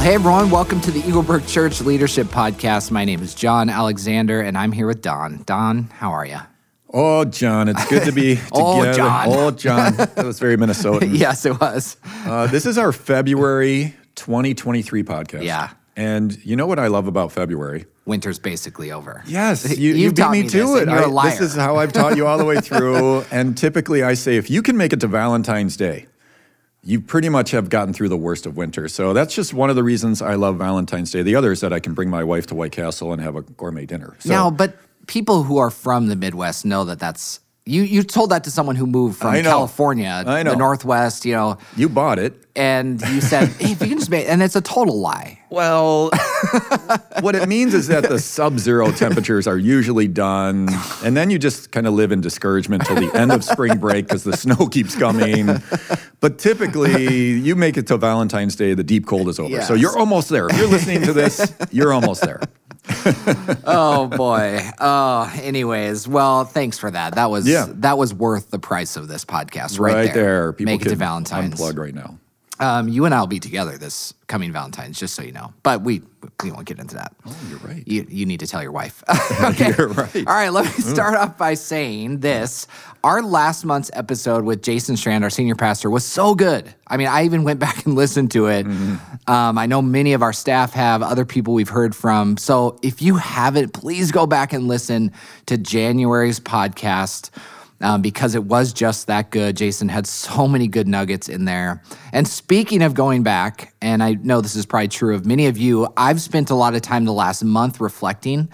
Well, 0.00 0.08
hey 0.08 0.14
everyone, 0.14 0.48
welcome 0.48 0.80
to 0.80 0.90
the 0.90 1.02
Eaglebrook 1.02 1.46
Church 1.46 1.82
Leadership 1.82 2.28
Podcast. 2.28 2.90
My 2.90 3.04
name 3.04 3.22
is 3.22 3.34
John 3.34 3.68
Alexander, 3.68 4.40
and 4.40 4.56
I'm 4.56 4.72
here 4.72 4.86
with 4.86 5.02
Don. 5.02 5.42
Don, 5.44 5.90
how 5.92 6.10
are 6.12 6.24
you? 6.24 6.38
Oh, 6.88 7.26
John, 7.26 7.68
it's 7.68 7.86
good 7.86 8.06
to 8.06 8.12
be 8.12 8.36
together. 8.36 8.48
Oh, 8.54 8.92
John. 8.94 9.26
Oh, 9.28 9.50
John. 9.50 9.96
That 9.96 10.24
was 10.24 10.38
very 10.38 10.56
Minnesotan. 10.56 11.10
yes, 11.18 11.44
it 11.44 11.60
was. 11.60 11.98
Uh, 12.24 12.46
this 12.46 12.64
is 12.64 12.78
our 12.78 12.92
February 12.92 13.94
2023 14.14 15.02
podcast. 15.02 15.42
Yeah. 15.44 15.68
And 15.96 16.42
you 16.46 16.56
know 16.56 16.66
what 16.66 16.78
I 16.78 16.86
love 16.86 17.06
about 17.06 17.30
February? 17.30 17.84
Winter's 18.06 18.38
basically 18.38 18.90
over. 18.90 19.22
Yes, 19.26 19.76
you, 19.78 19.92
You've 19.92 20.14
beat 20.14 20.30
me, 20.30 20.42
me 20.44 20.48
to 20.48 20.76
it. 20.76 20.88
I- 20.88 21.02
a 21.02 21.08
liar. 21.08 21.28
This 21.28 21.40
is 21.42 21.54
how 21.54 21.76
I've 21.76 21.92
taught 21.92 22.16
you 22.16 22.26
all 22.26 22.38
the 22.38 22.46
way 22.46 22.58
through. 22.62 23.26
and 23.30 23.54
typically 23.54 24.02
I 24.02 24.14
say, 24.14 24.38
if 24.38 24.48
you 24.48 24.62
can 24.62 24.78
make 24.78 24.94
it 24.94 25.00
to 25.00 25.08
Valentine's 25.08 25.76
Day, 25.76 26.06
you 26.82 27.00
pretty 27.00 27.28
much 27.28 27.50
have 27.50 27.68
gotten 27.68 27.92
through 27.92 28.08
the 28.08 28.16
worst 28.16 28.46
of 28.46 28.56
winter. 28.56 28.88
So 28.88 29.12
that's 29.12 29.34
just 29.34 29.52
one 29.52 29.70
of 29.70 29.76
the 29.76 29.84
reasons 29.84 30.22
I 30.22 30.34
love 30.34 30.56
Valentine's 30.56 31.10
Day. 31.10 31.22
The 31.22 31.34
other 31.34 31.52
is 31.52 31.60
that 31.60 31.72
I 31.72 31.80
can 31.80 31.94
bring 31.94 32.08
my 32.08 32.24
wife 32.24 32.46
to 32.46 32.54
White 32.54 32.72
Castle 32.72 33.12
and 33.12 33.20
have 33.20 33.36
a 33.36 33.42
gourmet 33.42 33.86
dinner. 33.86 34.16
So 34.20 34.30
now, 34.30 34.50
but 34.50 34.76
people 35.06 35.42
who 35.42 35.58
are 35.58 35.70
from 35.70 36.08
the 36.08 36.16
Midwest 36.16 36.64
know 36.64 36.84
that 36.84 36.98
that's. 36.98 37.40
You, 37.66 37.82
you 37.82 38.02
told 38.02 38.30
that 38.30 38.44
to 38.44 38.50
someone 38.50 38.74
who 38.74 38.86
moved 38.86 39.18
from 39.18 39.30
I 39.34 39.42
know. 39.42 39.50
California, 39.50 40.24
I 40.26 40.42
know. 40.42 40.52
the 40.52 40.56
Northwest, 40.56 41.24
you 41.24 41.34
know, 41.34 41.58
you 41.76 41.88
bought 41.88 42.18
it. 42.18 42.34
and 42.56 43.00
you 43.02 43.20
said, 43.20 43.48
hey, 43.60 43.72
if 43.72 43.80
you 43.82 43.88
can 43.88 43.98
just 43.98 44.10
make, 44.10 44.26
and 44.28 44.42
it's 44.42 44.56
a 44.56 44.60
total 44.60 44.98
lie. 44.98 45.38
Well, 45.50 46.10
what 47.20 47.34
it 47.36 47.48
means 47.48 47.74
is 47.74 47.86
that 47.88 48.08
the 48.08 48.18
sub-zero 48.18 48.90
temperatures 48.92 49.46
are 49.46 49.58
usually 49.58 50.08
done, 50.08 50.68
and 51.04 51.16
then 51.16 51.28
you 51.30 51.38
just 51.38 51.70
kind 51.70 51.86
of 51.86 51.92
live 51.94 52.12
in 52.12 52.20
discouragement 52.20 52.86
till 52.86 52.96
the 52.96 53.14
end 53.16 53.30
of 53.30 53.44
spring 53.44 53.78
break 53.78 54.06
because 54.06 54.24
the 54.24 54.36
snow 54.36 54.66
keeps 54.68 54.96
coming. 54.96 55.60
But 56.20 56.38
typically, 56.38 57.32
you 57.32 57.56
make 57.56 57.76
it 57.76 57.86
to 57.88 57.96
Valentine's 57.98 58.56
Day, 58.56 58.74
the 58.74 58.84
deep 58.84 59.06
cold 59.06 59.28
is 59.28 59.38
over. 59.38 59.60
So 59.62 59.74
you're 59.74 59.96
almost 59.98 60.28
there. 60.28 60.48
If 60.48 60.56
you're 60.56 60.68
listening 60.68 61.02
to 61.02 61.12
this, 61.12 61.52
you're 61.70 61.92
almost 61.92 62.22
there. 62.22 62.40
Oh 63.64 64.06
boy. 64.14 64.60
Oh, 64.78 65.32
anyways, 65.42 66.08
well, 66.08 66.44
thanks 66.44 66.78
for 66.78 66.90
that. 66.90 67.14
That 67.14 67.30
was 67.30 67.46
Yeah. 67.46 67.66
that 67.68 67.98
was 67.98 68.12
worth 68.14 68.50
the 68.50 68.58
price 68.58 68.96
of 68.96 69.08
this 69.08 69.24
podcast 69.24 69.78
right, 69.78 69.94
Right, 69.94 70.14
there. 70.14 70.52
People 70.52 70.72
Make 70.72 70.86
it 70.86 70.90
to 70.90 70.96
Valentine's. 70.96 71.60
Unplug 71.60 71.78
right 71.78 71.94
now. 71.94 72.18
Um, 72.60 72.88
you 72.88 73.06
and 73.06 73.14
I 73.14 73.20
will 73.20 73.26
be 73.26 73.40
together 73.40 73.78
this 73.78 74.12
coming 74.26 74.52
Valentine's, 74.52 74.98
just 74.98 75.14
so 75.14 75.22
you 75.22 75.32
know. 75.32 75.52
But 75.62 75.82
we 75.82 76.02
we 76.42 76.52
won't 76.52 76.66
get 76.66 76.78
into 76.78 76.94
that. 76.94 77.14
Oh, 77.26 77.36
you're 77.48 77.58
right. 77.60 77.82
You, 77.86 78.06
you 78.08 78.26
need 78.26 78.40
to 78.40 78.46
tell 78.46 78.62
your 78.62 78.72
wife. 78.72 79.02
okay. 79.42 79.72
You're 79.76 79.88
right. 79.88 80.16
All 80.16 80.34
right, 80.34 80.50
let 80.50 80.64
me 80.66 80.82
start 80.82 81.14
off 81.14 81.38
by 81.38 81.54
saying 81.54 82.20
this. 82.20 82.66
Our 83.02 83.22
last 83.22 83.64
month's 83.64 83.90
episode 83.94 84.44
with 84.44 84.62
Jason 84.62 84.96
Strand, 84.96 85.24
our 85.24 85.30
senior 85.30 85.54
pastor, 85.54 85.88
was 85.88 86.04
so 86.04 86.34
good. 86.34 86.74
I 86.86 86.98
mean, 86.98 87.08
I 87.08 87.24
even 87.24 87.44
went 87.44 87.60
back 87.60 87.86
and 87.86 87.94
listened 87.94 88.30
to 88.32 88.46
it. 88.46 88.66
Mm-hmm. 88.66 89.30
Um, 89.30 89.56
I 89.56 89.66
know 89.66 89.80
many 89.80 90.12
of 90.12 90.22
our 90.22 90.34
staff 90.34 90.74
have, 90.74 91.02
other 91.02 91.24
people 91.24 91.54
we've 91.54 91.68
heard 91.68 91.94
from. 91.94 92.36
So 92.36 92.78
if 92.82 93.00
you 93.00 93.16
haven't, 93.16 93.72
please 93.72 94.12
go 94.12 94.26
back 94.26 94.52
and 94.52 94.68
listen 94.68 95.12
to 95.46 95.56
January's 95.56 96.40
podcast 96.40 97.30
um, 97.80 98.02
because 98.02 98.34
it 98.34 98.44
was 98.44 98.72
just 98.72 99.06
that 99.06 99.30
good. 99.30 99.56
Jason 99.56 99.88
had 99.88 100.06
so 100.06 100.46
many 100.46 100.68
good 100.68 100.86
nuggets 100.88 101.28
in 101.28 101.44
there. 101.44 101.82
And 102.12 102.26
speaking 102.28 102.82
of 102.82 102.94
going 102.94 103.22
back, 103.22 103.74
and 103.80 104.02
I 104.02 104.14
know 104.14 104.40
this 104.40 104.56
is 104.56 104.66
probably 104.66 104.88
true 104.88 105.14
of 105.14 105.24
many 105.26 105.46
of 105.46 105.56
you, 105.56 105.88
I've 105.96 106.20
spent 106.20 106.50
a 106.50 106.54
lot 106.54 106.74
of 106.74 106.82
time 106.82 107.04
the 107.04 107.12
last 107.12 107.42
month 107.44 107.80
reflecting. 107.80 108.48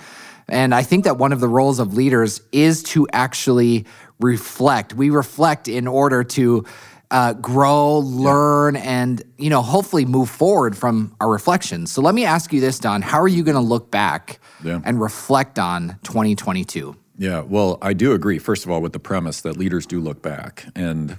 And 0.49 0.75
I 0.75 0.83
think 0.83 1.05
that 1.05 1.19
one 1.19 1.33
of 1.33 1.41
the 1.41 1.49
roles 1.49 1.81
of 1.81 1.95
leaders 1.95 2.41
is 2.53 2.83
to 2.85 3.09
actually 3.13 3.85
reflect. 4.21 4.95
We 4.95 5.11
reflect 5.11 5.67
in 5.69 5.87
order 5.89 6.23
to 6.25 6.65
uh, 7.11 7.33
grow, 7.35 7.99
learn, 7.99 8.75
and 8.77 9.23
you 9.39 9.51
know, 9.51 9.63
hopefully 9.63 10.05
move 10.05 10.29
forward 10.31 10.77
from 10.77 11.15
our 11.21 11.31
reflections. 11.31 11.93
So 11.93 12.01
let 12.03 12.15
me 12.15 12.25
ask 12.25 12.53
you 12.53 12.61
this, 12.61 12.79
Don: 12.81 13.03
How 13.03 13.21
are 13.21 13.29
you 13.29 13.45
going 13.45 13.55
to 13.57 13.61
look 13.61 13.91
back 13.93 14.41
Yeah. 14.65 14.81
and 14.85 15.01
reflect 15.01 15.59
on 15.59 15.99
2022? 16.03 16.97
Yeah, 17.19 17.41
well, 17.41 17.79
I 17.81 17.93
do 17.95 18.13
agree. 18.13 18.39
First 18.39 18.65
of 18.65 18.71
all, 18.71 18.81
with 18.83 18.93
the 18.93 18.99
premise 18.99 19.41
that 19.43 19.57
leaders 19.57 19.87
do 19.87 20.01
look 20.01 20.21
back, 20.23 20.67
and 20.75 21.19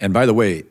and 0.00 0.12
by 0.12 0.26
the 0.26 0.34
way, 0.34 0.64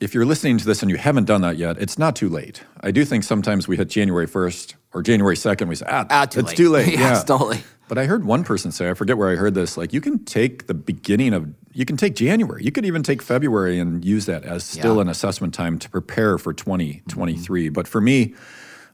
if 0.00 0.12
you're 0.14 0.26
listening 0.26 0.58
to 0.58 0.64
this 0.66 0.82
and 0.82 0.90
you 0.90 0.96
haven't 0.98 1.24
done 1.24 1.40
that 1.42 1.56
yet, 1.56 1.78
it's 1.80 1.98
not 1.98 2.14
too 2.14 2.28
late. 2.28 2.62
I 2.82 2.90
do 2.90 3.04
think 3.06 3.24
sometimes 3.24 3.66
we 3.66 3.76
hit 3.78 3.88
January 3.88 4.26
first 4.26 4.74
or 4.92 5.02
January 5.02 5.36
second, 5.36 5.68
we 5.68 5.74
say, 5.76 5.86
ah, 5.88 6.04
Ah, 6.10 6.24
too 6.26 6.40
it's 6.40 6.48
late. 6.50 6.56
too 6.56 6.68
late. 6.70 6.88
Yes, 6.98 7.24
totally. 7.24 7.64
But 7.88 7.98
I 7.98 8.04
heard 8.06 8.24
one 8.24 8.44
person 8.44 8.70
say, 8.72 8.88
I 8.90 8.94
forget 8.94 9.16
where 9.18 9.30
I 9.30 9.36
heard 9.36 9.54
this, 9.54 9.76
like 9.76 9.92
you 9.92 10.00
can 10.00 10.24
take 10.24 10.66
the 10.66 10.74
beginning 10.74 11.32
of, 11.34 11.48
you 11.72 11.84
can 11.84 11.96
take 11.96 12.14
January, 12.14 12.62
you 12.64 12.70
could 12.72 12.84
even 12.84 13.02
take 13.02 13.20
February 13.22 13.78
and 13.78 14.04
use 14.04 14.26
that 14.26 14.44
as 14.44 14.64
still 14.64 14.96
Yeah. 14.96 15.02
an 15.02 15.08
assessment 15.08 15.52
time 15.54 15.78
to 15.78 15.88
prepare 15.90 16.38
for 16.38 16.52
2023. 16.52 17.68
But 17.70 17.88
for 17.88 18.00
me, 18.00 18.34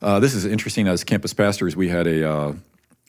uh, 0.02 0.20
this 0.20 0.34
is 0.34 0.44
interesting. 0.44 0.88
As 0.88 1.04
campus 1.04 1.32
pastors, 1.34 1.76
we 1.76 1.88
had 1.88 2.06
a 2.06 2.28
uh, 2.30 2.52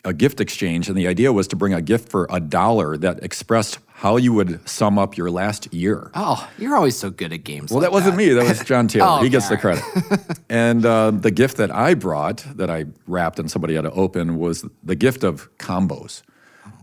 a 0.03 0.13
gift 0.13 0.41
exchange, 0.41 0.89
and 0.89 0.97
the 0.97 1.07
idea 1.07 1.31
was 1.31 1.47
to 1.49 1.55
bring 1.55 1.73
a 1.73 1.81
gift 1.81 2.09
for 2.09 2.27
a 2.29 2.39
dollar 2.39 2.97
that 2.97 3.23
expressed 3.23 3.79
how 3.93 4.17
you 4.17 4.33
would 4.33 4.67
sum 4.67 4.97
up 4.97 5.15
your 5.15 5.29
last 5.29 5.71
year. 5.73 6.09
Oh, 6.15 6.49
you're 6.57 6.75
always 6.75 6.97
so 6.97 7.11
good 7.11 7.31
at 7.31 7.43
games. 7.43 7.71
Well, 7.71 7.81
like 7.81 7.89
that 7.89 7.93
wasn't 7.93 8.17
me. 8.17 8.29
That 8.29 8.47
was 8.47 8.63
John 8.63 8.87
Taylor. 8.89 9.19
Oh, 9.19 9.23
he 9.23 9.29
gets 9.29 9.47
the 9.47 9.57
credit. 9.57 9.83
and 10.49 10.83
uh, 10.85 11.11
the 11.11 11.29
gift 11.29 11.57
that 11.57 11.69
I 11.69 11.93
brought, 11.93 12.37
that 12.55 12.71
I 12.71 12.85
wrapped 13.05 13.37
and 13.37 13.51
somebody 13.51 13.75
had 13.75 13.83
to 13.83 13.91
open, 13.91 14.39
was 14.39 14.65
the 14.83 14.95
gift 14.95 15.23
of 15.23 15.55
combos. 15.57 16.23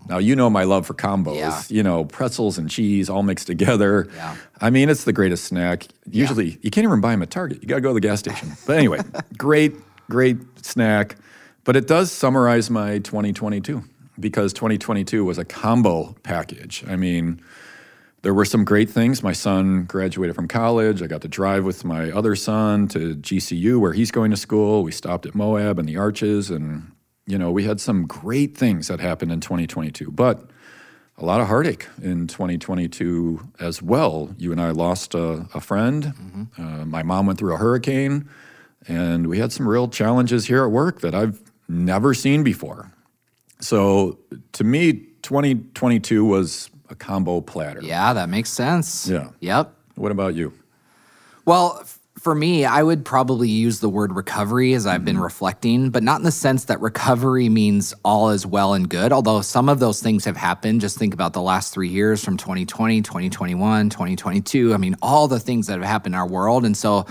Now 0.09 0.19
you 0.19 0.35
know 0.37 0.49
my 0.49 0.65
love 0.65 0.87
for 0.87 0.95
combos. 0.95 1.37
Yeah. 1.37 1.61
You 1.69 1.83
know 1.83 2.05
pretzels 2.05 2.57
and 2.57 2.71
cheese 2.71 3.11
all 3.11 3.23
mixed 3.23 3.47
together. 3.47 4.09
Yeah. 4.15 4.37
I 4.61 4.71
mean, 4.71 4.89
it's 4.89 5.05
the 5.05 5.13
greatest 5.13 5.45
snack. 5.45 5.87
Usually, 6.11 6.59
you 6.63 6.71
can't 6.71 6.85
even 6.85 7.01
buy 7.01 7.11
them 7.11 7.23
at 7.23 7.31
Target. 7.31 7.63
You 7.63 7.69
got 7.69 7.77
to 7.77 7.81
go 7.81 7.89
to 7.89 7.95
the 7.95 8.01
gas 8.01 8.21
station. 8.21 8.53
But 8.67 8.79
anyway, 8.79 9.01
great, 9.37 9.75
great 10.09 10.39
snack. 10.65 11.17
But 11.69 11.77
it 11.77 11.87
does 11.87 12.11
summarize 12.11 12.71
my 12.71 13.01
2022 13.01 13.85
because 14.19 14.55
2022 14.55 15.23
was 15.23 15.37
a 15.37 15.45
combo 15.45 16.17
package. 16.23 16.83
I 16.89 16.97
mean, 16.97 17.43
there 18.23 18.33
were 18.33 18.47
some 18.47 18.65
great 18.65 18.89
things. 18.89 19.23
My 19.23 19.35
son 19.35 19.85
graduated 19.85 20.35
from 20.35 20.49
college. 20.49 21.03
I 21.03 21.07
got 21.09 21.21
to 21.21 21.29
drive 21.29 21.65
with 21.65 21.85
my 21.85 22.11
other 22.11 22.37
son 22.37 22.89
to 22.89 23.17
GCU 23.17 23.79
where 23.79 23.93
he's 23.93 24.11
going 24.11 24.31
to 24.31 24.37
school. 24.39 24.83
We 24.83 24.93
stopped 24.93 25.27
at 25.27 25.35
Moab 25.35 25.79
and 25.79 25.87
the 25.87 25.99
Arches, 25.99 26.49
and 26.49 26.91
you 27.27 27.37
know 27.37 27.51
we 27.51 27.65
had 27.65 27.83
some 27.83 28.07
great 28.07 28.57
things 28.57 28.89
that 28.89 28.99
happened 29.01 29.31
in 29.31 29.41
2022. 29.41 30.11
But 30.11 30.49
a 31.19 31.25
lot 31.27 31.43
of 31.43 31.49
heartache 31.49 31.87
in 32.03 32.29
2022 32.29 33.47
as 33.61 33.83
well. 33.83 34.35
You 34.39 34.53
and 34.53 34.61
I 34.63 34.71
lost 34.71 35.15
a, 35.15 35.47
a 35.53 35.61
friend. 35.61 36.49
Uh, 36.57 36.87
my 36.87 37.03
mom 37.03 37.27
went 37.27 37.39
through 37.39 37.53
a 37.53 37.59
hurricane, 37.59 38.27
and 38.87 39.27
we 39.27 39.39
had 39.39 39.53
some 39.53 39.69
real 39.69 39.87
challenges 39.87 40.47
here 40.47 40.65
at 40.65 40.71
work 40.71 41.03
that 41.03 41.15
I've 41.15 41.43
never 41.69 42.15
seen 42.15 42.43
before. 42.43 42.91
So 43.61 44.19
to 44.53 44.65
me, 44.65 44.93
2022 45.23 46.25
was 46.25 46.71
a 46.89 46.95
combo 46.95 47.41
platter. 47.41 47.81
Yeah, 47.83 48.13
that 48.13 48.29
makes 48.29 48.51
sense. 48.51 49.09
Yeah. 49.09 49.31
Yep. 49.41 49.75
What 49.97 50.13
about 50.13 50.35
you? 50.35 50.53
Well, 51.45 51.85
for 52.19 52.35
me, 52.35 52.65
I 52.65 52.83
would 52.83 53.05
probably 53.05 53.49
use 53.49 53.81
the 53.81 53.89
word 53.89 54.13
recovery 54.15 54.75
as 54.75 54.87
I've 54.87 55.05
been 55.05 55.17
mm-hmm. 55.17 55.25
reflecting, 55.25 55.91
but 55.91 56.03
not 56.03 56.19
in 56.19 56.25
the 56.25 56.33
sense 56.33 56.65
that 56.65 56.81
recovery 56.81 57.49
means 57.49 57.95
all 58.05 58.31
is 58.31 58.45
well 58.45 58.75
and 58.75 58.89
good. 58.89 59.13
Although 59.13 59.41
some 59.41 59.69
of 59.69 59.79
those 59.79 60.03
things 60.03 60.25
have 60.25 60.37
happened. 60.37 60.81
Just 60.81 60.99
think 60.99 61.15
about 61.15 61.33
the 61.33 61.43
last 61.43 61.73
three 61.73 61.89
years 61.89 62.25
from 62.25 62.37
2020, 62.37 63.03
2021, 63.03 63.91
2022. 63.91 64.75
I 64.75 64.77
mean, 64.77 64.97
all 65.01 65.29
the 65.29 65.41
things 65.41 65.69
that 65.69 65.75
have 65.79 65.89
happened 65.89 66.15
in 66.15 66.19
our 66.19 66.29
world. 66.29 66.65
And 66.65 66.77
so 66.77 67.07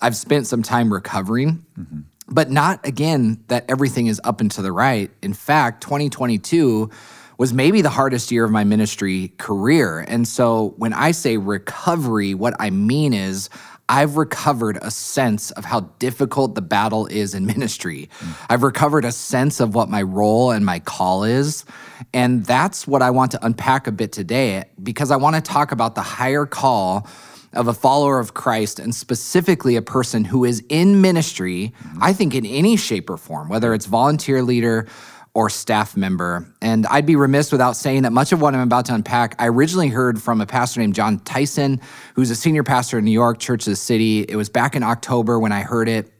I've 0.00 0.16
spent 0.16 0.46
some 0.46 0.62
time 0.62 0.92
recovering, 0.92 1.64
mm-hmm. 1.78 2.00
But 2.28 2.50
not 2.50 2.86
again 2.86 3.42
that 3.48 3.64
everything 3.68 4.06
is 4.06 4.20
up 4.24 4.40
and 4.40 4.50
to 4.52 4.62
the 4.62 4.72
right. 4.72 5.10
In 5.22 5.32
fact, 5.32 5.82
2022 5.82 6.90
was 7.38 7.54
maybe 7.54 7.82
the 7.82 7.90
hardest 7.90 8.30
year 8.32 8.44
of 8.44 8.50
my 8.50 8.64
ministry 8.64 9.32
career. 9.38 10.00
And 10.00 10.26
so 10.26 10.74
when 10.76 10.92
I 10.92 11.12
say 11.12 11.36
recovery, 11.36 12.34
what 12.34 12.54
I 12.58 12.70
mean 12.70 13.12
is 13.14 13.48
I've 13.88 14.16
recovered 14.16 14.78
a 14.82 14.90
sense 14.90 15.50
of 15.52 15.64
how 15.64 15.80
difficult 15.98 16.54
the 16.54 16.60
battle 16.60 17.06
is 17.06 17.34
in 17.34 17.46
ministry. 17.46 18.10
Mm. 18.18 18.46
I've 18.50 18.62
recovered 18.62 19.04
a 19.04 19.12
sense 19.12 19.60
of 19.60 19.74
what 19.74 19.88
my 19.88 20.02
role 20.02 20.50
and 20.50 20.66
my 20.66 20.80
call 20.80 21.24
is. 21.24 21.64
And 22.12 22.44
that's 22.44 22.86
what 22.86 23.02
I 23.02 23.10
want 23.10 23.30
to 23.32 23.44
unpack 23.44 23.86
a 23.86 23.92
bit 23.92 24.12
today 24.12 24.64
because 24.82 25.10
I 25.10 25.16
want 25.16 25.36
to 25.36 25.42
talk 25.42 25.72
about 25.72 25.94
the 25.94 26.02
higher 26.02 26.44
call 26.44 27.06
of 27.52 27.68
a 27.68 27.74
follower 27.74 28.18
of 28.18 28.34
Christ 28.34 28.78
and 28.78 28.94
specifically 28.94 29.76
a 29.76 29.82
person 29.82 30.24
who 30.24 30.44
is 30.44 30.62
in 30.68 31.00
ministry, 31.00 31.72
I 32.00 32.12
think 32.12 32.34
in 32.34 32.44
any 32.44 32.76
shape 32.76 33.08
or 33.10 33.16
form, 33.16 33.48
whether 33.48 33.74
it's 33.74 33.86
volunteer 33.86 34.42
leader 34.42 34.86
or 35.34 35.48
staff 35.48 35.96
member. 35.96 36.52
And 36.60 36.86
I'd 36.86 37.06
be 37.06 37.16
remiss 37.16 37.52
without 37.52 37.76
saying 37.76 38.02
that 38.02 38.12
much 38.12 38.32
of 38.32 38.40
what 38.40 38.54
I'm 38.54 38.60
about 38.60 38.86
to 38.86 38.94
unpack, 38.94 39.36
I 39.38 39.46
originally 39.46 39.88
heard 39.88 40.20
from 40.20 40.40
a 40.40 40.46
pastor 40.46 40.80
named 40.80 40.94
Jon 40.94 41.20
Tyson, 41.20 41.80
who's 42.14 42.30
a 42.30 42.36
senior 42.36 42.64
pastor 42.64 42.98
in 42.98 43.04
New 43.04 43.12
York, 43.12 43.38
Church 43.38 43.66
of 43.66 43.72
the 43.72 43.76
City. 43.76 44.22
It 44.28 44.36
was 44.36 44.48
back 44.48 44.74
in 44.74 44.82
October 44.82 45.38
when 45.38 45.52
I 45.52 45.60
heard 45.60 45.88
it. 45.88 46.12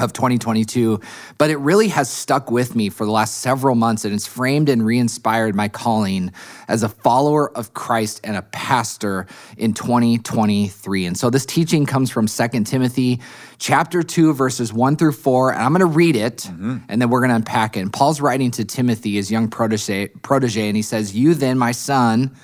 Of 0.00 0.12
2022, 0.12 1.00
but 1.38 1.50
it 1.50 1.56
really 1.56 1.88
has 1.88 2.10
stuck 2.10 2.50
with 2.50 2.74
me 2.74 2.88
for 2.88 3.04
the 3.04 3.10
last 3.10 3.38
several 3.38 3.74
months 3.74 4.04
and 4.04 4.14
it's 4.14 4.26
framed 4.26 4.68
and 4.68 4.84
re 4.84 4.98
inspired 4.98 5.54
my 5.54 5.68
calling 5.68 6.32
as 6.68 6.82
a 6.82 6.88
follower 6.88 7.56
of 7.56 7.74
Christ 7.74 8.20
and 8.24 8.36
a 8.36 8.42
pastor 8.42 9.26
in 9.56 9.74
2023. 9.74 11.06
And 11.06 11.16
so 11.16 11.30
this 11.30 11.46
teaching 11.46 11.86
comes 11.86 12.10
from 12.10 12.26
2 12.26 12.64
Timothy 12.64 13.20
chapter 13.58 14.02
2, 14.02 14.34
verses 14.34 14.72
1 14.72 14.96
through 14.96 15.12
4. 15.12 15.52
And 15.52 15.62
I'm 15.62 15.72
going 15.72 15.80
to 15.80 15.86
read 15.86 16.16
it 16.16 16.38
mm-hmm. 16.38 16.78
and 16.88 17.00
then 17.00 17.10
we're 17.10 17.20
going 17.20 17.30
to 17.30 17.36
unpack 17.36 17.76
it. 17.76 17.80
And 17.80 17.92
Paul's 17.92 18.20
writing 18.20 18.50
to 18.52 18.64
Timothy, 18.64 19.14
his 19.14 19.30
young 19.30 19.48
protege, 19.48 20.08
protege, 20.08 20.66
and 20.66 20.76
he 20.76 20.82
says, 20.82 21.16
You 21.16 21.34
then, 21.34 21.58
my 21.58 21.72
son, 21.72 22.34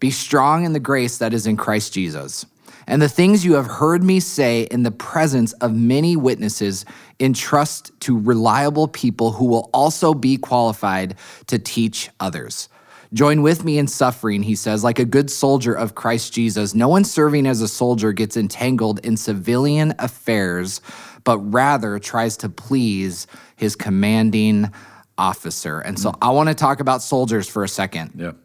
be 0.00 0.10
strong 0.10 0.64
in 0.64 0.72
the 0.72 0.80
grace 0.80 1.18
that 1.18 1.32
is 1.32 1.46
in 1.46 1.56
Christ 1.56 1.92
Jesus. 1.92 2.44
And 2.86 3.00
the 3.00 3.08
things 3.08 3.44
you 3.44 3.54
have 3.54 3.66
heard 3.66 4.02
me 4.02 4.20
say 4.20 4.62
in 4.62 4.82
the 4.82 4.90
presence 4.90 5.52
of 5.54 5.74
many 5.74 6.16
witnesses, 6.16 6.84
entrust 7.20 7.92
to 8.00 8.18
reliable 8.18 8.88
people 8.88 9.32
who 9.32 9.46
will 9.46 9.70
also 9.72 10.14
be 10.14 10.36
qualified 10.36 11.14
to 11.46 11.58
teach 11.58 12.10
others. 12.20 12.68
Join 13.12 13.42
with 13.42 13.62
me 13.62 13.78
in 13.78 13.86
suffering, 13.88 14.42
he 14.42 14.54
says, 14.54 14.82
like 14.82 14.98
a 14.98 15.04
good 15.04 15.30
soldier 15.30 15.74
of 15.74 15.94
Christ 15.94 16.32
Jesus. 16.32 16.74
No 16.74 16.88
one 16.88 17.04
serving 17.04 17.46
as 17.46 17.60
a 17.60 17.68
soldier 17.68 18.12
gets 18.12 18.36
entangled 18.36 19.04
in 19.04 19.18
civilian 19.18 19.94
affairs, 19.98 20.80
but 21.24 21.38
rather 21.38 21.98
tries 21.98 22.38
to 22.38 22.48
please 22.48 23.26
his 23.54 23.76
commanding 23.76 24.70
officer. 25.18 25.80
And 25.80 25.98
so 25.98 26.10
mm. 26.10 26.18
I 26.22 26.30
want 26.30 26.48
to 26.48 26.54
talk 26.54 26.80
about 26.80 27.02
soldiers 27.02 27.46
for 27.46 27.64
a 27.64 27.68
second. 27.68 28.12
Yep. 28.16 28.36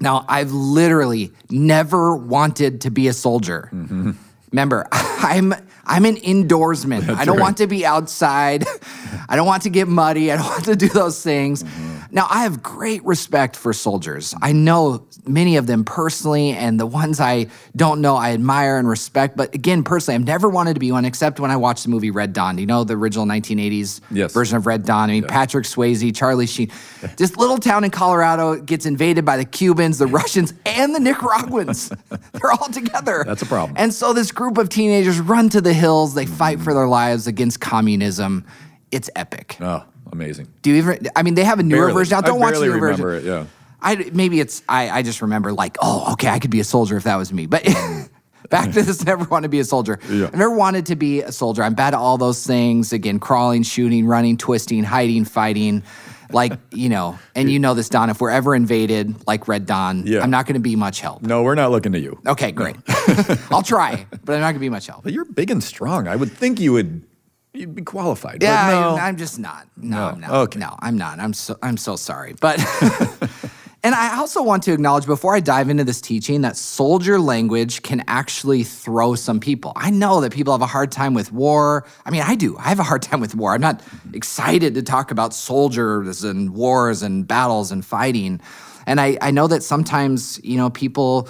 Now, 0.00 0.24
I've 0.28 0.52
literally 0.52 1.32
never 1.50 2.16
wanted 2.16 2.80
to 2.82 2.90
be 2.90 3.08
a 3.08 3.12
soldier. 3.12 3.68
Mm-hmm. 3.72 4.12
Remember, 4.52 4.86
I'm 4.92 5.54
I'm 5.84 6.04
an 6.04 6.16
indoorsman. 6.16 7.02
That's 7.02 7.20
I 7.20 7.24
don't 7.24 7.36
right. 7.36 7.42
want 7.42 7.56
to 7.58 7.66
be 7.66 7.84
outside. 7.84 8.64
I 9.28 9.36
don't 9.36 9.46
want 9.46 9.64
to 9.64 9.70
get 9.70 9.88
muddy. 9.88 10.30
I 10.30 10.36
don't 10.36 10.46
want 10.46 10.64
to 10.66 10.76
do 10.76 10.88
those 10.88 11.22
things. 11.22 11.62
Mm-hmm. 11.62 11.99
Now, 12.12 12.26
I 12.28 12.42
have 12.42 12.62
great 12.62 13.04
respect 13.04 13.56
for 13.56 13.72
soldiers. 13.72 14.34
I 14.42 14.52
know 14.52 15.06
many 15.26 15.56
of 15.56 15.66
them 15.66 15.84
personally, 15.84 16.50
and 16.50 16.78
the 16.80 16.86
ones 16.86 17.20
I 17.20 17.46
don't 17.76 18.00
know, 18.00 18.16
I 18.16 18.32
admire 18.32 18.78
and 18.78 18.88
respect. 18.88 19.36
But 19.36 19.54
again, 19.54 19.84
personally, 19.84 20.16
I've 20.16 20.26
never 20.26 20.48
wanted 20.48 20.74
to 20.74 20.80
be 20.80 20.90
one 20.90 21.04
except 21.04 21.38
when 21.38 21.50
I 21.50 21.56
watched 21.56 21.84
the 21.84 21.90
movie 21.90 22.10
Red 22.10 22.32
Dawn. 22.32 22.56
Do 22.56 22.62
you 22.62 22.66
know 22.66 22.84
the 22.84 22.96
original 22.96 23.26
1980s 23.26 24.00
yes. 24.10 24.32
version 24.32 24.56
of 24.56 24.66
Red 24.66 24.84
Dawn? 24.84 25.10
I 25.10 25.12
mean, 25.14 25.22
yeah. 25.22 25.28
Patrick 25.28 25.66
Swayze, 25.66 26.14
Charlie 26.14 26.46
Sheen. 26.46 26.70
This 27.16 27.36
little 27.36 27.58
town 27.58 27.84
in 27.84 27.90
Colorado 27.90 28.56
gets 28.56 28.86
invaded 28.86 29.24
by 29.24 29.36
the 29.36 29.44
Cubans, 29.44 29.98
the 29.98 30.06
Russians, 30.06 30.52
and 30.66 30.94
the 30.94 31.00
Nicaraguans. 31.00 31.92
They're 32.32 32.52
all 32.52 32.68
together. 32.68 33.24
That's 33.26 33.42
a 33.42 33.46
problem. 33.46 33.76
And 33.78 33.94
so 33.94 34.12
this 34.12 34.32
group 34.32 34.58
of 34.58 34.68
teenagers 34.68 35.20
run 35.20 35.48
to 35.50 35.60
the 35.60 35.72
hills. 35.72 36.14
They 36.14 36.26
fight 36.26 36.60
for 36.60 36.74
their 36.74 36.88
lives 36.88 37.26
against 37.26 37.60
communism. 37.60 38.44
It's 38.90 39.08
epic. 39.14 39.56
Oh, 39.60 39.84
amazing. 40.12 40.52
Do 40.62 40.70
you 40.70 40.76
even? 40.76 41.08
I 41.16 41.22
mean, 41.22 41.34
they 41.34 41.44
have 41.44 41.58
a 41.58 41.62
newer 41.62 41.86
barely. 41.86 41.92
version. 41.92 42.16
Now, 42.16 42.20
don't 42.22 42.38
I 42.38 42.44
watch 42.44 42.54
the 42.54 42.66
newer 42.66 42.74
remember 42.76 43.10
version. 43.10 43.28
It, 43.28 43.30
yeah. 43.30 43.46
I 43.82 44.10
maybe 44.12 44.40
it's 44.40 44.62
I, 44.68 44.90
I 44.90 45.02
just 45.02 45.22
remember 45.22 45.52
like 45.52 45.76
oh 45.80 46.12
okay 46.12 46.28
I 46.28 46.38
could 46.38 46.50
be 46.50 46.60
a 46.60 46.64
soldier 46.64 46.96
if 46.96 47.04
that 47.04 47.16
was 47.16 47.32
me 47.32 47.46
but 47.46 47.64
back 48.50 48.72
to 48.72 48.82
this 48.82 49.04
never 49.04 49.24
want 49.24 49.44
to 49.44 49.48
be 49.48 49.60
a 49.60 49.64
soldier 49.64 49.98
yeah. 50.08 50.26
I've 50.26 50.34
never 50.34 50.54
wanted 50.54 50.86
to 50.86 50.96
be 50.96 51.22
a 51.22 51.32
soldier 51.32 51.62
I'm 51.62 51.74
bad 51.74 51.94
at 51.94 52.00
all 52.00 52.18
those 52.18 52.46
things 52.46 52.92
again 52.92 53.18
crawling 53.18 53.62
shooting 53.62 54.06
running 54.06 54.36
twisting 54.36 54.84
hiding 54.84 55.24
fighting 55.24 55.82
like 56.30 56.52
you 56.70 56.88
know 56.88 57.18
and 57.34 57.50
you 57.50 57.58
know 57.58 57.74
this 57.74 57.88
Don 57.88 58.10
if 58.10 58.20
we're 58.20 58.30
ever 58.30 58.54
invaded 58.54 59.26
like 59.26 59.48
Red 59.48 59.66
Dawn 59.66 60.06
yeah. 60.06 60.20
I'm 60.20 60.30
not 60.30 60.46
going 60.46 60.54
to 60.54 60.60
be 60.60 60.76
much 60.76 61.00
help 61.00 61.22
no 61.22 61.42
we're 61.42 61.54
not 61.54 61.70
looking 61.70 61.92
to 61.92 61.98
you 61.98 62.20
okay 62.26 62.52
great 62.52 62.76
I'll 63.50 63.62
try 63.62 64.06
but 64.24 64.34
I'm 64.34 64.40
not 64.40 64.48
going 64.48 64.54
to 64.54 64.60
be 64.60 64.68
much 64.68 64.86
help 64.86 65.02
but 65.02 65.12
you're 65.12 65.24
big 65.24 65.50
and 65.50 65.62
strong 65.62 66.06
I 66.06 66.16
would 66.16 66.30
think 66.30 66.60
you 66.60 66.72
would 66.72 67.02
You'd 67.52 67.74
be 67.74 67.82
qualified. 67.82 68.42
Yeah, 68.42 68.70
no. 68.70 68.96
I, 68.96 69.08
am 69.08 69.16
just 69.16 69.38
not. 69.38 69.66
No, 69.76 69.96
no, 69.96 70.06
I'm 70.08 70.20
not. 70.20 70.30
Okay. 70.30 70.58
No, 70.60 70.76
I'm 70.78 70.96
not. 70.96 71.18
I'm 71.18 71.32
so 71.32 71.58
I'm 71.62 71.76
so 71.76 71.96
sorry. 71.96 72.36
But 72.40 72.60
and 73.82 73.92
I 73.92 74.18
also 74.18 74.40
want 74.40 74.62
to 74.64 74.72
acknowledge 74.72 75.04
before 75.04 75.34
I 75.34 75.40
dive 75.40 75.68
into 75.68 75.82
this 75.82 76.00
teaching 76.00 76.42
that 76.42 76.56
soldier 76.56 77.18
language 77.18 77.82
can 77.82 78.04
actually 78.06 78.62
throw 78.62 79.16
some 79.16 79.40
people. 79.40 79.72
I 79.74 79.90
know 79.90 80.20
that 80.20 80.32
people 80.32 80.54
have 80.54 80.62
a 80.62 80.66
hard 80.66 80.92
time 80.92 81.12
with 81.12 81.32
war. 81.32 81.84
I 82.06 82.10
mean, 82.10 82.22
I 82.22 82.36
do. 82.36 82.56
I 82.56 82.68
have 82.68 82.78
a 82.78 82.84
hard 82.84 83.02
time 83.02 83.20
with 83.20 83.34
war. 83.34 83.52
I'm 83.52 83.60
not 83.60 83.82
excited 84.14 84.74
to 84.76 84.82
talk 84.82 85.10
about 85.10 85.34
soldiers 85.34 86.22
and 86.22 86.54
wars 86.54 87.02
and 87.02 87.26
battles 87.26 87.72
and 87.72 87.84
fighting. 87.84 88.40
And 88.86 89.00
I, 89.00 89.18
I 89.20 89.32
know 89.32 89.48
that 89.48 89.64
sometimes, 89.64 90.40
you 90.44 90.56
know, 90.56 90.70
people 90.70 91.28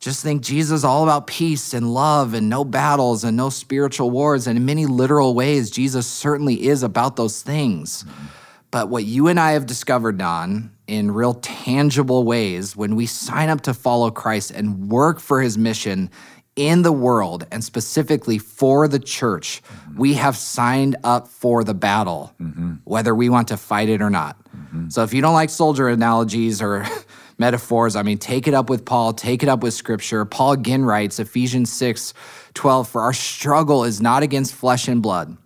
just 0.00 0.22
think 0.22 0.42
Jesus 0.42 0.78
is 0.78 0.84
all 0.84 1.02
about 1.02 1.26
peace 1.26 1.74
and 1.74 1.92
love 1.92 2.32
and 2.32 2.48
no 2.48 2.64
battles 2.64 3.22
and 3.22 3.36
no 3.36 3.50
spiritual 3.50 4.10
wars. 4.10 4.46
And 4.46 4.56
in 4.56 4.64
many 4.64 4.86
literal 4.86 5.34
ways, 5.34 5.70
Jesus 5.70 6.06
certainly 6.06 6.66
is 6.66 6.82
about 6.82 7.16
those 7.16 7.42
things. 7.42 8.06
But 8.70 8.88
what 8.88 9.04
you 9.04 9.28
and 9.28 9.38
I 9.38 9.52
have 9.52 9.66
discovered, 9.66 10.16
Don, 10.16 10.72
in 10.86 11.10
real 11.10 11.34
tangible 11.34 12.24
ways, 12.24 12.74
when 12.74 12.96
we 12.96 13.04
sign 13.04 13.50
up 13.50 13.60
to 13.62 13.74
follow 13.74 14.10
Christ 14.10 14.52
and 14.52 14.88
work 14.88 15.20
for 15.20 15.42
his 15.42 15.58
mission 15.58 16.10
in 16.56 16.80
the 16.82 16.92
world 16.92 17.46
and 17.50 17.62
specifically 17.62 18.38
for 18.38 18.88
the 18.88 18.98
church, 18.98 19.62
mm-hmm. 19.62 19.98
we 19.98 20.14
have 20.14 20.36
signed 20.36 20.96
up 21.04 21.28
for 21.28 21.62
the 21.62 21.74
battle, 21.74 22.32
mm-hmm. 22.40 22.74
whether 22.84 23.14
we 23.14 23.28
want 23.28 23.48
to 23.48 23.56
fight 23.56 23.90
it 23.90 24.00
or 24.00 24.10
not. 24.10 24.36
Mm-hmm. 24.56 24.88
So 24.88 25.02
if 25.02 25.12
you 25.12 25.20
don't 25.20 25.34
like 25.34 25.50
soldier 25.50 25.88
analogies 25.88 26.62
or 26.62 26.86
metaphors. 27.40 27.96
I 27.96 28.02
mean, 28.02 28.18
take 28.18 28.46
it 28.46 28.54
up 28.54 28.70
with 28.70 28.84
Paul, 28.84 29.14
take 29.14 29.42
it 29.42 29.48
up 29.48 29.62
with 29.62 29.74
scripture. 29.74 30.24
Paul 30.24 30.52
again 30.52 30.84
writes, 30.84 31.18
Ephesians 31.18 31.72
6 31.72 32.14
12, 32.54 32.88
for 32.88 33.00
our 33.00 33.12
struggle 33.12 33.84
is 33.84 34.00
not 34.00 34.22
against 34.22 34.54
flesh 34.54 34.86
and 34.86 35.02
blood, 35.02 35.36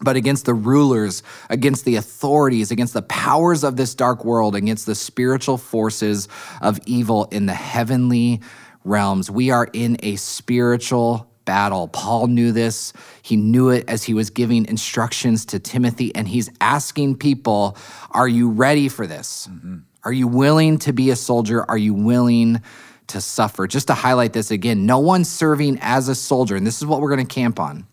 but 0.00 0.16
against 0.16 0.44
the 0.44 0.54
rulers, 0.54 1.22
against 1.48 1.84
the 1.84 1.96
authorities, 1.96 2.70
against 2.70 2.92
the 2.92 3.02
powers 3.02 3.64
of 3.64 3.76
this 3.76 3.94
dark 3.94 4.24
world, 4.24 4.54
against 4.54 4.84
the 4.86 4.94
spiritual 4.94 5.56
forces 5.56 6.28
of 6.60 6.78
evil 6.86 7.24
in 7.32 7.46
the 7.46 7.54
heavenly 7.54 8.40
realms. 8.84 9.30
We 9.30 9.50
are 9.50 9.68
in 9.72 9.96
a 10.02 10.16
spiritual 10.16 11.30
battle. 11.44 11.88
Paul 11.88 12.26
knew 12.26 12.52
this. 12.52 12.92
He 13.22 13.36
knew 13.36 13.70
it 13.70 13.84
as 13.88 14.02
he 14.02 14.14
was 14.14 14.30
giving 14.30 14.66
instructions 14.66 15.44
to 15.46 15.58
Timothy, 15.58 16.14
and 16.14 16.28
he's 16.28 16.50
asking 16.60 17.16
people, 17.16 17.76
Are 18.10 18.28
you 18.28 18.50
ready 18.50 18.88
for 18.88 19.06
this? 19.06 19.48
Mm-hmm. 19.50 19.78
Are 20.04 20.12
you 20.12 20.28
willing 20.28 20.78
to 20.80 20.92
be 20.92 21.10
a 21.10 21.16
soldier? 21.16 21.64
Are 21.68 21.78
you 21.78 21.94
willing 21.94 22.60
to 23.06 23.20
suffer? 23.20 23.66
Just 23.66 23.86
to 23.88 23.94
highlight 23.94 24.32
this 24.32 24.50
again, 24.50 24.86
no 24.86 24.98
one 24.98 25.24
serving 25.24 25.78
as 25.80 26.08
a 26.08 26.14
soldier, 26.14 26.56
and 26.56 26.66
this 26.66 26.78
is 26.78 26.86
what 26.86 27.00
we're 27.00 27.14
going 27.14 27.26
to 27.26 27.34
camp 27.34 27.58
on. 27.58 27.86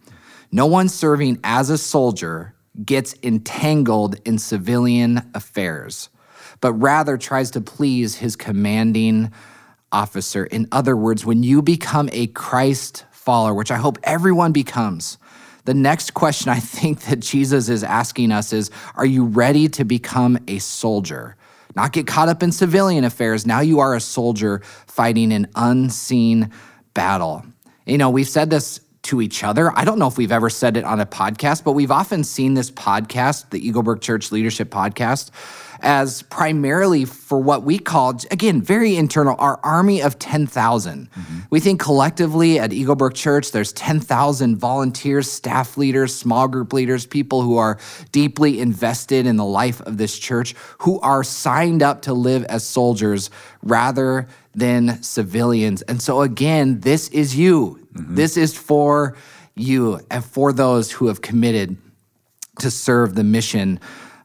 No 0.51 0.65
one 0.65 0.89
serving 0.89 1.39
as 1.43 1.69
a 1.69 1.77
soldier 1.77 2.53
gets 2.83 3.15
entangled 3.23 4.15
in 4.25 4.37
civilian 4.37 5.29
affairs, 5.33 6.09
but 6.59 6.73
rather 6.73 7.17
tries 7.17 7.51
to 7.51 7.61
please 7.61 8.15
his 8.15 8.35
commanding 8.35 9.31
officer. 9.91 10.45
In 10.45 10.67
other 10.71 10.95
words, 10.95 11.25
when 11.25 11.43
you 11.43 11.61
become 11.61 12.09
a 12.11 12.27
Christ 12.27 13.05
follower, 13.11 13.53
which 13.53 13.71
I 13.71 13.77
hope 13.77 13.97
everyone 14.03 14.51
becomes, 14.51 15.17
the 15.65 15.73
next 15.73 16.13
question 16.13 16.49
I 16.49 16.59
think 16.59 17.01
that 17.01 17.19
Jesus 17.19 17.69
is 17.69 17.83
asking 17.83 18.31
us 18.31 18.51
is 18.51 18.71
Are 18.95 19.05
you 19.05 19.25
ready 19.25 19.69
to 19.69 19.85
become 19.85 20.37
a 20.47 20.59
soldier? 20.59 21.35
Not 21.75 21.93
get 21.93 22.07
caught 22.07 22.29
up 22.29 22.43
in 22.43 22.51
civilian 22.51 23.03
affairs. 23.03 23.45
Now 23.45 23.61
you 23.61 23.79
are 23.79 23.95
a 23.95 24.01
soldier 24.01 24.61
fighting 24.87 25.31
an 25.31 25.47
unseen 25.55 26.51
battle. 26.93 27.45
You 27.85 27.97
know, 27.97 28.09
we've 28.09 28.27
said 28.29 28.49
this 28.49 28.79
to 29.03 29.21
each 29.21 29.43
other. 29.43 29.71
I 29.75 29.83
don't 29.83 29.97
know 29.97 30.07
if 30.07 30.17
we've 30.17 30.31
ever 30.31 30.49
said 30.49 30.77
it 30.77 30.83
on 30.83 30.99
a 30.99 31.05
podcast, 31.05 31.63
but 31.63 31.71
we've 31.71 31.91
often 31.91 32.23
seen 32.23 32.53
this 32.53 32.69
podcast, 32.69 33.49
the 33.49 33.59
Eaglebrook 33.59 34.01
Church 34.01 34.31
Leadership 34.31 34.69
Podcast, 34.69 35.31
as 35.81 36.21
primarily 36.23 37.05
for 37.05 37.39
what 37.39 37.63
we 37.63 37.79
call, 37.79 38.19
again, 38.29 38.61
very 38.61 38.95
internal, 38.95 39.35
our 39.39 39.59
army 39.63 40.01
of 40.01 40.19
10,000. 40.19 41.09
Mm-hmm. 41.09 41.39
We 41.49 41.59
think 41.59 41.81
collectively 41.81 42.59
at 42.59 42.71
Eaglebrook 42.71 43.13
Church, 43.13 43.51
there's 43.51 43.73
10,000 43.73 44.57
volunteers, 44.57 45.31
staff 45.31 45.77
leaders, 45.77 46.15
small 46.15 46.47
group 46.47 46.71
leaders, 46.73 47.05
people 47.05 47.41
who 47.41 47.57
are 47.57 47.79
deeply 48.11 48.59
invested 48.59 49.25
in 49.25 49.37
the 49.37 49.45
life 49.45 49.81
of 49.81 49.97
this 49.97 50.17
church, 50.17 50.53
who 50.79 50.99
are 51.01 51.23
signed 51.23 51.81
up 51.81 52.03
to 52.03 52.13
live 52.13 52.43
as 52.45 52.65
soldiers 52.65 53.29
rather 53.63 54.27
than 54.53 55.01
civilians. 55.01 55.81
And 55.83 56.01
so, 56.01 56.21
again, 56.21 56.81
this 56.81 57.09
is 57.09 57.35
you. 57.35 57.79
Mm-hmm. 57.93 58.15
This 58.15 58.37
is 58.37 58.55
for 58.55 59.17
you 59.55 59.99
and 60.09 60.23
for 60.23 60.53
those 60.53 60.91
who 60.91 61.07
have 61.07 61.21
committed 61.21 61.77
to 62.59 62.69
serve 62.69 63.15
the 63.15 63.23
mission 63.23 63.79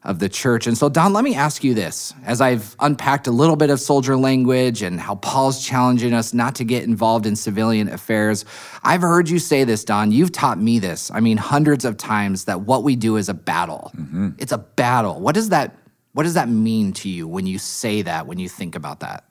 of 0.07 0.19
the 0.19 0.29
church. 0.29 0.67
And 0.67 0.77
so, 0.77 0.87
Don, 0.87 1.11
let 1.11 1.25
me 1.25 1.35
ask 1.35 1.65
you 1.65 1.73
this 1.73 2.13
as 2.25 2.39
I've 2.39 2.77
unpacked 2.79 3.27
a 3.27 3.31
little 3.31 3.57
bit 3.57 3.69
of 3.69 3.79
soldier 3.79 4.15
language 4.15 4.81
and 4.81 5.01
how 5.01 5.15
Paul's 5.15 5.63
challenging 5.63 6.13
us 6.13 6.33
not 6.33 6.55
to 6.55 6.63
get 6.63 6.85
involved 6.85 7.25
in 7.25 7.35
civilian 7.35 7.89
affairs. 7.89 8.45
I've 8.83 9.01
heard 9.01 9.29
you 9.29 9.37
say 9.37 9.65
this, 9.65 9.83
Don. 9.83 10.13
You've 10.13 10.31
taught 10.31 10.59
me 10.59 10.79
this, 10.79 11.11
I 11.11 11.19
mean, 11.19 11.35
hundreds 11.35 11.83
of 11.83 11.97
times, 11.97 12.45
that 12.45 12.61
what 12.61 12.83
we 12.83 12.95
do 12.95 13.17
is 13.17 13.27
a 13.27 13.33
battle. 13.33 13.91
Mm-hmm. 13.97 14.29
It's 14.37 14.53
a 14.53 14.57
battle. 14.57 15.19
What 15.19 15.35
does 15.35 15.49
that 15.49 15.75
what 16.13 16.23
does 16.23 16.33
that 16.33 16.49
mean 16.49 16.93
to 16.93 17.09
you 17.09 17.27
when 17.27 17.45
you 17.45 17.59
say 17.59 18.01
that, 18.01 18.25
when 18.25 18.39
you 18.39 18.49
think 18.49 18.75
about 18.75 19.01
that? 19.01 19.23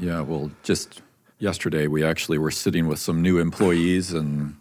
Yeah, 0.00 0.22
well, 0.22 0.50
just 0.64 1.00
yesterday 1.38 1.86
we 1.86 2.02
actually 2.02 2.38
were 2.38 2.50
sitting 2.50 2.88
with 2.88 2.98
some 2.98 3.22
new 3.22 3.38
employees 3.38 4.12
and 4.12 4.56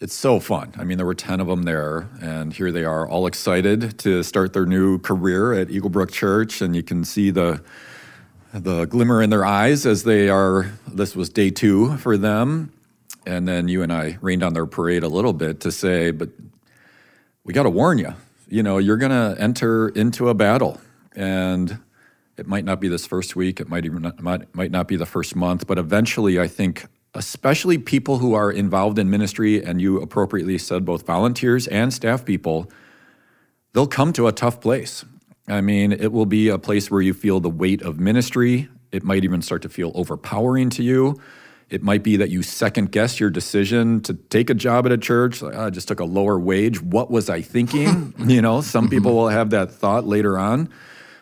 it's 0.00 0.14
so 0.14 0.38
fun. 0.38 0.72
I 0.78 0.84
mean, 0.84 0.96
there 0.96 1.06
were 1.06 1.14
10 1.14 1.40
of 1.40 1.48
them 1.48 1.64
there, 1.64 2.08
and 2.20 2.52
here 2.52 2.70
they 2.70 2.84
are 2.84 3.08
all 3.08 3.26
excited 3.26 3.98
to 4.00 4.22
start 4.22 4.52
their 4.52 4.66
new 4.66 4.98
career 4.98 5.52
at 5.52 5.68
Eaglebrook 5.68 6.12
Church. 6.12 6.62
And 6.62 6.76
you 6.76 6.84
can 6.84 7.04
see 7.04 7.30
the, 7.30 7.62
the 8.52 8.84
glimmer 8.84 9.20
in 9.20 9.30
their 9.30 9.44
eyes 9.44 9.86
as 9.86 10.04
they 10.04 10.28
are, 10.28 10.72
this 10.86 11.16
was 11.16 11.28
day 11.28 11.50
two 11.50 11.96
for 11.96 12.16
them. 12.16 12.72
And 13.26 13.48
then 13.48 13.66
you 13.66 13.82
and 13.82 13.92
I 13.92 14.18
rained 14.20 14.44
on 14.44 14.54
their 14.54 14.66
parade 14.66 15.02
a 15.02 15.08
little 15.08 15.32
bit 15.32 15.60
to 15.60 15.72
say, 15.72 16.12
but 16.12 16.30
we 17.44 17.52
got 17.52 17.64
to 17.64 17.70
warn 17.70 17.98
you. 17.98 18.14
You 18.48 18.62
know, 18.62 18.78
you're 18.78 18.96
going 18.96 19.10
to 19.10 19.40
enter 19.40 19.88
into 19.88 20.28
a 20.28 20.34
battle, 20.34 20.80
and 21.14 21.78
it 22.38 22.46
might 22.46 22.64
not 22.64 22.80
be 22.80 22.88
this 22.88 23.04
first 23.04 23.36
week. 23.36 23.60
It 23.60 23.68
might 23.68 23.84
even 23.84 24.02
not, 24.02 24.22
might, 24.22 24.54
might 24.54 24.70
not 24.70 24.88
be 24.88 24.96
the 24.96 25.04
first 25.04 25.36
month, 25.36 25.66
but 25.66 25.76
eventually, 25.76 26.40
I 26.40 26.46
think, 26.46 26.86
especially 27.14 27.78
people 27.78 28.18
who 28.18 28.34
are 28.34 28.50
involved 28.50 28.98
in 28.98 29.10
ministry, 29.10 29.62
and 29.62 29.80
you 29.80 30.00
appropriately 30.00 30.58
said 30.58 30.84
both 30.84 31.06
volunteers 31.06 31.66
and 31.68 31.92
staff 31.92 32.24
people, 32.24 32.70
they'll 33.72 33.86
come 33.86 34.12
to 34.12 34.26
a 34.26 34.32
tough 34.32 34.60
place. 34.60 35.04
I 35.48 35.60
mean, 35.60 35.92
it 35.92 36.12
will 36.12 36.26
be 36.26 36.48
a 36.48 36.58
place 36.58 36.90
where 36.90 37.00
you 37.00 37.14
feel 37.14 37.40
the 37.40 37.50
weight 37.50 37.82
of 37.82 37.98
ministry. 37.98 38.68
It 38.92 39.02
might 39.02 39.24
even 39.24 39.42
start 39.42 39.62
to 39.62 39.68
feel 39.68 39.92
overpowering 39.94 40.70
to 40.70 40.82
you. 40.82 41.20
It 41.70 41.82
might 41.82 42.02
be 42.02 42.16
that 42.16 42.30
you 42.30 42.42
second 42.42 42.92
guess 42.92 43.20
your 43.20 43.28
decision 43.28 44.00
to 44.02 44.14
take 44.14 44.48
a 44.48 44.54
job 44.54 44.86
at 44.86 44.92
a 44.92 44.98
church. 44.98 45.42
Ah, 45.42 45.46
like, 45.46 45.54
oh, 45.54 45.66
I 45.66 45.70
just 45.70 45.88
took 45.88 46.00
a 46.00 46.04
lower 46.04 46.38
wage. 46.38 46.80
What 46.80 47.10
was 47.10 47.28
I 47.28 47.42
thinking? 47.42 48.14
you 48.26 48.40
know, 48.40 48.60
some 48.62 48.84
mm-hmm. 48.84 48.90
people 48.90 49.14
will 49.14 49.28
have 49.28 49.50
that 49.50 49.70
thought 49.70 50.06
later 50.06 50.38
on. 50.38 50.70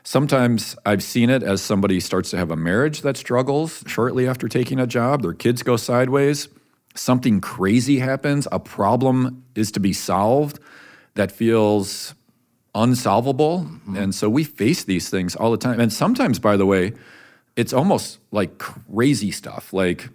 Sometimes 0.07 0.77
I've 0.87 1.03
seen 1.03 1.31
it 1.31 1.43
as 1.43 1.61
somebody 1.61 1.99
starts 1.99 2.31
to 2.31 2.37
have 2.37 2.53
a 2.53 2.57
marriage 2.57 3.01
that 3.01 3.17
struggles 3.17 3.83
shortly 3.89 4.29
after 4.29 4.47
taking 4.47 4.79
a 4.79 4.87
job. 4.87 5.23
Their 5.23 5.33
kids 5.33 5.65
go 5.65 5.77
sideways. 5.77 6.47
Something 6.95 7.41
crazy 7.41 7.99
happens. 7.99 8.47
A 8.53 8.61
problem 8.61 9.45
is 9.57 9.73
to 9.73 9.81
be 9.81 9.93
solved 9.93 10.61
that 11.15 11.33
feels 11.33 12.15
unsolvable. 12.73 13.63
Mm-hmm. 13.65 13.97
And 13.97 14.15
so 14.15 14.31
we 14.31 14.45
face 14.45 14.85
these 14.85 15.11
things 15.11 15.35
all 15.35 15.51
the 15.51 15.59
time. 15.59 15.81
And 15.81 15.93
sometimes, 15.93 16.39
by 16.39 16.57
the 16.57 16.67
way, 16.67 16.93
it's 17.57 17.73
almost 17.73 18.21
like 18.31 18.59
crazy 18.59 19.33
stuff. 19.33 19.73
Like, 19.73 20.09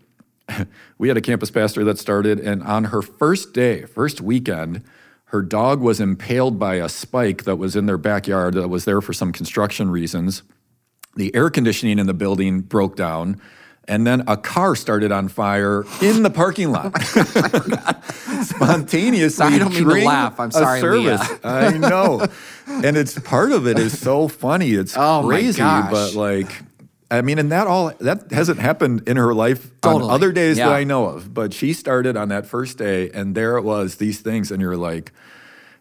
we 0.99 1.09
had 1.09 1.17
a 1.17 1.21
campus 1.21 1.51
pastor 1.51 1.83
that 1.83 1.99
started, 1.99 2.39
and 2.39 2.63
on 2.63 2.85
her 2.85 3.01
first 3.01 3.51
day, 3.51 3.83
first 3.83 4.21
weekend, 4.21 4.85
her 5.31 5.41
dog 5.41 5.79
was 5.79 6.01
impaled 6.01 6.59
by 6.59 6.75
a 6.75 6.89
spike 6.89 7.45
that 7.45 7.55
was 7.55 7.77
in 7.77 7.85
their 7.85 7.97
backyard 7.97 8.53
that 8.55 8.67
was 8.67 8.83
there 8.83 8.99
for 8.99 9.13
some 9.13 9.31
construction 9.31 9.89
reasons. 9.89 10.43
The 11.15 11.33
air 11.33 11.49
conditioning 11.49 11.99
in 11.99 12.05
the 12.05 12.13
building 12.13 12.59
broke 12.59 12.97
down, 12.97 13.39
and 13.87 14.05
then 14.05 14.23
a 14.27 14.35
car 14.35 14.75
started 14.75 15.09
on 15.09 15.29
fire 15.29 15.85
in 16.01 16.23
the 16.23 16.29
parking 16.29 16.71
lot. 16.71 16.93
Oh 18.33 18.43
Spontaneously, 18.43 19.45
I 19.45 19.59
don't 19.59 19.73
mean 19.73 19.83
to 19.87 20.05
laugh. 20.05 20.39
I'm 20.39 20.49
sorry, 20.51 20.79
service. 20.79 21.21
I 21.43 21.77
know, 21.77 22.25
and 22.67 22.97
it's 22.97 23.19
part 23.19 23.51
of 23.51 23.67
it 23.67 23.77
is 23.77 23.99
so 23.99 24.27
funny. 24.27 24.71
It's 24.71 24.95
oh 24.97 25.23
crazy, 25.27 25.61
but 25.61 26.15
like 26.15 26.51
I 27.11 27.21
mean, 27.21 27.37
and 27.39 27.51
that 27.51 27.67
all 27.67 27.91
that 27.99 28.31
hasn't 28.31 28.59
happened 28.59 29.07
in 29.07 29.17
her 29.17 29.33
life 29.33 29.69
totally. 29.81 30.05
on 30.05 30.11
other 30.11 30.31
days 30.31 30.57
yeah. 30.57 30.69
that 30.69 30.75
I 30.75 30.85
know 30.85 31.07
of. 31.07 31.33
But 31.33 31.53
she 31.53 31.73
started 31.73 32.15
on 32.15 32.29
that 32.29 32.45
first 32.45 32.77
day, 32.77 33.09
and 33.11 33.35
there 33.35 33.57
it 33.57 33.63
was, 33.63 33.97
these 33.97 34.21
things, 34.21 34.49
and 34.49 34.61
you're 34.61 34.77
like, 34.77 35.11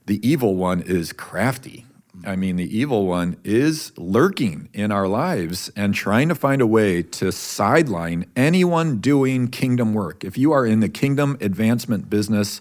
the 0.06 0.26
evil 0.28 0.56
one 0.56 0.82
is 0.82 1.12
crafty. 1.12 1.86
I 2.26 2.36
mean, 2.36 2.56
the 2.56 2.76
evil 2.76 3.06
one 3.06 3.36
is 3.44 3.92
lurking 3.96 4.68
in 4.72 4.92
our 4.92 5.08
lives 5.08 5.70
and 5.76 5.94
trying 5.94 6.28
to 6.28 6.34
find 6.34 6.60
a 6.60 6.66
way 6.66 7.02
to 7.02 7.32
sideline 7.32 8.26
anyone 8.36 8.98
doing 8.98 9.48
kingdom 9.48 9.94
work. 9.94 10.24
If 10.24 10.36
you 10.36 10.52
are 10.52 10.66
in 10.66 10.80
the 10.80 10.88
kingdom 10.88 11.38
advancement 11.40 12.10
business, 12.10 12.60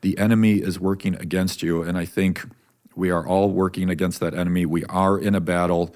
the 0.00 0.18
enemy 0.18 0.54
is 0.54 0.80
working 0.80 1.14
against 1.16 1.62
you. 1.62 1.82
And 1.82 1.96
I 1.96 2.04
think 2.04 2.44
we 2.96 3.10
are 3.10 3.26
all 3.26 3.50
working 3.50 3.90
against 3.90 4.18
that 4.20 4.34
enemy. 4.34 4.66
We 4.66 4.84
are 4.86 5.18
in 5.18 5.34
a 5.34 5.40
battle. 5.40 5.94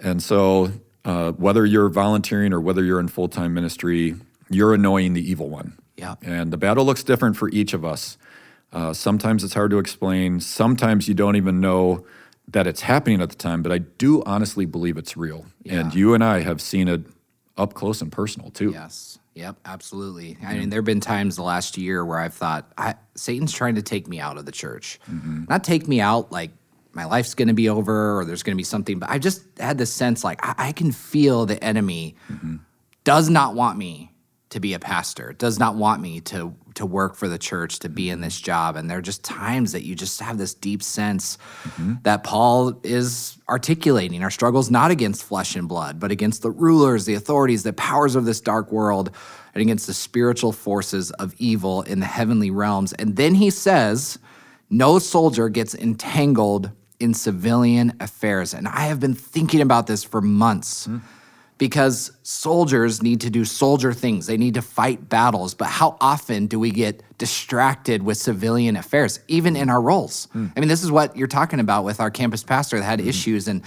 And 0.00 0.22
so 0.22 0.70
uh, 1.08 1.32
whether 1.32 1.64
you're 1.64 1.88
volunteering 1.88 2.52
or 2.52 2.60
whether 2.60 2.84
you're 2.84 3.00
in 3.00 3.08
full 3.08 3.28
time 3.28 3.54
ministry, 3.54 4.14
you're 4.50 4.74
annoying 4.74 5.14
the 5.14 5.30
evil 5.30 5.48
one. 5.48 5.78
Yeah. 5.96 6.16
And 6.22 6.52
the 6.52 6.58
battle 6.58 6.84
looks 6.84 7.02
different 7.02 7.36
for 7.36 7.48
each 7.48 7.72
of 7.72 7.82
us. 7.82 8.18
Uh, 8.74 8.92
sometimes 8.92 9.42
it's 9.42 9.54
hard 9.54 9.70
to 9.70 9.78
explain. 9.78 10.38
Sometimes 10.38 11.08
you 11.08 11.14
don't 11.14 11.36
even 11.36 11.62
know 11.62 12.04
that 12.46 12.66
it's 12.66 12.82
happening 12.82 13.22
at 13.22 13.30
the 13.30 13.36
time, 13.36 13.62
but 13.62 13.72
I 13.72 13.78
do 13.78 14.22
honestly 14.24 14.66
believe 14.66 14.98
it's 14.98 15.16
real. 15.16 15.46
Yeah. 15.62 15.80
And 15.80 15.94
you 15.94 16.12
and 16.12 16.22
I 16.22 16.40
have 16.40 16.60
seen 16.60 16.88
it 16.88 17.00
up 17.56 17.72
close 17.72 18.02
and 18.02 18.12
personal 18.12 18.50
too. 18.50 18.72
Yes. 18.72 19.18
Yep, 19.34 19.56
absolutely. 19.64 20.36
I 20.44 20.54
mean, 20.54 20.68
there 20.68 20.78
have 20.78 20.84
been 20.84 21.00
times 21.00 21.36
the 21.36 21.42
last 21.42 21.78
year 21.78 22.04
where 22.04 22.18
I've 22.18 22.34
thought, 22.34 22.66
Satan's 23.14 23.52
trying 23.52 23.76
to 23.76 23.82
take 23.82 24.08
me 24.08 24.18
out 24.18 24.36
of 24.36 24.46
the 24.46 24.52
church. 24.52 24.98
Mm-hmm. 25.08 25.44
Not 25.48 25.62
take 25.62 25.86
me 25.86 26.00
out 26.00 26.32
like 26.32 26.50
my 26.92 27.04
life's 27.04 27.34
going 27.34 27.48
to 27.48 27.54
be 27.54 27.68
over 27.68 28.18
or 28.18 28.24
there's 28.24 28.42
going 28.42 28.56
to 28.56 28.60
be 28.60 28.64
something. 28.64 28.98
But 28.98 29.10
I 29.10 29.18
just 29.18 29.42
had 29.58 29.78
this 29.78 29.92
sense 29.92 30.24
like 30.24 30.40
I, 30.42 30.68
I 30.68 30.72
can 30.72 30.92
feel 30.92 31.46
the 31.46 31.62
enemy 31.62 32.16
mm-hmm. 32.30 32.56
does 33.04 33.30
not 33.30 33.54
want 33.54 33.78
me 33.78 34.12
to 34.50 34.60
be 34.60 34.72
a 34.72 34.78
pastor, 34.78 35.34
does 35.34 35.58
not 35.58 35.74
want 35.74 36.00
me 36.00 36.20
to 36.22 36.54
to 36.78 36.86
work 36.86 37.16
for 37.16 37.28
the 37.28 37.38
church, 37.38 37.80
to 37.80 37.88
be 37.88 38.08
in 38.08 38.20
this 38.20 38.40
job. 38.40 38.76
And 38.76 38.88
there 38.88 38.98
are 38.98 39.02
just 39.02 39.24
times 39.24 39.72
that 39.72 39.82
you 39.82 39.96
just 39.96 40.20
have 40.20 40.38
this 40.38 40.54
deep 40.54 40.80
sense 40.80 41.36
mm-hmm. 41.64 41.94
that 42.04 42.22
Paul 42.22 42.80
is 42.84 43.36
articulating. 43.48 44.22
Our 44.22 44.30
struggle's 44.30 44.70
not 44.70 44.92
against 44.92 45.24
flesh 45.24 45.56
and 45.56 45.68
blood, 45.68 45.98
but 45.98 46.12
against 46.12 46.42
the 46.42 46.52
rulers, 46.52 47.04
the 47.04 47.14
authorities, 47.14 47.64
the 47.64 47.72
powers 47.72 48.14
of 48.14 48.26
this 48.26 48.40
dark 48.40 48.70
world, 48.70 49.10
and 49.54 49.60
against 49.60 49.88
the 49.88 49.94
spiritual 49.94 50.52
forces 50.52 51.10
of 51.12 51.34
evil 51.38 51.82
in 51.82 51.98
the 51.98 52.06
heavenly 52.06 52.50
realms. 52.50 52.92
And 52.92 53.16
then 53.16 53.34
he 53.34 53.50
says, 53.50 54.18
no 54.70 55.00
soldier 55.00 55.48
gets 55.48 55.74
entangled 55.74 56.70
in 57.00 57.14
civilian 57.14 57.92
affairs. 58.00 58.54
And 58.54 58.66
I 58.66 58.86
have 58.86 59.00
been 59.00 59.14
thinking 59.14 59.60
about 59.60 59.86
this 59.86 60.02
for 60.02 60.20
months 60.20 60.86
mm. 60.86 61.00
because 61.56 62.12
soldiers 62.22 63.02
need 63.02 63.20
to 63.20 63.30
do 63.30 63.44
soldier 63.44 63.92
things, 63.92 64.26
they 64.26 64.36
need 64.36 64.54
to 64.54 64.62
fight 64.62 65.08
battles. 65.08 65.54
But 65.54 65.68
how 65.68 65.96
often 66.00 66.46
do 66.46 66.58
we 66.58 66.70
get 66.70 67.02
distracted 67.18 68.02
with 68.02 68.16
civilian 68.16 68.76
affairs, 68.76 69.20
even 69.28 69.56
in 69.56 69.70
our 69.70 69.80
roles? 69.80 70.28
Mm. 70.34 70.52
I 70.56 70.60
mean, 70.60 70.68
this 70.68 70.82
is 70.82 70.90
what 70.90 71.16
you're 71.16 71.28
talking 71.28 71.60
about 71.60 71.84
with 71.84 72.00
our 72.00 72.10
campus 72.10 72.42
pastor 72.42 72.78
that 72.78 72.84
had 72.84 73.00
mm. 73.00 73.06
issues. 73.06 73.48
And, 73.48 73.62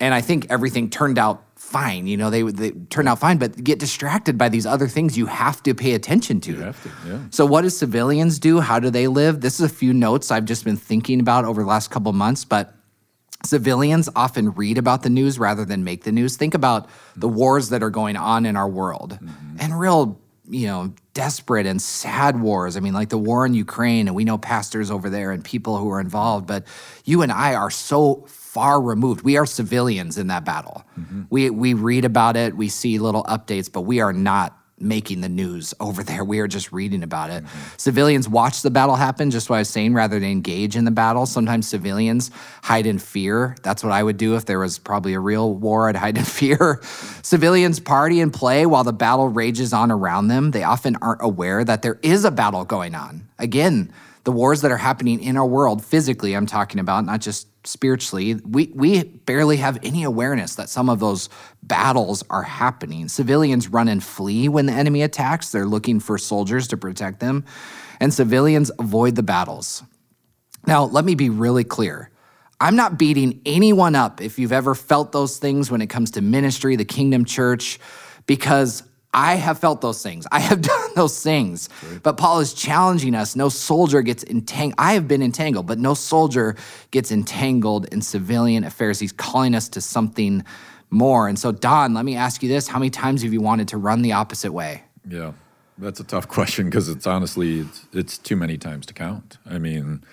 and 0.00 0.12
I 0.12 0.20
think 0.20 0.46
everything 0.50 0.90
turned 0.90 1.18
out 1.18 1.44
fine. 1.64 2.06
You 2.06 2.16
know, 2.16 2.30
they 2.30 2.42
they 2.42 2.70
turn 2.90 3.08
out 3.08 3.18
fine, 3.18 3.38
but 3.38 3.62
get 3.62 3.78
distracted 3.78 4.38
by 4.38 4.48
these 4.48 4.66
other 4.66 4.86
things 4.86 5.16
you 5.16 5.26
have 5.26 5.62
to 5.64 5.74
pay 5.74 5.94
attention 5.94 6.40
to. 6.42 6.54
To, 6.54 6.74
yeah. 7.06 7.22
So, 7.30 7.46
what 7.46 7.62
do 7.62 7.70
civilians 7.70 8.38
do? 8.38 8.60
How 8.60 8.78
do 8.78 8.90
they 8.90 9.08
live? 9.08 9.40
This 9.40 9.58
is 9.58 9.66
a 9.66 9.74
few 9.74 9.92
notes 9.92 10.30
I've 10.30 10.44
just 10.44 10.64
been 10.64 10.76
thinking 10.76 11.20
about 11.20 11.44
over 11.44 11.62
the 11.62 11.68
last 11.68 11.90
couple 11.90 12.12
months, 12.12 12.44
but. 12.44 12.74
Civilians 13.44 14.08
often 14.16 14.52
read 14.52 14.78
about 14.78 15.02
the 15.02 15.10
news 15.10 15.38
rather 15.38 15.66
than 15.66 15.84
make 15.84 16.04
the 16.04 16.12
news. 16.12 16.34
Think 16.34 16.54
about 16.54 16.88
the 17.14 17.28
wars 17.28 17.68
that 17.68 17.82
are 17.82 17.90
going 17.90 18.16
on 18.16 18.46
in 18.46 18.56
our 18.56 18.66
world 18.66 19.18
mm-hmm. 19.20 19.56
and 19.60 19.78
real, 19.78 20.18
you 20.48 20.66
know, 20.66 20.92
desperate 21.14 21.66
and 21.66 21.80
sad 21.80 22.40
wars. 22.40 22.76
I 22.76 22.80
mean, 22.80 22.92
like 22.92 23.08
the 23.08 23.18
war 23.18 23.46
in 23.46 23.54
Ukraine, 23.54 24.08
and 24.08 24.14
we 24.14 24.24
know 24.24 24.38
pastors 24.38 24.90
over 24.90 25.08
there 25.08 25.30
and 25.32 25.44
people 25.44 25.78
who 25.78 25.90
are 25.90 26.00
involved, 26.00 26.46
but 26.46 26.66
you 27.04 27.22
and 27.22 27.32
I 27.32 27.54
are 27.54 27.70
so 27.70 28.24
far 28.26 28.80
removed. 28.80 29.22
We 29.22 29.36
are 29.36 29.46
civilians 29.46 30.18
in 30.18 30.26
that 30.28 30.44
battle. 30.44 30.84
Mm-hmm. 30.98 31.22
We 31.30 31.50
we 31.50 31.74
read 31.74 32.04
about 32.04 32.36
it, 32.36 32.56
we 32.56 32.68
see 32.68 32.98
little 32.98 33.24
updates, 33.24 33.70
but 33.70 33.82
we 33.82 34.00
are 34.00 34.12
not 34.12 34.58
making 34.84 35.20
the 35.20 35.28
news 35.28 35.74
over 35.80 36.02
there. 36.02 36.24
We 36.24 36.40
are 36.40 36.46
just 36.46 36.72
reading 36.72 37.02
about 37.02 37.30
it. 37.30 37.44
Mm-hmm. 37.44 37.76
Civilians 37.76 38.28
watch 38.28 38.62
the 38.62 38.70
battle 38.70 38.96
happen, 38.96 39.30
just 39.30 39.50
what 39.50 39.56
I 39.56 39.58
was 39.60 39.68
saying, 39.68 39.94
rather 39.94 40.20
than 40.20 40.28
engage 40.28 40.76
in 40.76 40.84
the 40.84 40.90
battle. 40.90 41.26
Sometimes 41.26 41.66
civilians 41.66 42.30
hide 42.62 42.86
in 42.86 42.98
fear. 42.98 43.56
That's 43.62 43.82
what 43.82 43.92
I 43.92 44.02
would 44.02 44.16
do 44.16 44.36
if 44.36 44.44
there 44.44 44.58
was 44.58 44.78
probably 44.78 45.14
a 45.14 45.20
real 45.20 45.54
war. 45.54 45.88
I'd 45.88 45.96
hide 45.96 46.18
in 46.18 46.24
fear. 46.24 46.80
civilians 47.22 47.80
party 47.80 48.20
and 48.20 48.32
play 48.32 48.66
while 48.66 48.84
the 48.84 48.92
battle 48.92 49.28
rages 49.28 49.72
on 49.72 49.90
around 49.90 50.28
them. 50.28 50.50
They 50.50 50.62
often 50.62 50.96
aren't 51.02 51.22
aware 51.22 51.64
that 51.64 51.82
there 51.82 51.98
is 52.02 52.24
a 52.24 52.30
battle 52.30 52.64
going 52.64 52.94
on. 52.94 53.28
Again, 53.38 53.92
the 54.24 54.32
wars 54.32 54.62
that 54.62 54.70
are 54.70 54.78
happening 54.78 55.22
in 55.22 55.36
our 55.36 55.46
world, 55.46 55.84
physically, 55.84 56.34
I'm 56.34 56.46
talking 56.46 56.80
about, 56.80 57.04
not 57.04 57.20
just 57.20 57.46
spiritually, 57.66 58.34
we, 58.34 58.70
we 58.74 59.02
barely 59.02 59.56
have 59.58 59.78
any 59.82 60.02
awareness 60.04 60.54
that 60.56 60.68
some 60.68 60.88
of 60.88 61.00
those 61.00 61.28
battles 61.62 62.22
are 62.30 62.42
happening. 62.42 63.08
Civilians 63.08 63.68
run 63.68 63.88
and 63.88 64.02
flee 64.02 64.48
when 64.48 64.66
the 64.66 64.72
enemy 64.72 65.02
attacks, 65.02 65.50
they're 65.50 65.66
looking 65.66 66.00
for 66.00 66.18
soldiers 66.18 66.68
to 66.68 66.76
protect 66.76 67.20
them, 67.20 67.44
and 68.00 68.12
civilians 68.12 68.70
avoid 68.78 69.16
the 69.16 69.22
battles. 69.22 69.82
Now, 70.66 70.84
let 70.84 71.04
me 71.04 71.14
be 71.14 71.30
really 71.30 71.64
clear. 71.64 72.10
I'm 72.60 72.76
not 72.76 72.98
beating 72.98 73.40
anyone 73.44 73.94
up 73.94 74.20
if 74.20 74.38
you've 74.38 74.52
ever 74.52 74.74
felt 74.74 75.12
those 75.12 75.38
things 75.38 75.70
when 75.70 75.82
it 75.82 75.88
comes 75.88 76.12
to 76.12 76.22
ministry, 76.22 76.76
the 76.76 76.84
kingdom 76.84 77.24
church, 77.24 77.78
because 78.26 78.82
I 79.14 79.36
have 79.36 79.58
felt 79.58 79.80
those 79.80 80.02
things. 80.02 80.26
I 80.32 80.40
have 80.40 80.60
done 80.74 80.90
those 80.94 81.22
things. 81.22 81.68
Right. 81.88 82.02
But 82.02 82.16
Paul 82.16 82.40
is 82.40 82.52
challenging 82.52 83.14
us. 83.14 83.36
No 83.36 83.48
soldier 83.48 84.02
gets 84.02 84.24
entangled. 84.24 84.74
I 84.78 84.94
have 84.94 85.08
been 85.08 85.22
entangled, 85.22 85.66
but 85.66 85.78
no 85.78 85.94
soldier 85.94 86.56
gets 86.90 87.10
entangled 87.12 87.86
in 87.92 88.02
civilian 88.02 88.64
affairs. 88.64 88.98
He's 88.98 89.12
calling 89.12 89.54
us 89.54 89.68
to 89.70 89.80
something 89.80 90.44
more. 90.90 91.28
And 91.28 91.38
so, 91.38 91.52
Don, 91.52 91.94
let 91.94 92.04
me 92.04 92.16
ask 92.16 92.42
you 92.42 92.48
this 92.48 92.68
How 92.68 92.78
many 92.78 92.90
times 92.90 93.22
have 93.22 93.32
you 93.32 93.40
wanted 93.40 93.68
to 93.68 93.78
run 93.78 94.02
the 94.02 94.12
opposite 94.12 94.52
way? 94.52 94.82
Yeah. 95.08 95.32
That's 95.78 96.00
a 96.00 96.04
tough 96.04 96.28
question 96.36 96.66
because 96.66 96.88
it's 96.88 97.06
honestly 97.06 97.60
it's, 97.60 97.86
it's 97.92 98.18
too 98.18 98.36
many 98.36 98.58
times 98.58 98.86
to 98.86 98.94
count. 98.94 99.38
I 99.46 99.58
mean, 99.58 100.04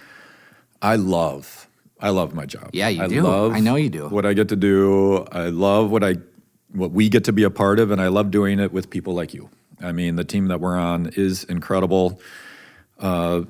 I 0.82 0.96
love 0.96 1.68
I 2.00 2.10
love 2.10 2.34
my 2.34 2.46
job. 2.46 2.72
Yeah, 2.74 2.88
you 2.88 3.04
I 3.04 3.08
do. 3.08 3.22
Love 3.22 3.54
I 3.54 3.60
know 3.60 3.76
you 3.76 3.90
do. 3.90 4.10
What 4.10 4.26
I 4.26 4.34
get 4.34 4.50
to 4.50 4.56
do. 4.56 5.26
I 5.32 5.50
love 5.50 5.92
what 5.92 6.04
I 6.04 6.16
what 6.74 6.92
we 6.92 7.10
get 7.10 7.24
to 7.26 7.34
be 7.34 7.44
a 7.44 7.50
part 7.50 7.80
of, 7.80 7.92
and 7.92 8.02
I 8.02 8.08
love 8.08 8.32
doing 8.32 8.60
it 8.60 8.72
with 8.72 8.90
people 8.90 9.14
like 9.14 9.34
you. 9.34 9.50
I 9.82 9.92
mean, 9.92 10.16
the 10.16 10.24
team 10.24 10.48
that 10.48 10.60
we're 10.60 10.78
on 10.78 11.12
is 11.16 11.44
incredible, 11.46 12.20
uh, 13.00 13.42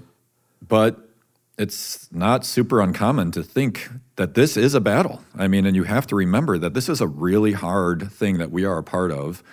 but 0.68 1.10
it's 1.58 2.12
not 2.12 2.46
super 2.46 2.82
uncommon 2.82 3.32
to 3.32 3.44
think 3.44 3.90
that 4.16 4.34
this 4.34 4.58
is 4.58 4.74
a 4.74 4.82
battle. 4.82 5.22
I 5.36 5.48
mean, 5.48 5.66
and 5.66 5.76
you 5.76 5.84
have 5.84 6.08
to 6.08 6.16
remember 6.16 6.58
that 6.58 6.74
this 6.74 6.90
is 6.90 7.02
a 7.02 7.08
really 7.08 7.52
hard 7.52 8.12
thing 8.12 8.38
that 8.38 8.52
we 8.52 8.66
are 8.66 8.78
a 8.78 8.84
part 8.84 9.12
of, 9.12 9.44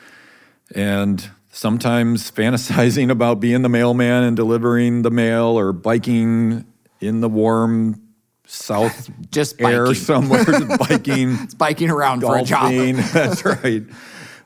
and 0.75 1.29
sometimes 1.51 2.31
fantasizing 2.31 3.11
about 3.11 3.41
being 3.41 3.63
the 3.63 3.69
mailman 3.69 4.25
and 4.25 4.37
delivering 4.37 5.03
the 5.03 5.11
mail 5.11 5.59
or 5.59 5.73
biking 5.73 6.65
in 7.01 7.21
the 7.21 7.29
warm 7.29 8.08
south 8.49 9.11
Just 9.31 9.61
air 9.61 9.87
biking. 9.87 9.95
somewhere 10.03 10.45
biking 10.79 11.31
It's 11.43 11.55
biking 11.55 11.91
around 11.91 12.23
for 12.23 12.39
a 12.39 12.43
job 12.43 12.73
that's 13.13 13.45
right. 13.45 13.85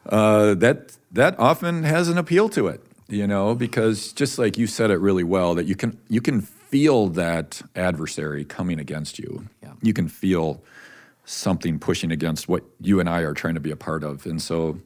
Uh, 0.07 0.55
that 0.55 0.97
that 1.13 1.39
often 1.39 1.85
has 1.85 2.09
an 2.09 2.19
appeal 2.19 2.49
to 2.51 2.67
it, 2.67 2.83
you 3.09 3.27
know, 3.27 3.55
because 3.55 4.13
just 4.13 4.39
like 4.39 4.59
you 4.59 4.67
said 4.67 4.91
it 4.91 4.99
really 4.99 5.23
well, 5.23 5.55
that 5.55 5.67
you 5.67 5.77
can 5.77 5.97
you 6.09 6.21
can 6.21 6.41
feel 6.41 7.07
that 7.09 7.63
adversary 7.77 8.45
coming 8.45 8.81
against 8.81 9.19
you. 9.19 9.47
Yeah. 9.63 9.75
You 9.83 9.93
can 9.93 10.09
feel 10.09 10.63
something 11.25 11.79
pushing 11.79 12.11
against 12.11 12.49
what 12.49 12.65
you 12.81 12.99
and 12.99 13.09
I 13.09 13.21
are 13.21 13.35
trying 13.35 13.55
to 13.55 13.61
be 13.61 13.71
a 13.71 13.77
part 13.77 14.03
of, 14.03 14.27
and 14.27 14.43
so 14.43 14.79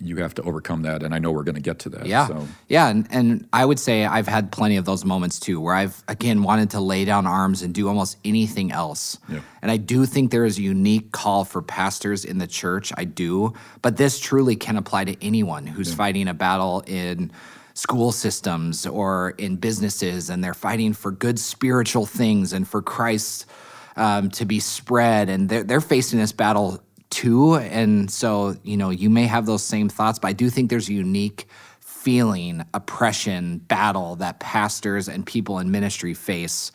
you 0.00 0.16
have 0.18 0.34
to 0.34 0.42
overcome 0.42 0.82
that. 0.82 1.02
And 1.02 1.14
I 1.14 1.18
know 1.18 1.30
we're 1.30 1.44
going 1.44 1.54
to 1.54 1.60
get 1.60 1.78
to 1.80 1.88
that. 1.90 2.06
Yeah. 2.06 2.26
So. 2.26 2.46
Yeah. 2.68 2.88
And, 2.88 3.06
and 3.10 3.48
I 3.52 3.64
would 3.64 3.78
say 3.78 4.04
I've 4.04 4.28
had 4.28 4.52
plenty 4.52 4.76
of 4.76 4.84
those 4.84 5.04
moments 5.04 5.38
too, 5.38 5.60
where 5.60 5.74
I've, 5.74 6.02
again, 6.08 6.42
wanted 6.42 6.70
to 6.70 6.80
lay 6.80 7.04
down 7.04 7.26
arms 7.26 7.62
and 7.62 7.74
do 7.74 7.88
almost 7.88 8.16
anything 8.24 8.72
else. 8.72 9.18
Yeah. 9.28 9.40
And 9.62 9.70
I 9.70 9.76
do 9.76 10.06
think 10.06 10.30
there 10.30 10.44
is 10.44 10.58
a 10.58 10.62
unique 10.62 11.12
call 11.12 11.44
for 11.44 11.62
pastors 11.62 12.24
in 12.24 12.38
the 12.38 12.46
church. 12.46 12.92
I 12.96 13.04
do. 13.04 13.54
But 13.82 13.96
this 13.96 14.18
truly 14.18 14.56
can 14.56 14.76
apply 14.76 15.04
to 15.04 15.24
anyone 15.24 15.66
who's 15.66 15.92
fighting 15.92 16.28
a 16.28 16.34
battle 16.34 16.82
in 16.86 17.32
school 17.74 18.10
systems 18.10 18.86
or 18.86 19.34
in 19.38 19.54
businesses 19.56 20.30
and 20.30 20.42
they're 20.42 20.52
fighting 20.52 20.92
for 20.92 21.12
good 21.12 21.38
spiritual 21.38 22.06
things 22.06 22.52
and 22.52 22.66
for 22.66 22.82
Christ 22.82 23.46
um, 23.94 24.30
to 24.30 24.44
be 24.44 24.58
spread. 24.58 25.28
And 25.28 25.48
they're, 25.48 25.62
they're 25.62 25.80
facing 25.80 26.18
this 26.18 26.32
battle 26.32 26.82
too. 27.18 27.56
And 27.56 28.08
so, 28.10 28.54
you 28.62 28.76
know, 28.76 28.90
you 28.90 29.10
may 29.10 29.24
have 29.26 29.44
those 29.46 29.62
same 29.64 29.88
thoughts, 29.88 30.18
but 30.20 30.28
I 30.28 30.32
do 30.32 30.48
think 30.50 30.70
there's 30.70 30.88
a 30.88 30.92
unique 30.92 31.48
feeling, 31.80 32.64
oppression, 32.74 33.58
battle 33.58 34.14
that 34.16 34.38
pastors 34.38 35.08
and 35.08 35.26
people 35.26 35.58
in 35.58 35.70
ministry 35.70 36.14
face. 36.14 36.70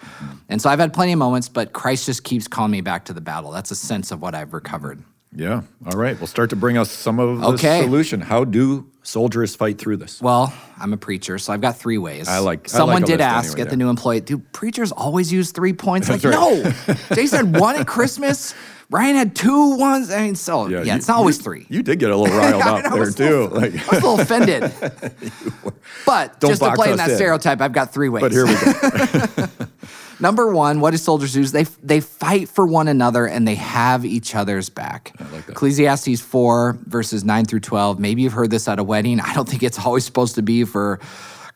And 0.49 0.61
so 0.61 0.69
I've 0.69 0.79
had 0.79 0.93
plenty 0.93 1.13
of 1.13 1.19
moments, 1.19 1.47
but 1.47 1.71
Christ 1.71 2.05
just 2.07 2.25
keeps 2.25 2.47
calling 2.47 2.71
me 2.71 2.81
back 2.81 3.05
to 3.05 3.13
the 3.13 3.21
battle. 3.21 3.51
That's 3.51 3.71
a 3.71 3.75
sense 3.75 4.11
of 4.11 4.21
what 4.21 4.35
I've 4.35 4.53
recovered. 4.53 5.01
Yeah. 5.35 5.61
All 5.87 5.97
right. 5.97 6.15
We'll 6.19 6.27
start 6.27 6.49
to 6.51 6.55
bring 6.55 6.77
us 6.77 6.91
some 6.91 7.19
of 7.19 7.39
the 7.39 7.47
Okay. 7.53 7.81
solution. 7.81 8.19
How 8.21 8.43
do 8.43 8.85
soldiers 9.01 9.55
fight 9.55 9.79
through 9.79 9.97
this? 9.97 10.21
Well, 10.21 10.53
I'm 10.77 10.93
a 10.93 10.97
preacher, 10.97 11.39
so 11.39 11.53
I've 11.53 11.61
got 11.61 11.77
three 11.77 11.97
ways. 11.97 12.27
I 12.27 12.37
like- 12.39 12.65
I 12.65 12.77
Someone 12.77 12.97
like 12.97 13.05
did 13.05 13.21
ask 13.21 13.53
anyway, 13.53 13.61
at 13.61 13.69
the 13.69 13.77
new 13.77 13.89
employee, 13.89 14.19
do 14.21 14.37
preachers 14.37 14.91
always 14.91 15.31
use 15.33 15.51
three 15.51 15.73
points? 15.73 16.07
Like, 16.09 16.21
That's 16.21 16.35
no. 16.35 16.95
Jason 17.15 17.27
said 17.53 17.59
one 17.59 17.77
at 17.77 17.87
Christmas. 17.87 18.53
Ryan 18.89 19.15
had 19.15 19.35
two 19.35 19.75
ones. 19.77 20.11
I 20.11 20.21
mean, 20.21 20.35
so 20.35 20.67
yeah, 20.67 20.83
you- 20.83 20.93
it's 20.93 21.07
not 21.07 21.17
always 21.17 21.37
you- 21.37 21.43
three. 21.43 21.65
You 21.69 21.83
did 21.83 21.99
get 21.99 22.11
a 22.11 22.15
little 22.17 22.35
riled 22.37 22.61
up 22.63 22.83
know, 22.83 22.95
there 22.95 23.11
too. 23.11 23.47
little- 23.47 23.59
Like, 23.61 23.73
I 23.73 23.77
was 23.77 23.87
a 23.89 23.93
little 24.07 24.19
offended. 24.19 24.61
but 26.05 26.39
Don't 26.39 26.51
just 26.51 26.61
to 26.61 26.71
play 26.75 26.91
in 26.91 26.97
that 26.97 27.09
in. 27.11 27.15
stereotype, 27.15 27.61
I've 27.61 27.73
got 27.73 27.93
three 27.93 28.09
ways. 28.09 28.21
but 28.21 28.31
here 28.31 28.45
we 28.45 28.53
go. 28.55 29.47
Number 30.19 30.53
one, 30.53 30.79
what 30.79 30.91
do 30.91 30.97
soldiers 30.97 31.33
do? 31.33 31.43
They 31.43 31.63
they 31.81 31.99
fight 31.99 32.47
for 32.47 32.65
one 32.65 32.87
another 32.87 33.25
and 33.25 33.45
they 33.47 33.55
have 33.55 34.05
each 34.05 34.35
other's 34.35 34.69
back. 34.69 35.11
like. 35.33 35.49
Ecclesiastes 35.49 36.21
four 36.21 36.77
verses 36.85 37.25
nine 37.25 37.43
through 37.45 37.59
twelve. 37.61 37.99
Maybe 37.99 38.21
you've 38.21 38.31
heard 38.33 38.49
this 38.51 38.67
at 38.67 38.79
a 38.79 38.83
wedding. 38.83 39.19
I 39.19 39.33
don't 39.33 39.49
think 39.49 39.63
it's 39.63 39.79
always 39.79 40.05
supposed 40.05 40.35
to 40.35 40.41
be 40.41 40.63
for 40.63 40.99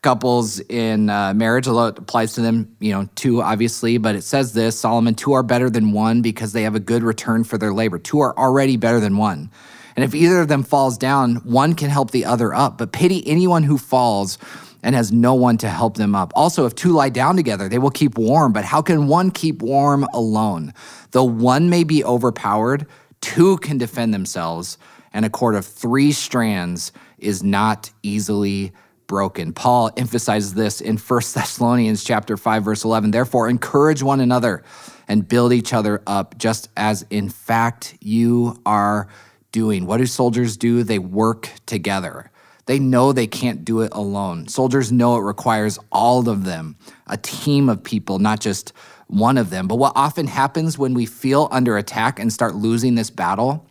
couples 0.02 0.60
in 0.60 1.10
uh, 1.10 1.34
marriage, 1.34 1.66
although 1.66 1.86
it 1.86 1.98
applies 1.98 2.34
to 2.34 2.40
them, 2.40 2.76
you 2.80 2.92
know, 2.92 3.08
two 3.14 3.42
obviously. 3.42 3.98
But 3.98 4.14
it 4.14 4.22
says 4.22 4.52
this: 4.52 4.78
Solomon, 4.78 5.14
two 5.14 5.32
are 5.32 5.42
better 5.42 5.70
than 5.70 5.92
one 5.92 6.22
because 6.22 6.52
they 6.52 6.62
have 6.62 6.74
a 6.74 6.80
good 6.80 7.02
return 7.02 7.44
for 7.44 7.58
their 7.58 7.72
labor. 7.72 7.98
Two 7.98 8.20
are 8.20 8.36
already 8.38 8.76
better 8.76 9.00
than 9.00 9.16
one. 9.16 9.50
And 9.96 10.04
if 10.04 10.14
either 10.14 10.40
of 10.40 10.48
them 10.48 10.62
falls 10.62 10.96
down, 10.96 11.36
one 11.36 11.74
can 11.74 11.90
help 11.90 12.12
the 12.12 12.24
other 12.24 12.54
up. 12.54 12.78
But 12.78 12.92
pity 12.92 13.26
anyone 13.26 13.64
who 13.64 13.78
falls 13.78 14.38
and 14.82 14.94
has 14.94 15.10
no 15.10 15.34
one 15.34 15.58
to 15.58 15.68
help 15.68 15.96
them 15.96 16.14
up. 16.14 16.32
Also, 16.36 16.66
if 16.66 16.74
two 16.74 16.92
lie 16.92 17.08
down 17.08 17.36
together, 17.36 17.68
they 17.68 17.78
will 17.78 17.90
keep 17.90 18.16
warm. 18.16 18.52
But 18.52 18.64
how 18.64 18.80
can 18.80 19.08
one 19.08 19.30
keep 19.30 19.60
warm 19.60 20.04
alone? 20.14 20.72
Though 21.10 21.24
one 21.24 21.68
may 21.68 21.82
be 21.82 22.04
overpowered, 22.04 22.86
two 23.20 23.56
can 23.58 23.78
defend 23.78 24.14
themselves, 24.14 24.78
and 25.12 25.24
a 25.24 25.30
cord 25.30 25.56
of 25.56 25.66
three 25.66 26.12
strands 26.12 26.92
is 27.18 27.42
not 27.42 27.90
easily 28.02 28.72
broken. 29.08 29.52
Paul 29.52 29.90
emphasizes 29.96 30.54
this 30.54 30.80
in 30.80 30.96
1 30.96 31.20
Thessalonians 31.34 32.04
chapter 32.04 32.36
5 32.36 32.62
verse 32.62 32.84
11. 32.84 33.10
Therefore 33.10 33.48
encourage 33.48 34.04
one 34.04 34.20
another 34.20 34.62
and 35.08 35.26
build 35.26 35.52
each 35.52 35.72
other 35.72 36.00
up 36.06 36.38
just 36.38 36.68
as 36.76 37.04
in 37.10 37.28
fact 37.28 37.96
you 38.00 38.60
are 38.64 39.08
doing. 39.50 39.86
What 39.86 39.96
do 39.96 40.06
soldiers 40.06 40.56
do? 40.56 40.84
They 40.84 41.00
work 41.00 41.50
together. 41.66 42.30
They 42.66 42.78
know 42.78 43.12
they 43.12 43.26
can't 43.26 43.64
do 43.64 43.80
it 43.80 43.92
alone. 43.94 44.46
Soldiers 44.46 44.92
know 44.92 45.16
it 45.16 45.22
requires 45.22 45.78
all 45.90 46.28
of 46.28 46.44
them, 46.44 46.76
a 47.06 47.16
team 47.16 47.70
of 47.70 47.82
people, 47.82 48.18
not 48.18 48.40
just 48.40 48.74
one 49.06 49.38
of 49.38 49.48
them. 49.48 49.68
But 49.68 49.76
what 49.76 49.94
often 49.96 50.26
happens 50.26 50.76
when 50.76 50.92
we 50.92 51.06
feel 51.06 51.48
under 51.50 51.78
attack 51.78 52.18
and 52.18 52.30
start 52.30 52.54
losing 52.54 52.94
this 52.94 53.08
battle, 53.08 53.66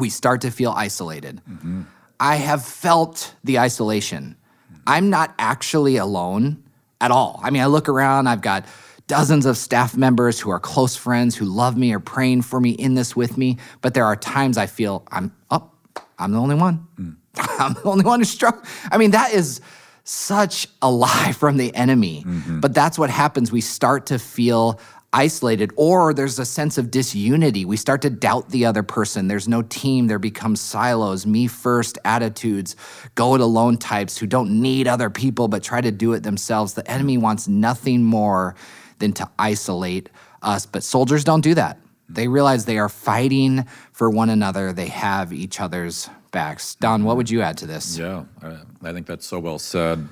we 0.00 0.10
start 0.10 0.40
to 0.40 0.50
feel 0.50 0.72
isolated. 0.72 1.40
Mm-hmm. 1.48 1.82
I 2.18 2.36
have 2.36 2.64
felt 2.64 3.34
the 3.44 3.60
isolation. 3.60 4.36
I'm 4.86 5.10
not 5.10 5.34
actually 5.38 5.96
alone 5.96 6.62
at 7.00 7.10
all. 7.10 7.40
I 7.42 7.50
mean, 7.50 7.62
I 7.62 7.66
look 7.66 7.88
around, 7.88 8.26
I've 8.26 8.40
got 8.40 8.64
dozens 9.06 9.46
of 9.46 9.56
staff 9.56 9.96
members 9.96 10.40
who 10.40 10.50
are 10.50 10.60
close 10.60 10.96
friends 10.96 11.36
who 11.36 11.44
love 11.44 11.76
me 11.76 11.92
or 11.92 12.00
praying 12.00 12.42
for 12.42 12.60
me 12.60 12.70
in 12.70 12.94
this 12.94 13.14
with 13.14 13.36
me, 13.36 13.58
but 13.80 13.94
there 13.94 14.04
are 14.04 14.16
times 14.16 14.56
I 14.56 14.66
feel 14.66 15.04
I'm 15.10 15.34
up, 15.50 15.74
I'm 16.18 16.32
the 16.32 16.38
only 16.38 16.54
one. 16.54 16.86
Hmm. 16.96 17.10
I'm 17.36 17.74
the 17.74 17.84
only 17.84 18.04
one 18.04 18.20
who's 18.20 18.30
struck. 18.30 18.66
I 18.90 18.98
mean, 18.98 19.10
that 19.10 19.32
is 19.32 19.60
such 20.04 20.68
a 20.80 20.90
lie 20.90 21.32
from 21.36 21.56
the 21.56 21.74
enemy. 21.74 22.24
Mm-hmm. 22.26 22.60
But 22.60 22.74
that's 22.74 22.98
what 22.98 23.10
happens. 23.10 23.50
We 23.50 23.60
start 23.60 24.06
to 24.06 24.18
feel 24.18 24.80
isolated, 25.14 25.72
or 25.76 26.12
there's 26.12 26.38
a 26.38 26.44
sense 26.44 26.76
of 26.76 26.90
disunity. 26.90 27.64
We 27.64 27.76
start 27.76 28.02
to 28.02 28.10
doubt 28.10 28.50
the 28.50 28.66
other 28.66 28.82
person. 28.82 29.28
There's 29.28 29.48
no 29.48 29.62
team. 29.62 30.08
There 30.08 30.18
becomes 30.18 30.60
silos, 30.60 31.24
me 31.24 31.46
first 31.46 31.98
attitudes, 32.04 32.74
go 33.14 33.34
it 33.36 33.40
alone 33.40 33.78
types 33.78 34.18
who 34.18 34.26
don't 34.26 34.60
need 34.60 34.88
other 34.88 35.08
people 35.08 35.46
but 35.48 35.62
try 35.62 35.80
to 35.80 35.92
do 35.92 36.12
it 36.12 36.24
themselves. 36.24 36.74
The 36.74 36.88
enemy 36.90 37.16
wants 37.16 37.46
nothing 37.46 38.02
more 38.02 38.56
than 38.98 39.12
to 39.14 39.30
isolate 39.38 40.10
us. 40.42 40.66
But 40.66 40.82
soldiers 40.82 41.22
don't 41.22 41.42
do 41.42 41.54
that. 41.54 41.78
They 42.08 42.28
realize 42.28 42.64
they 42.64 42.78
are 42.78 42.88
fighting 42.88 43.66
for 43.92 44.10
one 44.10 44.30
another, 44.30 44.72
they 44.72 44.88
have 44.88 45.32
each 45.32 45.60
other's 45.60 46.10
backs. 46.32 46.74
Don, 46.74 47.04
what 47.04 47.16
would 47.16 47.30
you 47.30 47.40
add 47.40 47.56
to 47.58 47.66
this? 47.66 47.96
Yeah, 47.96 48.24
I, 48.42 48.92
think 48.92 49.06
that's 49.06 49.26
so 49.26 49.38
well 49.38 49.58
said. 49.58 50.06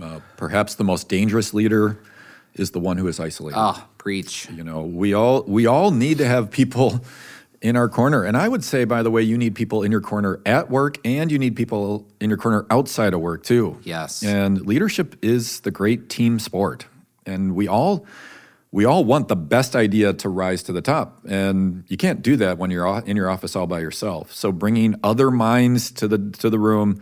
Uh, 0.00 0.20
perhaps 0.36 0.76
the 0.76 0.84
most 0.84 1.08
dangerous 1.08 1.52
leader 1.52 1.98
is 2.54 2.70
the 2.70 2.80
one 2.80 2.96
who 2.96 3.08
is 3.08 3.20
isolated. 3.20 3.58
Oh, 3.58 3.84
preach. 4.04 4.46
You 4.50 4.62
know, 4.62 4.82
we 4.82 5.14
all 5.14 5.42
we 5.44 5.64
all 5.66 5.90
need 5.90 6.18
to 6.18 6.26
have 6.26 6.50
people 6.50 7.00
in 7.62 7.74
our 7.74 7.88
corner. 7.88 8.22
And 8.22 8.36
I 8.36 8.46
would 8.46 8.62
say, 8.62 8.84
by 8.84 9.02
the 9.02 9.10
way, 9.10 9.22
you 9.22 9.38
need 9.38 9.54
people 9.54 9.82
in 9.82 9.90
your 9.90 10.02
corner 10.02 10.40
at 10.44 10.70
work, 10.70 10.98
and 11.06 11.32
you 11.32 11.38
need 11.38 11.56
people 11.56 12.06
in 12.20 12.28
your 12.28 12.36
corner 12.36 12.66
outside 12.68 13.14
of 13.14 13.20
work 13.20 13.42
too. 13.42 13.80
Yes. 13.82 14.22
And 14.22 14.60
leadership 14.66 15.16
is 15.22 15.60
the 15.60 15.70
great 15.70 16.10
team 16.10 16.38
sport, 16.38 16.84
and 17.24 17.54
we 17.54 17.66
all 17.66 18.04
we 18.70 18.84
all 18.84 19.06
want 19.06 19.28
the 19.28 19.36
best 19.36 19.74
idea 19.74 20.12
to 20.12 20.28
rise 20.28 20.62
to 20.64 20.72
the 20.72 20.82
top, 20.82 21.24
and 21.26 21.84
you 21.88 21.96
can't 21.96 22.20
do 22.20 22.36
that 22.36 22.58
when 22.58 22.70
you're 22.70 23.02
in 23.06 23.16
your 23.16 23.30
office 23.30 23.56
all 23.56 23.66
by 23.66 23.80
yourself. 23.80 24.34
So 24.34 24.52
bringing 24.52 24.96
other 25.02 25.30
minds 25.30 25.90
to 25.92 26.06
the 26.06 26.18
to 26.40 26.50
the 26.50 26.58
room. 26.58 27.00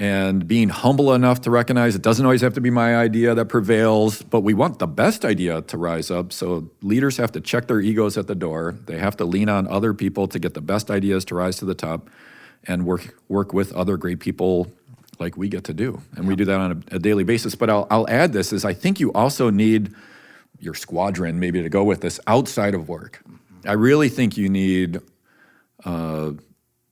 And 0.00 0.46
being 0.46 0.68
humble 0.68 1.12
enough 1.12 1.40
to 1.40 1.50
recognize 1.50 1.96
it 1.96 2.02
doesn't 2.02 2.24
always 2.24 2.40
have 2.42 2.54
to 2.54 2.60
be 2.60 2.70
my 2.70 2.96
idea 2.96 3.34
that 3.34 3.46
prevails, 3.46 4.22
but 4.22 4.42
we 4.42 4.54
want 4.54 4.78
the 4.78 4.86
best 4.86 5.24
idea 5.24 5.62
to 5.62 5.76
rise 5.76 6.08
up. 6.08 6.32
So 6.32 6.70
leaders 6.82 7.16
have 7.16 7.32
to 7.32 7.40
check 7.40 7.66
their 7.66 7.80
egos 7.80 8.16
at 8.16 8.28
the 8.28 8.36
door. 8.36 8.76
They 8.86 8.98
have 8.98 9.16
to 9.16 9.24
lean 9.24 9.48
on 9.48 9.66
other 9.66 9.94
people 9.94 10.28
to 10.28 10.38
get 10.38 10.54
the 10.54 10.60
best 10.60 10.88
ideas 10.88 11.24
to 11.26 11.34
rise 11.34 11.56
to 11.58 11.64
the 11.64 11.74
top 11.74 12.08
and 12.64 12.86
work 12.86 13.14
work 13.28 13.52
with 13.52 13.72
other 13.72 13.96
great 13.96 14.20
people 14.20 14.70
like 15.18 15.36
we 15.36 15.48
get 15.48 15.64
to 15.64 15.74
do. 15.74 16.00
And 16.16 16.28
we 16.28 16.36
do 16.36 16.44
that 16.44 16.60
on 16.60 16.84
a, 16.92 16.96
a 16.96 16.98
daily 17.00 17.24
basis. 17.24 17.56
But 17.56 17.68
I'll, 17.68 17.88
I'll 17.90 18.08
add 18.08 18.32
this 18.32 18.52
is 18.52 18.64
I 18.64 18.74
think 18.74 19.00
you 19.00 19.12
also 19.12 19.50
need 19.50 19.94
your 20.60 20.74
squadron 20.74 21.40
maybe 21.40 21.62
to 21.62 21.68
go 21.68 21.82
with 21.82 22.00
this 22.00 22.20
outside 22.26 22.74
of 22.74 22.88
work. 22.88 23.20
I 23.64 23.72
really 23.72 24.08
think 24.08 24.36
you 24.36 24.48
need 24.48 25.00
uh, 25.84 26.32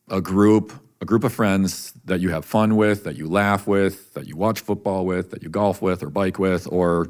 a 0.09 0.21
group 0.21 0.73
a 1.01 1.05
group 1.05 1.25
of 1.25 1.33
friends 1.33 1.93
that 2.05 2.21
you 2.21 2.31
have 2.31 2.45
fun 2.45 2.77
with, 2.77 3.05
that 3.05 3.17
you 3.17 3.29
laugh 3.29 3.67
with, 3.67 4.15
that 4.15 4.27
you 4.27 4.37
watch 4.37 4.61
football 4.61 5.05
with, 5.05 5.31
that 5.31 5.43
you 5.43 5.49
golf 5.49 5.83
with 5.83 6.03
or 6.03 6.11
bike 6.11 6.39
with, 6.39 6.67
or 6.71 7.09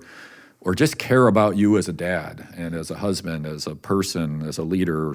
or 0.61 0.75
just 0.75 0.99
care 0.99 1.29
about 1.29 1.57
you 1.57 1.79
as 1.79 1.87
a 1.89 1.93
dad 1.93 2.49
and 2.57 2.75
as 2.75 2.91
a 2.91 2.97
husband, 2.97 3.47
as 3.47 3.67
a 3.69 3.77
person, 3.77 4.43
as 4.43 4.59
a 4.59 4.65
leader 4.65 5.15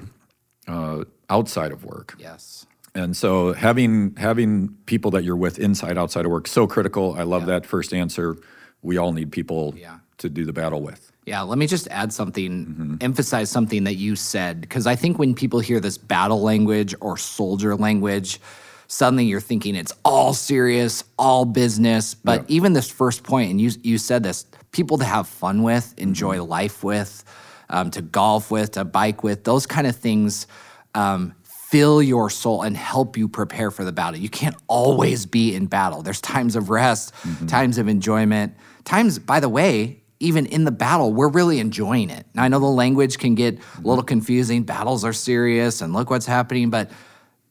uh, 0.66 1.04
outside 1.28 1.72
of 1.72 1.84
work. 1.84 2.14
Yes. 2.18 2.64
And 2.94 3.14
so 3.16 3.52
having 3.52 4.14
having 4.16 4.68
people 4.86 5.10
that 5.10 5.24
you're 5.24 5.36
with 5.36 5.58
inside 5.58 5.98
outside 5.98 6.24
of 6.24 6.30
work 6.30 6.46
so 6.48 6.66
critical. 6.66 7.14
I 7.18 7.22
love 7.24 7.46
that 7.46 7.66
first 7.66 7.92
answer. 7.92 8.36
We 8.82 8.96
all 8.96 9.12
need 9.12 9.30
people 9.32 9.74
Yeah. 9.76 9.98
to 10.18 10.28
do 10.30 10.44
the 10.46 10.52
battle 10.52 10.80
with. 10.80 11.11
Yeah, 11.24 11.42
let 11.42 11.56
me 11.58 11.68
just 11.68 11.86
add 11.88 12.12
something, 12.12 12.98
emphasize 13.00 13.48
something 13.48 13.84
that 13.84 13.94
you 13.94 14.16
said, 14.16 14.60
because 14.60 14.88
I 14.88 14.96
think 14.96 15.18
when 15.18 15.34
people 15.34 15.60
hear 15.60 15.78
this 15.78 15.96
battle 15.96 16.42
language 16.42 16.94
or 17.00 17.16
soldier 17.16 17.76
language, 17.76 18.40
suddenly 18.88 19.24
you're 19.26 19.40
thinking 19.40 19.76
it's 19.76 19.92
all 20.04 20.34
serious, 20.34 21.04
all 21.16 21.44
business. 21.44 22.14
But 22.14 22.40
Yeah. 22.40 22.56
even 22.56 22.72
this 22.72 22.90
first 22.90 23.22
point, 23.22 23.50
and 23.52 23.60
you 23.60 23.70
you 23.82 23.98
said 23.98 24.24
this, 24.24 24.46
people 24.72 24.98
to 24.98 25.04
have 25.04 25.28
fun 25.28 25.62
with, 25.62 25.94
enjoy 25.96 26.42
life 26.42 26.82
with, 26.82 27.24
um, 27.70 27.90
to 27.92 28.02
golf 28.02 28.50
with, 28.50 28.72
to 28.72 28.84
bike 28.84 29.22
with, 29.22 29.44
those 29.44 29.64
kind 29.66 29.86
of 29.86 29.94
things. 29.96 30.46
Um, 30.94 31.34
fill 31.44 32.02
your 32.02 32.28
soul 32.28 32.60
and 32.62 32.76
help 32.76 33.16
you 33.16 33.26
prepare 33.28 33.70
for 33.70 33.82
the 33.82 33.92
battle. 33.92 34.20
You 34.20 34.28
can't 34.28 34.56
always 34.66 35.24
be 35.24 35.54
in 35.54 35.64
battle. 35.66 36.02
There's 36.02 36.20
times 36.20 36.54
of 36.54 36.68
rest, 36.68 37.14
times 37.46 37.78
of 37.78 37.88
enjoyment, 37.88 38.54
times, 38.84 39.18
by 39.18 39.40
the 39.40 39.48
way, 39.48 40.01
even 40.22 40.46
in 40.46 40.64
the 40.64 40.70
battle, 40.70 41.12
we're 41.12 41.28
really 41.28 41.58
enjoying 41.58 42.08
it. 42.08 42.26
Now, 42.34 42.44
I 42.44 42.48
know 42.48 42.60
the 42.60 42.66
language 42.66 43.18
can 43.18 43.34
get 43.34 43.54
a 43.54 43.56
mm-hmm. 43.58 43.88
little 43.88 44.04
confusing. 44.04 44.62
Battles 44.62 45.04
are 45.04 45.12
serious 45.12 45.80
and 45.80 45.92
look 45.92 46.10
what's 46.10 46.26
happening, 46.26 46.70
but 46.70 46.90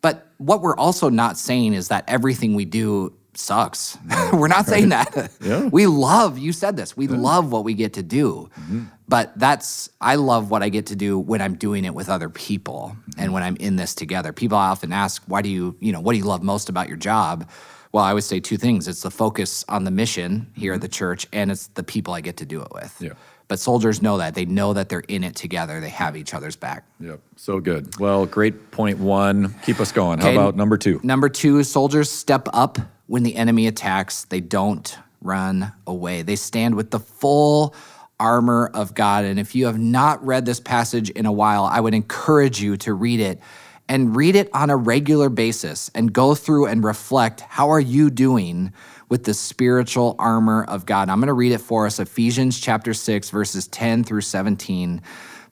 but 0.02 0.28
what 0.38 0.62
we're 0.62 0.78
also 0.78 1.10
not 1.10 1.38
saying 1.38 1.74
is 1.74 1.90
that 1.90 2.06
everything 2.08 2.56
we 2.56 2.66
do 2.66 3.14
sucks. 3.34 3.98
we're 4.34 4.48
not 4.48 4.66
saying 4.66 4.90
that. 4.90 5.32
Yeah. 5.42 5.68
We 5.68 5.86
love, 5.86 6.38
you 6.38 6.52
said 6.54 6.76
this, 6.76 6.98
we 6.98 7.08
love 7.08 7.52
what 7.52 7.64
we 7.64 7.74
get 7.74 7.94
to 7.94 8.04
do. 8.04 8.50
Mm-hmm. 8.60 8.86
But 9.08 9.38
that's, 9.38 9.90
I 10.00 10.16
love 10.16 10.50
what 10.50 10.64
I 10.64 10.70
get 10.70 10.88
to 10.88 10.96
do 10.96 11.20
when 11.20 11.42
I'm 11.42 11.56
doing 11.56 11.86
it 11.86 11.94
with 11.94 12.10
other 12.10 12.30
people 12.30 12.96
and 13.06 13.16
mm-hmm. 13.16 13.34
when 13.34 13.44
I'm 13.44 13.56
in 13.58 13.76
this 13.76 13.94
together. 13.94 14.34
People 14.34 14.58
often 14.58 14.92
ask, 14.92 15.24
why 15.28 15.42
do 15.42 15.50
you, 15.50 15.76
you 15.80 15.92
know, 15.92 16.00
what 16.00 16.14
do 16.14 16.18
you 16.18 16.26
love 16.26 16.42
most 16.42 16.70
about 16.70 16.88
your 16.88 16.98
job? 16.98 17.50
Well, 17.92 18.04
I 18.04 18.14
would 18.14 18.24
say 18.24 18.40
two 18.40 18.58
things 18.58 18.88
it's 18.88 19.02
the 19.02 19.12
focus 19.12 19.66
on 19.68 19.84
the 19.84 19.92
mission 19.92 20.52
here 20.56 20.74
at 20.74 20.76
mm-hmm. 20.76 20.82
the 20.82 20.88
church, 20.88 21.28
and 21.34 21.52
it's 21.52 21.68
the 21.68 21.84
people 21.84 22.14
I 22.14 22.22
get 22.22 22.38
to 22.38 22.46
do 22.46 22.62
it 22.62 22.70
with. 22.74 22.96
Yeah. 23.00 23.14
But 23.48 23.60
soldiers 23.60 24.02
know 24.02 24.18
that. 24.20 24.34
They 24.34 24.46
know 24.46 24.72
that 24.74 24.88
they're 24.88 25.04
in 25.10 25.26
it 25.26 25.36
together, 25.36 25.82
they 25.82 25.90
have 25.90 26.16
each 26.16 26.34
other's 26.34 26.56
back. 26.56 26.86
Yep. 27.02 27.20
So 27.36 27.60
good. 27.60 28.00
Well, 28.00 28.26
great 28.26 28.72
point 28.72 29.00
one. 29.00 29.54
Keep 29.66 29.82
us 29.82 29.92
going. 29.92 30.20
How 30.20 30.32
about 30.32 30.56
number 30.56 30.78
two? 30.78 31.02
Number 31.04 31.28
two, 31.28 31.64
soldiers 31.64 32.10
step 32.10 32.48
up 32.54 32.80
when 33.08 33.24
the 33.24 33.36
enemy 33.36 33.68
attacks. 33.68 34.24
They 34.24 34.40
don't 34.40 34.98
run 35.22 35.74
away. 35.86 36.22
They 36.22 36.38
stand 36.38 36.76
with 36.76 36.92
the 36.92 37.00
full 37.00 37.76
armor 38.22 38.72
of 38.74 38.94
God. 38.94 39.26
And 39.26 39.40
if 39.40 39.54
you 39.56 39.66
have 39.66 39.80
not 39.80 40.26
read 40.26 40.46
this 40.46 40.60
passage 40.60 41.10
in 41.10 41.26
a 41.26 41.32
while, 41.32 41.66
I 41.66 41.80
would 41.80 41.94
encourage 41.94 42.62
you 42.62 42.78
to 42.78 42.94
read 42.94 43.20
it 43.20 43.42
and 43.92 44.16
read 44.16 44.38
it 44.38 44.50
on 44.54 44.70
a 44.70 44.78
regular 44.78 45.28
basis 45.28 45.92
and 45.94 46.14
go 46.14 46.34
through 46.34 46.66
and 46.66 46.82
reflect 46.82 47.42
how 47.42 47.70
are 47.70 47.80
you 47.80 48.10
doing 48.10 48.72
with 49.10 49.26
the 49.26 49.34
spiritual 49.34 50.16
armor 50.18 50.64
of 50.64 50.86
God. 50.86 51.10
I'm 51.10 51.20
going 51.20 51.28
to 51.28 51.34
read 51.34 51.52
it 51.52 51.60
for 51.60 51.86
us 51.86 52.00
Ephesians 52.00 52.58
chapter 52.58 52.94
6 52.94 53.30
verses 53.32 53.68
10 53.68 54.06
through 54.06 54.22
17. 54.22 55.02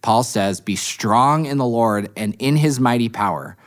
Paul 0.02 0.24
says, 0.24 0.62
"Be 0.62 0.78
strong 0.78 1.48
in 1.48 1.58
the 1.58 1.66
Lord 1.66 2.12
and 2.16 2.34
in 2.40 2.56
his 2.56 2.80
mighty 2.80 3.10
power." 3.10 3.58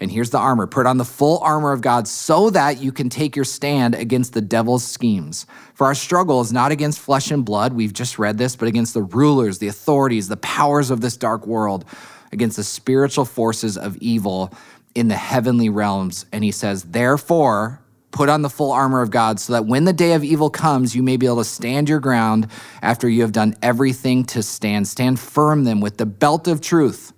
And 0.00 0.10
here's 0.10 0.30
the 0.30 0.38
armor 0.38 0.66
put 0.66 0.86
on 0.86 0.96
the 0.96 1.04
full 1.04 1.38
armor 1.40 1.72
of 1.72 1.82
God 1.82 2.08
so 2.08 2.48
that 2.50 2.82
you 2.82 2.90
can 2.90 3.10
take 3.10 3.36
your 3.36 3.44
stand 3.44 3.94
against 3.94 4.32
the 4.32 4.40
devil's 4.40 4.82
schemes. 4.82 5.44
For 5.74 5.86
our 5.86 5.94
struggle 5.94 6.40
is 6.40 6.54
not 6.54 6.72
against 6.72 6.98
flesh 7.00 7.30
and 7.30 7.44
blood, 7.44 7.74
we've 7.74 7.92
just 7.92 8.18
read 8.18 8.38
this, 8.38 8.56
but 8.56 8.66
against 8.66 8.94
the 8.94 9.02
rulers, 9.02 9.58
the 9.58 9.68
authorities, 9.68 10.28
the 10.28 10.38
powers 10.38 10.90
of 10.90 11.02
this 11.02 11.18
dark 11.18 11.46
world, 11.46 11.84
against 12.32 12.56
the 12.56 12.64
spiritual 12.64 13.24
forces 13.24 13.76
of 13.76 13.96
evil 13.98 14.52
in 14.94 15.08
the 15.08 15.14
heavenly 15.14 15.68
realms. 15.68 16.26
And 16.32 16.42
he 16.42 16.50
says, 16.50 16.84
Therefore, 16.84 17.80
put 18.10 18.28
on 18.28 18.42
the 18.42 18.50
full 18.50 18.72
armor 18.72 19.00
of 19.02 19.10
God 19.10 19.40
so 19.40 19.54
that 19.54 19.66
when 19.66 19.84
the 19.84 19.92
day 19.92 20.12
of 20.12 20.24
evil 20.24 20.50
comes, 20.50 20.94
you 20.94 21.02
may 21.02 21.16
be 21.16 21.26
able 21.26 21.38
to 21.38 21.44
stand 21.44 21.88
your 21.88 22.00
ground 22.00 22.48
after 22.82 23.08
you 23.08 23.22
have 23.22 23.32
done 23.32 23.54
everything 23.62 24.24
to 24.26 24.42
stand. 24.42 24.88
Stand 24.88 25.18
firm 25.18 25.64
then 25.64 25.80
with 25.80 25.96
the 25.96 26.06
belt 26.06 26.48
of 26.48 26.60
truth 26.60 27.12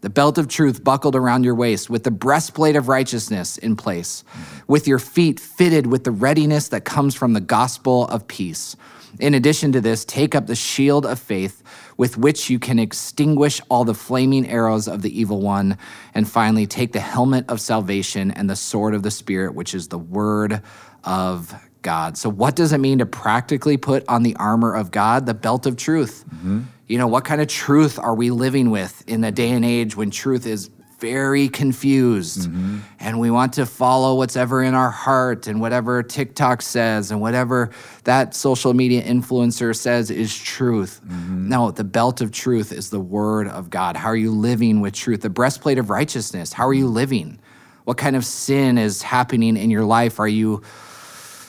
the 0.00 0.10
belt 0.10 0.38
of 0.38 0.48
truth 0.48 0.82
buckled 0.82 1.14
around 1.14 1.44
your 1.44 1.54
waist, 1.54 1.90
with 1.90 2.04
the 2.04 2.10
breastplate 2.10 2.76
of 2.76 2.88
righteousness 2.88 3.58
in 3.58 3.76
place, 3.76 4.24
with 4.66 4.88
your 4.88 4.98
feet 4.98 5.38
fitted 5.38 5.86
with 5.86 6.04
the 6.04 6.10
readiness 6.10 6.68
that 6.68 6.84
comes 6.84 7.14
from 7.14 7.34
the 7.34 7.40
gospel 7.40 8.06
of 8.08 8.26
peace. 8.26 8.76
In 9.18 9.34
addition 9.34 9.72
to 9.72 9.80
this, 9.80 10.04
take 10.04 10.34
up 10.34 10.46
the 10.46 10.54
shield 10.54 11.04
of 11.04 11.18
faith 11.18 11.62
with 12.00 12.16
which 12.16 12.48
you 12.48 12.58
can 12.58 12.78
extinguish 12.78 13.60
all 13.68 13.84
the 13.84 13.92
flaming 13.92 14.48
arrows 14.48 14.88
of 14.88 15.02
the 15.02 15.20
evil 15.20 15.42
one. 15.42 15.76
And 16.14 16.26
finally, 16.26 16.66
take 16.66 16.94
the 16.94 17.00
helmet 17.00 17.44
of 17.50 17.60
salvation 17.60 18.30
and 18.30 18.48
the 18.48 18.56
sword 18.56 18.94
of 18.94 19.02
the 19.02 19.10
Spirit, 19.10 19.54
which 19.54 19.74
is 19.74 19.88
the 19.88 19.98
word 19.98 20.62
of 21.04 21.52
God. 21.82 22.16
So, 22.16 22.30
what 22.30 22.56
does 22.56 22.72
it 22.72 22.78
mean 22.78 23.00
to 23.00 23.06
practically 23.06 23.76
put 23.76 24.02
on 24.08 24.22
the 24.22 24.34
armor 24.36 24.74
of 24.74 24.90
God, 24.90 25.26
the 25.26 25.34
belt 25.34 25.66
of 25.66 25.76
truth? 25.76 26.24
Mm-hmm. 26.34 26.62
You 26.86 26.96
know, 26.96 27.06
what 27.06 27.26
kind 27.26 27.42
of 27.42 27.48
truth 27.48 27.98
are 27.98 28.14
we 28.14 28.30
living 28.30 28.70
with 28.70 29.06
in 29.06 29.22
a 29.22 29.30
day 29.30 29.50
and 29.50 29.62
age 29.62 29.94
when 29.94 30.10
truth 30.10 30.46
is 30.46 30.70
very 31.00 31.48
confused 31.48 32.48
mm-hmm. 32.48 32.80
and 33.00 33.18
we 33.18 33.30
want 33.30 33.54
to 33.54 33.66
follow 33.66 34.14
what's 34.14 34.36
ever 34.36 34.62
in 34.62 34.74
our 34.74 34.90
heart 34.90 35.46
and 35.46 35.60
whatever 35.60 36.02
TikTok 36.02 36.62
says 36.62 37.10
and 37.10 37.20
whatever 37.20 37.70
that 38.04 38.34
social 38.34 38.74
media 38.74 39.02
influencer 39.02 39.74
says 39.74 40.10
is 40.10 40.36
truth? 40.36 41.00
Mm-hmm. 41.06 41.48
No, 41.48 41.70
the 41.70 41.84
belt 41.84 42.20
of 42.20 42.30
truth 42.30 42.70
is 42.72 42.90
the 42.90 43.00
word 43.00 43.48
of 43.48 43.70
God. 43.70 43.96
How 43.96 44.08
are 44.08 44.16
you 44.16 44.30
living 44.30 44.80
with 44.80 44.94
truth? 44.94 45.22
The 45.22 45.30
breastplate 45.30 45.78
of 45.78 45.90
righteousness, 45.90 46.52
how 46.52 46.68
are 46.68 46.74
you 46.74 46.84
mm-hmm. 46.84 46.94
living? 46.94 47.40
What 47.84 47.96
kind 47.96 48.14
of 48.14 48.24
sin 48.24 48.78
is 48.78 49.02
happening 49.02 49.56
in 49.56 49.70
your 49.70 49.84
life? 49.84 50.20
Are 50.20 50.28
you 50.28 50.62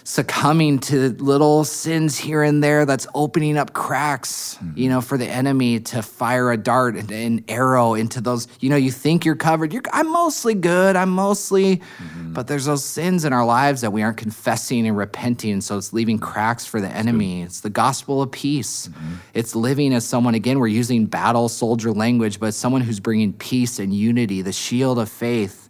succumbing 0.03 0.79
to 0.79 1.09
little 1.17 1.63
sins 1.63 2.17
here 2.17 2.43
and 2.43 2.63
there 2.63 2.85
that's 2.85 3.07
opening 3.13 3.57
up 3.57 3.73
cracks, 3.73 4.55
mm-hmm. 4.55 4.77
you 4.77 4.89
know, 4.89 5.01
for 5.01 5.17
the 5.17 5.27
enemy 5.27 5.79
to 5.79 6.01
fire 6.01 6.51
a 6.51 6.57
dart 6.57 6.95
and 6.95 7.11
an 7.11 7.43
arrow 7.47 7.93
into 7.93 8.21
those. 8.21 8.47
You 8.59 8.69
know, 8.69 8.75
you 8.75 8.91
think 8.91 9.25
you're 9.25 9.35
covered. 9.35 9.73
You're, 9.73 9.83
I'm 9.93 10.11
mostly 10.11 10.53
good. 10.53 10.95
I'm 10.95 11.09
mostly, 11.09 11.77
mm-hmm. 11.77 12.33
but 12.33 12.47
there's 12.47 12.65
those 12.65 12.83
sins 12.83 13.25
in 13.25 13.33
our 13.33 13.45
lives 13.45 13.81
that 13.81 13.91
we 13.91 14.01
aren't 14.01 14.17
confessing 14.17 14.87
and 14.87 14.97
repenting. 14.97 15.61
So 15.61 15.77
it's 15.77 15.93
leaving 15.93 16.19
cracks 16.19 16.65
for 16.65 16.81
the 16.81 16.89
enemy. 16.89 17.41
It's 17.41 17.61
the 17.61 17.69
gospel 17.69 18.21
of 18.21 18.31
peace. 18.31 18.87
Mm-hmm. 18.87 19.13
It's 19.33 19.55
living 19.55 19.93
as 19.93 20.05
someone, 20.05 20.35
again, 20.35 20.59
we're 20.59 20.67
using 20.67 21.05
battle 21.05 21.49
soldier 21.49 21.91
language, 21.91 22.39
but 22.39 22.53
someone 22.53 22.81
who's 22.81 22.99
bringing 22.99 23.33
peace 23.33 23.79
and 23.79 23.93
unity, 23.93 24.41
the 24.41 24.51
shield 24.51 24.99
of 24.99 25.09
faith. 25.09 25.60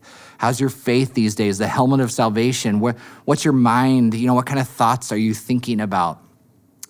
How's 0.41 0.59
your 0.59 0.69
faith 0.69 1.13
these 1.13 1.35
days? 1.35 1.59
The 1.59 1.67
helmet 1.67 1.99
of 1.99 2.11
salvation. 2.11 2.79
What, 2.79 2.97
what's 3.25 3.45
your 3.45 3.53
mind? 3.53 4.15
You 4.15 4.25
know, 4.25 4.33
what 4.33 4.47
kind 4.47 4.59
of 4.59 4.67
thoughts 4.67 5.11
are 5.11 5.17
you 5.17 5.35
thinking 5.35 5.79
about? 5.79 6.19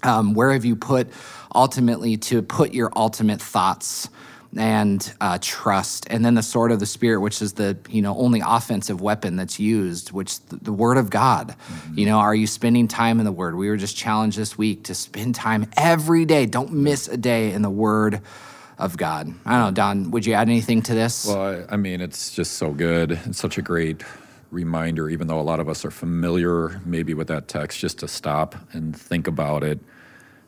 Um, 0.03 0.33
where 0.33 0.53
have 0.53 0.63
you 0.63 0.77
put 0.77 1.09
ultimately 1.53 2.15
to 2.15 2.43
put 2.43 2.73
your 2.73 2.93
ultimate 2.95 3.41
thoughts 3.41 4.07
and 4.55 5.13
uh, 5.19 5.37
trust? 5.41 6.07
And 6.09 6.23
then 6.23 6.33
the 6.35 6.41
sword 6.41 6.71
of 6.71 6.79
the 6.79 6.85
spirit, 6.85 7.19
which 7.19 7.41
is 7.41 7.51
the 7.51 7.77
you 7.89 8.01
know 8.01 8.15
only 8.15 8.41
offensive 8.41 9.01
weapon 9.01 9.35
that's 9.35 9.59
used, 9.59 10.13
which 10.13 10.39
the, 10.45 10.55
the 10.55 10.71
word 10.71 10.95
of 10.95 11.09
God. 11.09 11.53
You 11.93 12.05
know, 12.05 12.19
are 12.19 12.33
you 12.33 12.47
spending 12.47 12.87
time 12.87 13.19
in 13.19 13.25
the 13.25 13.33
word? 13.33 13.57
We 13.57 13.67
were 13.67 13.75
just 13.75 13.97
challenged 13.97 14.37
this 14.37 14.57
week 14.57 14.85
to 14.85 14.95
spend 14.95 15.35
time 15.35 15.69
every 15.75 16.23
day. 16.23 16.45
Don't 16.45 16.71
miss 16.71 17.09
a 17.09 17.17
day 17.17 17.51
in 17.51 17.63
the 17.63 17.69
word 17.69 18.21
of 18.81 18.97
God. 18.97 19.33
I 19.45 19.51
don't 19.51 19.67
know, 19.67 19.71
Don. 19.71 20.11
Would 20.11 20.25
you 20.25 20.33
add 20.33 20.49
anything 20.49 20.81
to 20.83 20.93
this? 20.93 21.25
Well, 21.25 21.65
I, 21.69 21.73
I 21.73 21.77
mean, 21.77 22.01
it's 22.01 22.33
just 22.33 22.53
so 22.53 22.71
good. 22.71 23.11
It's 23.25 23.37
such 23.37 23.57
a 23.57 23.61
great 23.61 24.03
reminder, 24.49 25.09
even 25.09 25.27
though 25.27 25.39
a 25.39 25.41
lot 25.41 25.59
of 25.59 25.69
us 25.69 25.85
are 25.85 25.91
familiar 25.91 26.81
maybe 26.83 27.13
with 27.13 27.27
that 27.27 27.47
text, 27.47 27.79
just 27.79 27.99
to 27.99 28.07
stop 28.07 28.55
and 28.73 28.97
think 28.97 29.27
about 29.27 29.63
it. 29.63 29.79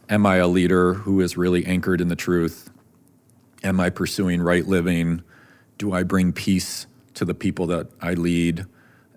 Am 0.10 0.26
I 0.26 0.38
a 0.38 0.48
leader 0.48 0.96
who 0.96 1.22
is 1.22 1.38
really 1.38 1.66
anchored 1.66 2.02
in 2.02 2.10
the 2.10 2.16
truth? 2.16 2.70
Am 3.64 3.80
I 3.80 3.90
pursuing 3.90 4.42
right 4.42 4.68
living? 4.68 5.24
Do 5.78 5.94
I 5.94 6.04
bring 6.04 6.34
peace 6.34 6.88
to 7.14 7.26
the 7.26 7.34
people 7.34 7.68
that 7.68 7.88
I 8.02 8.14
lead? 8.14 8.66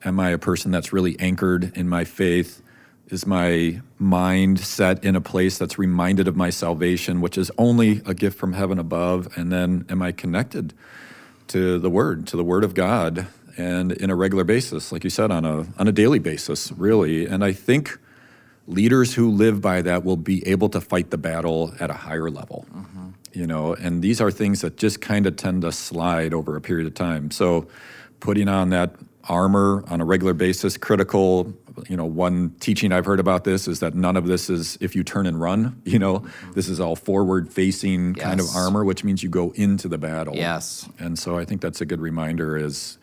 Am 0.04 0.20
I 0.20 0.30
a 0.30 0.38
person 0.38 0.70
that's 0.70 0.92
really 0.92 1.18
anchored 1.18 1.76
in 1.76 1.88
my 1.88 2.04
faith? 2.04 2.62
Is 3.08 3.24
my 3.24 3.80
mind 3.98 4.58
set 4.58 5.04
in 5.04 5.14
a 5.14 5.20
place 5.20 5.58
that's 5.58 5.78
reminded 5.78 6.26
of 6.26 6.34
my 6.34 6.50
salvation, 6.50 7.20
which 7.20 7.38
is 7.38 7.52
only 7.56 8.02
a 8.04 8.14
gift 8.14 8.36
from 8.36 8.54
heaven 8.54 8.80
above? 8.80 9.28
And 9.36 9.52
then 9.52 9.86
am 9.88 10.02
I 10.02 10.10
connected 10.10 10.74
to 11.48 11.78
the 11.78 11.88
Word, 11.88 12.26
to 12.28 12.36
the 12.36 12.42
Word 12.42 12.64
of 12.64 12.74
God, 12.74 13.28
and 13.56 13.92
in 13.92 14.10
a 14.10 14.16
regular 14.16 14.42
basis, 14.42 14.90
like 14.90 15.04
you 15.04 15.10
said, 15.10 15.30
on 15.30 15.44
a 15.44 15.66
on 15.78 15.86
a 15.86 15.92
daily 15.92 16.18
basis, 16.18 16.72
really? 16.72 17.26
And 17.26 17.44
I 17.44 17.52
think 17.52 17.96
leaders 18.66 19.14
who 19.14 19.30
live 19.30 19.60
by 19.60 19.82
that 19.82 20.04
will 20.04 20.16
be 20.16 20.46
able 20.46 20.68
to 20.70 20.80
fight 20.80 21.10
the 21.10 21.18
battle 21.18 21.72
at 21.78 21.90
a 21.90 21.94
higher 21.94 22.28
level. 22.28 22.66
Mm-hmm. 22.74 23.08
You 23.32 23.46
know, 23.46 23.74
and 23.74 24.02
these 24.02 24.20
are 24.20 24.30
things 24.30 24.62
that 24.62 24.76
just 24.76 25.00
kind 25.00 25.26
of 25.26 25.36
tend 25.36 25.62
to 25.62 25.70
slide 25.70 26.34
over 26.34 26.56
a 26.56 26.60
period 26.60 26.86
of 26.86 26.94
time. 26.94 27.30
So, 27.30 27.68
putting 28.18 28.48
on 28.48 28.70
that 28.70 28.94
armor 29.28 29.84
on 29.88 30.00
a 30.00 30.04
regular 30.04 30.32
basis. 30.34 30.76
Critical, 30.76 31.52
you 31.88 31.96
know, 31.96 32.04
one 32.04 32.54
teaching 32.60 32.92
I've 32.92 33.04
heard 33.04 33.20
about 33.20 33.44
this 33.44 33.68
is 33.68 33.80
that 33.80 33.94
none 33.94 34.16
of 34.16 34.26
this 34.26 34.48
is 34.50 34.78
if 34.80 34.94
you 34.96 35.02
turn 35.04 35.26
and 35.26 35.40
run. 35.40 35.80
You 35.86 35.98
know, 36.00 36.26
this 36.54 36.68
is 36.68 36.78
all 36.80 36.94
forward-facing 36.96 38.16
kind 38.16 38.38
of 38.38 38.46
armor, 38.54 38.84
which 38.84 39.02
means 39.02 39.22
you 39.22 39.28
go 39.30 39.52
into 39.52 39.88
the 39.88 39.96
battle. 39.98 40.34
Yes. 40.36 40.88
And 40.98 41.18
so 41.18 41.38
I 41.38 41.44
think 41.46 41.60
that's 41.62 41.80
a 41.80 41.86
good 41.86 42.00
reminder. 42.00 42.56
Is 42.56 42.98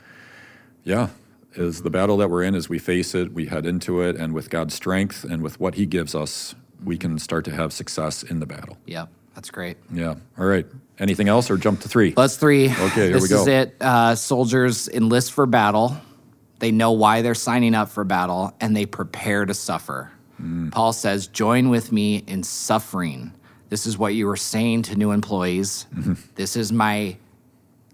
yeah, 0.84 1.10
is 1.56 1.82
the 1.82 1.90
battle 1.90 2.18
that 2.18 2.30
we're 2.30 2.44
in 2.44 2.54
as 2.56 2.70
we 2.70 2.78
face 2.78 3.16
it, 3.16 3.34
we 3.34 3.48
head 3.48 3.66
into 3.66 4.02
it, 4.02 4.16
and 4.16 4.34
with 4.34 4.50
God's 4.50 4.74
strength 4.76 5.24
and 5.24 5.42
with 5.42 5.60
what 5.60 5.76
He 5.76 5.86
gives 5.86 6.14
us, 6.14 6.54
we 6.84 6.98
can 6.98 7.18
start 7.18 7.46
to 7.46 7.52
have 7.52 7.74
success 7.74 8.22
in 8.24 8.40
the 8.40 8.46
battle. 8.46 8.78
yeah 8.86 9.06
That's 9.36 9.50
great. 9.50 9.78
Yeah. 9.92 10.16
All 10.38 10.46
right. 10.46 10.66
Anything 11.00 11.28
else, 11.28 11.50
or 11.50 11.58
jump 11.58 11.80
to 11.82 11.90
three? 11.90 12.10
let's 12.10 12.14
Plus 12.16 12.38
three. 12.38 12.66
Okay, 12.70 13.06
here 13.06 13.14
this 13.14 13.24
we 13.24 13.30
go. 13.30 13.42
is 13.42 13.48
it. 13.48 13.76
Uh, 13.82 14.14
soldiers 14.14 14.88
enlist 14.90 15.32
for 15.32 15.46
battle. 15.48 15.98
They 16.64 16.72
know 16.72 16.94
why 16.94 17.22
they're 17.22 17.36
signing 17.36 17.76
up 17.76 17.90
for 17.90 18.06
battle, 18.06 18.54
and 18.62 18.74
they 18.74 18.86
prepare 18.86 19.46
to 19.46 19.54
suffer. 19.54 20.14
Mm. 20.42 20.72
Paul 20.72 20.94
says, 20.94 21.28
"Join 21.28 21.68
with 21.68 21.92
me 21.92 22.24
in 22.26 22.42
suffering." 22.42 23.34
This 23.68 23.86
is 23.86 23.98
what 23.98 24.14
you 24.16 24.28
were 24.28 24.38
saying 24.38 24.84
to 24.84 24.96
new 24.96 25.12
employees. 25.12 25.88
Mm-hmm. 25.94 26.14
This 26.36 26.56
is 26.56 26.72
my 26.72 27.18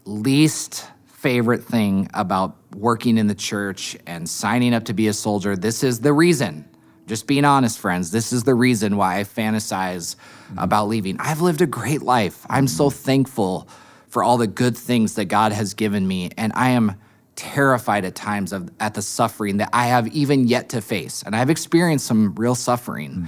least 0.06 0.86
favorite 1.08 1.64
thing 1.64 2.12
about 2.14 2.58
working 2.76 3.18
in 3.18 3.26
the 3.26 3.34
church 3.34 3.98
and 4.06 4.30
signing 4.30 4.76
up 4.76 4.86
to 4.86 4.94
be 4.94 5.08
a 5.08 5.14
soldier. 5.14 5.56
This 5.56 5.84
is 5.84 6.02
the 6.02 6.14
reason. 6.14 6.70
Just 7.08 7.26
being 7.26 7.46
honest, 7.46 7.80
friends, 7.80 8.12
this 8.12 8.32
is 8.32 8.44
the 8.44 8.54
reason 8.54 8.98
why 8.98 9.18
I 9.18 9.24
fantasize 9.24 10.16
about 10.60 10.90
leaving. 10.90 11.18
I've 11.20 11.42
lived 11.42 11.62
a 11.64 11.66
great 11.66 12.04
life. 12.04 12.46
I'm 12.48 12.68
so 12.68 12.92
thankful 12.92 13.68
for 14.10 14.22
all 14.22 14.38
the 14.38 14.46
good 14.46 14.78
things 14.78 15.16
that 15.16 15.26
God 15.26 15.54
has 15.54 15.74
given 15.74 16.08
me, 16.08 16.30
and 16.38 16.54
I 16.54 16.70
am 16.70 16.94
terrified 17.40 18.04
at 18.04 18.16
times 18.16 18.52
of 18.52 18.70
at 18.82 18.94
the 18.94 19.02
suffering 19.02 19.58
that 19.58 19.70
I 19.72 19.88
have 19.88 20.08
even 20.10 20.46
yet 20.46 20.68
to 20.70 20.82
face. 20.82 21.24
And 21.26 21.34
I've 21.34 21.50
experienced 21.50 22.06
some 22.06 22.36
real 22.36 22.54
suffering. 22.54 23.28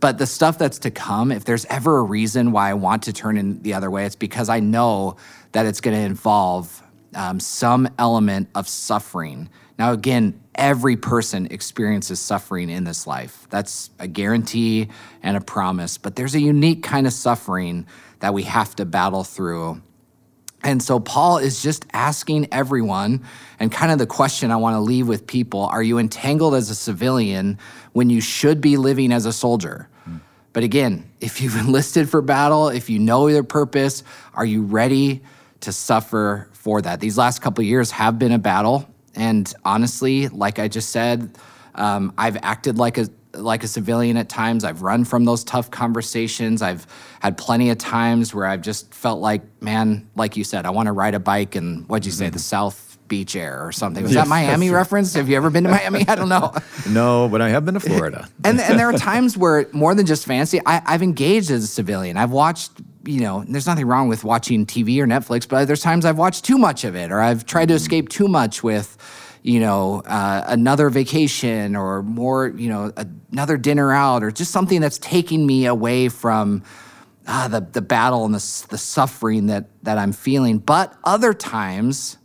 But 0.00 0.18
the 0.18 0.26
stuff 0.26 0.58
that's 0.58 0.80
to 0.80 0.90
come, 0.90 1.30
if 1.30 1.44
there's 1.44 1.64
ever 1.66 1.98
a 1.98 2.02
reason 2.02 2.50
why 2.50 2.70
I 2.70 2.74
want 2.74 3.04
to 3.04 3.12
turn 3.12 3.38
in 3.38 3.62
the 3.62 3.74
other 3.74 3.88
way, 3.88 4.04
it's 4.04 4.16
because 4.16 4.48
I 4.48 4.58
know 4.58 5.16
that 5.52 5.64
it's 5.64 5.80
going 5.80 5.96
to 5.96 6.02
involve 6.02 6.82
um, 7.14 7.38
some 7.38 7.88
element 8.00 8.48
of 8.56 8.66
suffering. 8.66 9.48
Now, 9.78 9.92
again, 9.92 10.40
every 10.56 10.96
person 10.96 11.46
experiences 11.52 12.18
suffering 12.18 12.68
in 12.68 12.82
this 12.82 13.06
life. 13.06 13.46
That's 13.50 13.90
a 14.00 14.08
guarantee 14.08 14.88
and 15.22 15.36
a 15.36 15.40
promise. 15.40 15.98
But 15.98 16.16
there's 16.16 16.34
a 16.34 16.40
unique 16.40 16.82
kind 16.82 17.06
of 17.06 17.12
suffering 17.12 17.86
that 18.18 18.34
we 18.34 18.42
have 18.42 18.74
to 18.76 18.84
battle 18.84 19.22
through. 19.22 19.82
And 20.64 20.82
so 20.82 21.00
Paul 21.00 21.38
is 21.38 21.62
just 21.62 21.86
asking 21.92 22.48
everyone, 22.52 23.24
and 23.58 23.70
kind 23.70 23.90
of 23.90 23.98
the 23.98 24.06
question 24.06 24.50
I 24.50 24.56
want 24.56 24.74
to 24.74 24.80
leave 24.80 25.08
with 25.08 25.26
people 25.26 25.62
are 25.62 25.82
you 25.82 25.98
entangled 25.98 26.54
as 26.54 26.70
a 26.70 26.74
civilian 26.74 27.58
when 27.92 28.10
you 28.10 28.20
should 28.20 28.60
be 28.60 28.76
living 28.76 29.12
as 29.12 29.26
a 29.26 29.32
soldier? 29.32 29.88
But 30.52 30.64
again, 30.64 31.10
if 31.20 31.40
you've 31.40 31.56
enlisted 31.60 32.08
for 32.08 32.22
battle, 32.22 32.68
if 32.68 32.90
you 32.90 32.98
know 32.98 33.26
your 33.28 33.42
purpose, 33.42 34.02
are 34.34 34.44
you 34.44 34.62
ready 34.62 35.22
to 35.60 35.72
suffer 35.72 36.48
for 36.52 36.82
that? 36.82 37.00
These 37.00 37.18
last 37.18 37.40
couple 37.40 37.64
years 37.64 37.90
have 37.92 38.18
been 38.18 38.32
a 38.32 38.38
battle. 38.38 38.88
And 39.14 39.52
honestly, 39.64 40.28
like 40.28 40.58
I 40.58 40.68
just 40.68 40.90
said, 40.90 41.36
um, 41.74 42.12
I've 42.16 42.36
acted 42.42 42.78
like 42.78 42.98
a 42.98 43.08
like 43.34 43.64
a 43.64 43.68
civilian 43.68 44.16
at 44.16 44.28
times. 44.28 44.64
I've 44.64 44.82
run 44.82 45.04
from 45.04 45.24
those 45.24 45.44
tough 45.44 45.70
conversations. 45.70 46.62
I've 46.62 46.86
had 47.20 47.36
plenty 47.38 47.70
of 47.70 47.78
times 47.78 48.34
where 48.34 48.46
I've 48.46 48.62
just 48.62 48.92
felt 48.92 49.20
like, 49.20 49.42
man, 49.62 50.08
like 50.16 50.36
you 50.36 50.44
said, 50.44 50.66
I 50.66 50.70
want 50.70 50.86
to 50.86 50.92
ride 50.92 51.14
a 51.14 51.20
bike 51.20 51.54
and 51.54 51.88
what'd 51.88 52.06
you 52.06 52.12
say, 52.12 52.26
mm-hmm. 52.26 52.34
the 52.34 52.38
South 52.38 52.92
Beach 53.08 53.36
Air 53.36 53.66
or 53.66 53.72
something. 53.72 54.02
Was 54.02 54.14
Yes, 54.14 54.24
that 54.24 54.28
Miami 54.28 54.70
reference? 54.82 55.12
Have 55.14 55.28
you 55.28 55.36
ever 55.36 55.50
been 55.50 55.64
to 55.64 55.70
Miami? 55.70 56.06
I 56.08 56.14
don't 56.14 56.30
know. 56.30 56.52
No, 56.88 57.28
but 57.28 57.40
I 57.40 57.50
have 57.50 57.64
been 57.64 57.74
to 57.74 57.80
Florida. 57.80 58.28
and 58.44 58.60
and 58.60 58.78
there 58.78 58.88
are 58.88 58.98
times 58.98 59.36
where 59.36 59.66
more 59.72 59.94
than 59.94 60.04
just 60.04 60.26
fancy, 60.26 60.60
I, 60.66 60.82
I've 60.84 61.02
engaged 61.02 61.50
as 61.50 61.62
a 61.62 61.66
civilian. 61.66 62.16
I've 62.16 62.32
watched, 62.32 62.72
you 63.04 63.20
know, 63.20 63.44
there's 63.46 63.66
nothing 63.66 63.86
wrong 63.86 64.08
with 64.08 64.24
watching 64.24 64.66
TV 64.66 64.98
or 64.98 65.06
Netflix, 65.06 65.46
but 65.48 65.66
there's 65.66 65.80
times 65.80 66.04
I've 66.04 66.18
watched 66.18 66.44
too 66.44 66.58
much 66.58 66.84
of 66.84 66.96
it, 66.96 67.12
or 67.12 67.20
I've 67.20 67.46
tried 67.46 67.68
to 67.68 67.74
mm-hmm. 67.74 67.82
escape 67.82 68.08
too 68.08 68.28
much 68.28 68.62
with, 68.62 68.96
you 69.42 69.60
know, 69.60 70.02
uh, 70.06 70.44
another 70.46 70.88
vacation 70.90 71.76
or 71.76 72.02
more, 72.02 72.48
you 72.48 72.68
know, 72.68 72.92
another 73.32 73.56
dinner 73.56 73.92
out, 73.92 74.22
or 74.22 74.30
just 74.30 74.52
something 74.52 74.80
that's 74.80 74.98
taking 74.98 75.46
me 75.46 75.66
away 75.66 76.08
from. 76.08 76.62
Ah, 77.24 77.46
the, 77.48 77.60
the 77.60 77.80
battle 77.80 78.24
and 78.24 78.34
the, 78.34 78.66
the 78.70 78.78
suffering 78.78 79.46
that, 79.46 79.66
that 79.84 79.96
I'm 79.96 80.10
feeling. 80.10 80.58
But 80.58 80.92
other 81.04 81.32
times, 81.32 82.18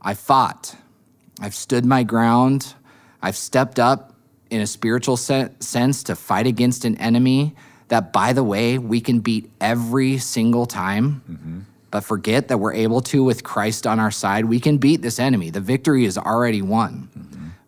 I 0.00 0.14
fought. 0.14 0.76
I've 1.42 1.54
stood 1.54 1.84
my 1.84 2.04
ground. 2.04 2.74
I've 3.20 3.36
stepped 3.36 3.78
up 3.78 4.14
in 4.48 4.62
a 4.62 4.66
spiritual 4.66 5.18
se- 5.18 5.50
sense 5.60 6.02
to 6.04 6.16
fight 6.16 6.46
against 6.46 6.86
an 6.86 6.96
enemy 6.96 7.54
that, 7.88 8.14
by 8.14 8.32
the 8.32 8.42
way, 8.42 8.78
we 8.78 9.02
can 9.02 9.20
beat 9.20 9.50
every 9.60 10.16
single 10.16 10.64
time. 10.64 11.66
But 11.90 12.04
forget 12.04 12.48
that 12.48 12.58
we're 12.58 12.74
able 12.74 13.00
to 13.02 13.24
with 13.24 13.42
Christ 13.42 13.86
on 13.86 13.98
our 13.98 14.10
side. 14.10 14.44
We 14.44 14.60
can 14.60 14.78
beat 14.78 15.02
this 15.02 15.18
enemy. 15.18 15.50
The 15.50 15.60
victory 15.60 16.04
is 16.04 16.16
already 16.16 16.62
won. 16.62 17.08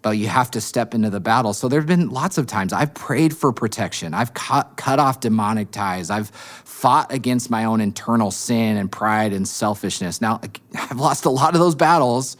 But 0.00 0.12
you 0.12 0.26
have 0.26 0.50
to 0.52 0.60
step 0.60 0.94
into 0.94 1.10
the 1.10 1.20
battle. 1.20 1.52
So 1.52 1.68
there 1.68 1.80
have 1.80 1.86
been 1.86 2.10
lots 2.10 2.36
of 2.36 2.46
times 2.46 2.72
I've 2.72 2.92
prayed 2.92 3.36
for 3.36 3.52
protection. 3.52 4.14
I've 4.14 4.34
cut, 4.34 4.76
cut 4.76 4.98
off 4.98 5.20
demonic 5.20 5.70
ties. 5.70 6.10
I've 6.10 6.30
fought 6.30 7.12
against 7.12 7.50
my 7.50 7.64
own 7.64 7.80
internal 7.80 8.32
sin 8.32 8.76
and 8.76 8.90
pride 8.90 9.32
and 9.32 9.46
selfishness. 9.46 10.20
Now, 10.20 10.40
I've 10.74 10.98
lost 10.98 11.24
a 11.24 11.30
lot 11.30 11.54
of 11.54 11.60
those 11.60 11.76
battles, 11.76 12.36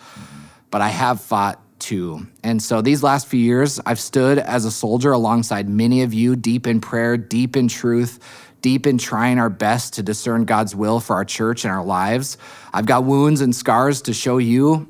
but 0.71 0.81
I 0.81 0.89
have 0.89 1.21
fought 1.21 1.61
too. 1.83 2.27
And 2.43 2.63
so 2.63 2.81
these 2.81 3.03
last 3.03 3.27
few 3.27 3.41
years, 3.41 3.81
I've 3.85 4.01
stood 4.01 4.39
as 4.39 4.65
a 4.65 4.71
soldier 4.71 5.13
alongside 5.13 5.69
many 5.69 6.03
of 6.03 6.15
you, 6.15 6.37
deep 6.37 6.67
in 6.67 6.81
prayer, 6.81 7.17
deep 7.17 7.57
in 7.57 7.69
truth, 7.69 8.21
deep 8.63 8.87
in 8.87 8.97
trying 8.97 9.39
our 9.39 9.51
best 9.51 9.95
to 9.95 10.03
discern 10.03 10.45
God's 10.45 10.75
will 10.75 11.01
for 11.01 11.15
our 11.15 11.25
church 11.25 11.65
and 11.65 11.73
our 11.73 11.85
lives. 11.85 12.39
I've 12.73 12.87
got 12.87 13.05
wounds 13.05 13.41
and 13.41 13.55
scars 13.55 14.03
to 14.03 14.15
show 14.15 14.39
you, 14.39 14.89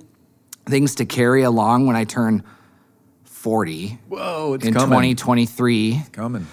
things 0.66 0.94
to 0.96 1.04
carry 1.04 1.42
along 1.42 1.86
when 1.86 1.96
I 1.96 2.04
turn 2.04 2.44
40 3.24 3.98
Whoa, 4.08 4.54
it's 4.54 4.64
in 4.64 4.74
coming. 4.74 5.16
2023. 5.16 6.02
coming. 6.12 6.46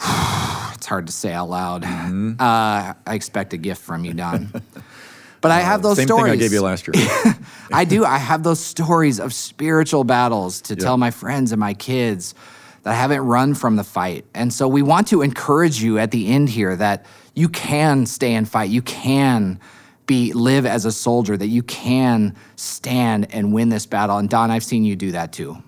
It's 0.74 0.88
hard 0.88 1.06
to 1.06 1.12
say 1.12 1.32
out 1.32 1.48
loud. 1.48 1.84
Mm-hmm. 1.84 2.32
Uh, 2.40 2.94
I 3.06 3.14
expect 3.14 3.52
a 3.52 3.56
gift 3.56 3.80
from 3.82 4.04
you, 4.04 4.14
Don. 4.14 4.52
But 5.40 5.50
I 5.50 5.58
have 5.58 5.82
those 5.82 5.96
Same 5.96 6.06
stories. 6.06 6.24
thing 6.24 6.32
I 6.32 6.36
gave 6.36 6.52
you 6.52 6.62
last 6.62 6.86
year. 6.86 6.94
I 7.72 7.84
do. 7.84 8.04
I 8.04 8.18
have 8.18 8.44
those 8.44 8.60
stories 8.60 9.18
of 9.18 9.34
spiritual 9.34 10.04
battles 10.04 10.60
to 10.62 10.76
tell 10.76 10.96
my 10.96 11.10
friends 11.10 11.50
and 11.50 11.58
my 11.58 11.74
kids 11.74 12.34
that 12.82 12.94
haven't 12.94 13.20
run 13.20 13.54
from 13.54 13.76
the 13.76 13.84
fight. 13.84 14.24
And 14.34 14.52
so 14.52 14.66
we 14.66 14.82
want 14.82 15.08
to 15.08 15.22
encourage 15.22 15.82
you 15.82 15.98
at 15.98 16.10
the 16.10 16.28
end 16.28 16.48
here 16.48 16.74
that 16.76 17.06
you 17.34 17.48
can 17.48 18.06
stay 18.06 18.34
and 18.34 18.48
fight. 18.48 18.70
You 18.70 18.82
can 18.82 19.60
be 20.06 20.32
live 20.32 20.66
as 20.66 20.84
a 20.84 20.92
soldier, 20.92 21.36
that 21.36 21.46
you 21.46 21.62
can 21.62 22.34
stand 22.56 23.32
and 23.32 23.52
win 23.52 23.68
this 23.68 23.86
battle. 23.86 24.18
And 24.18 24.28
Don, 24.28 24.50
I've 24.50 24.64
seen 24.64 24.84
you 24.84 24.96
do 24.96 25.12
that 25.12 25.32
too. 25.32 25.62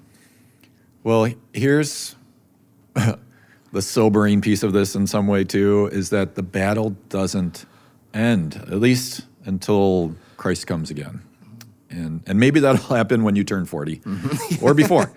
Well, 1.03 1.33
here's 1.53 2.16
the 2.94 3.83
sobering 3.83 4.40
piece 4.40 4.62
of 4.62 4.72
this 4.72 4.94
in 4.94 5.07
some 5.07 5.27
way 5.27 5.44
too 5.44 5.88
is 5.92 6.11
that 6.11 6.35
the 6.35 6.42
battle 6.42 6.90
doesn't 7.09 7.66
end, 8.12 8.57
at 8.57 8.81
least 8.81 9.22
until 9.44 10.14
Christ 10.37 10.66
comes 10.66 10.90
again. 10.90 11.22
And, 11.90 12.22
and 12.27 12.40
maybe 12.40 12.61
that'll 12.61 12.83
happen 12.96 13.22
when 13.22 13.37
you 13.37 13.44
turn 13.44 13.66
40 13.66 14.00
or 14.62 14.74
before. 14.74 15.12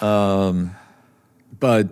Um, 0.00 0.74
but, 1.60 1.88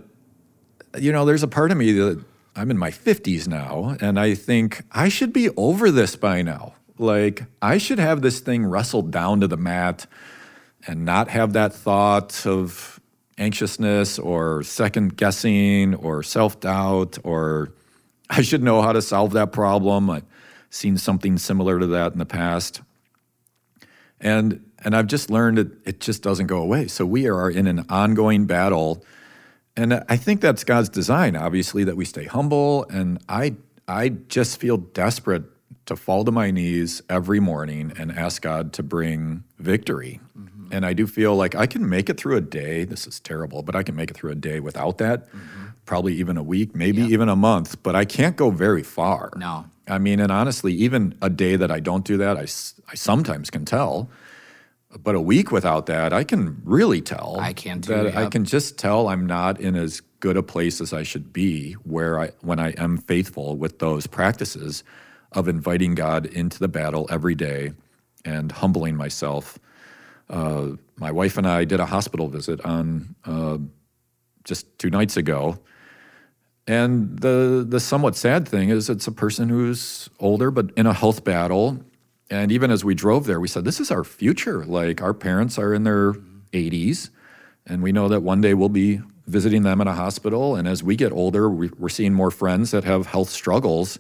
you 0.99 1.13
know, 1.13 1.25
there's 1.25 1.43
a 1.43 1.49
part 1.49 1.71
of 1.71 1.77
me 1.77 1.93
that 1.93 2.25
I'm 2.57 2.71
in 2.71 2.79
my 2.79 2.91
50s 2.91 3.47
now, 3.47 3.97
and 4.01 4.19
I 4.19 4.35
think 4.35 4.83
I 4.91 5.09
should 5.09 5.33
be 5.33 5.51
over 5.51 5.91
this 5.91 6.17
by 6.17 6.43
now. 6.43 6.75
Like, 6.99 7.45
I 7.63 7.79
should 7.79 8.01
have 8.01 8.23
this 8.23 8.41
thing 8.41 8.67
wrestled 8.67 9.13
down 9.13 9.41
to 9.41 9.47
the 9.47 9.57
mat 9.57 10.07
and 10.87 11.05
not 11.05 11.29
have 11.29 11.53
that 11.53 11.73
thought 11.73 12.47
of 12.47 12.99
anxiousness 13.39 14.19
or 14.19 14.63
second 14.65 15.17
guessing 15.17 15.95
or 15.95 16.23
self 16.23 16.59
doubt 16.61 17.19
or 17.23 17.73
I 18.31 18.43
should 18.43 18.63
know 18.63 18.83
how 18.83 18.93
to 18.93 19.01
solve 19.01 19.33
that 19.33 19.53
problem. 19.53 20.11
I've 20.11 20.25
seen 20.71 20.99
something 20.99 21.39
similar 21.39 21.79
to 21.79 21.87
that 21.87 22.13
in 22.13 22.19
the 22.19 22.27
past. 22.27 22.83
And 24.21 24.65
and 24.81 24.95
I've 24.95 25.07
just 25.07 25.31
learned 25.31 25.59
that 25.59 25.87
it 25.87 26.01
just 26.01 26.23
doesn't 26.23 26.47
go 26.47 26.59
away. 26.59 26.87
So 26.87 27.05
we 27.05 27.29
are 27.29 27.51
in 27.51 27.67
an 27.67 27.85
ongoing 27.89 28.47
battle. 28.47 29.05
And 29.79 30.05
I 30.09 30.17
think 30.17 30.41
that's 30.41 30.65
God's 30.65 30.89
design, 30.89 31.37
obviously, 31.37 31.85
that 31.85 31.97
we 31.97 32.05
stay 32.05 32.25
humble. 32.25 32.85
And 32.91 33.23
I 33.29 33.55
I 33.87 34.09
just 34.09 34.59
feel 34.61 34.77
desperate 34.77 35.45
to 35.87 35.95
fall 35.95 36.25
to 36.25 36.33
my 36.33 36.51
knees 36.51 37.01
every 37.09 37.39
morning 37.39 37.93
and 37.97 38.11
ask 38.11 38.43
God 38.43 38.73
to 38.75 38.83
bring 38.83 39.45
victory. 39.59 40.21
Mm-hmm. 40.37 40.73
And 40.73 40.85
I 40.85 40.95
do 40.95 41.07
feel 41.07 41.37
like 41.37 41.55
I 41.55 41.67
can 41.67 41.89
make 41.89 42.11
it 42.11 42.19
through 42.19 42.37
a 42.37 42.41
day. 42.41 42.85
This 42.85 43.07
is 43.07 43.21
terrible, 43.21 43.63
but 43.63 43.77
I 43.77 43.85
can 43.85 43.95
make 43.95 44.11
it 44.11 44.17
through 44.17 44.33
a 44.33 44.35
day 44.35 44.59
without 44.59 44.99
that. 44.99 45.29
Mm-hmm. 45.29 45.67
Probably 45.87 46.15
even 46.15 46.37
a 46.37 46.43
week, 46.43 46.75
maybe 46.75 47.01
even 47.03 47.29
a 47.29 47.37
month, 47.37 47.81
but 47.83 47.95
I 47.95 48.05
can't 48.05 48.37
go 48.37 48.51
very 48.51 48.83
far. 48.83 49.31
No. 49.37 49.65
I 49.87 49.99
mean, 49.99 50.19
and 50.21 50.31
honestly, 50.31 50.75
even 50.75 51.17
a 51.23 51.31
day 51.31 51.55
that 51.57 51.71
I 51.71 51.81
don't 51.81 52.05
do 52.05 52.17
that, 52.19 52.37
I, 52.37 52.43
I 52.93 52.95
sometimes 52.95 53.49
can 53.49 53.65
tell. 53.65 54.11
But 54.97 55.15
a 55.15 55.21
week 55.21 55.53
without 55.53 55.87
that, 55.87 56.13
I 56.15 56.25
can 56.25 56.63
really 56.65 57.03
tell. 57.03 57.37
I 57.39 57.53
can 57.53 57.83
too, 57.83 57.93
That 57.93 58.17
I 58.17 58.27
can 58.27 58.45
just 58.45 58.79
tell 58.79 59.09
I'm 59.09 59.27
not 59.27 59.61
in 59.61 59.77
as 59.77 60.01
good 60.21 60.37
a 60.37 60.43
place 60.43 60.81
as 60.81 60.93
I 60.93 61.03
should 61.03 61.33
be 61.33 61.75
where 61.85 62.19
I 62.19 62.31
when 62.41 62.59
I 62.59 62.71
am 62.71 62.97
faithful 62.97 63.57
with 63.57 63.79
those 63.81 64.07
practices 64.07 64.83
of 65.33 65.47
inviting 65.47 65.95
God 65.95 66.27
into 66.27 66.59
the 66.59 66.69
battle 66.69 67.07
every 67.11 67.35
day 67.35 67.73
and 68.25 68.51
humbling 68.51 68.97
myself. 68.97 69.59
Uh, 70.31 70.73
my 70.97 71.11
wife 71.11 71.37
and 71.37 71.47
I 71.47 71.65
did 71.65 71.81
a 71.81 71.87
hospital 71.87 72.29
visit 72.29 72.61
on 72.65 73.15
uh, 73.25 73.59
just 74.45 74.79
two 74.79 74.91
nights 74.91 75.17
ago. 75.17 75.59
And 76.67 77.19
the 77.19 77.65
the 77.67 77.81
somewhat 77.81 78.17
sad 78.17 78.49
thing 78.49 78.71
is 78.71 78.91
it's 78.91 79.07
a 79.07 79.13
person 79.13 79.49
who's 79.49 80.11
older 80.19 80.51
but 80.51 80.71
in 80.77 80.87
a 80.87 80.93
health 80.95 81.25
battle. 81.25 81.83
And 82.31 82.53
even 82.53 82.71
as 82.71 82.85
we 82.85 82.95
drove 82.95 83.27
there, 83.27 83.41
we 83.41 83.49
said, 83.49 83.65
This 83.65 83.81
is 83.81 83.91
our 83.91 84.05
future. 84.05 84.65
Like 84.65 85.01
our 85.01 85.15
parents 85.15 85.59
are 85.59 85.73
in 85.73 85.85
their 85.85 86.13
80s, 86.53 87.11
and 87.67 87.83
we 87.83 87.93
know 87.93 88.09
that 88.09 88.23
one 88.23 88.41
day 88.41 88.55
we'll 88.55 88.69
be 88.69 89.01
visiting 89.29 89.63
them 89.63 89.81
in 89.81 89.87
a 89.87 89.93
hospital. 89.93 90.57
And 90.57 90.67
as 90.67 90.83
we 90.83 90.97
get 90.97 91.13
older, 91.13 91.49
we, 91.51 91.71
we're 91.79 91.91
seeing 91.91 92.15
more 92.15 92.31
friends 92.31 92.71
that 92.71 92.85
have 92.85 93.07
health 93.07 93.29
struggles. 93.29 93.99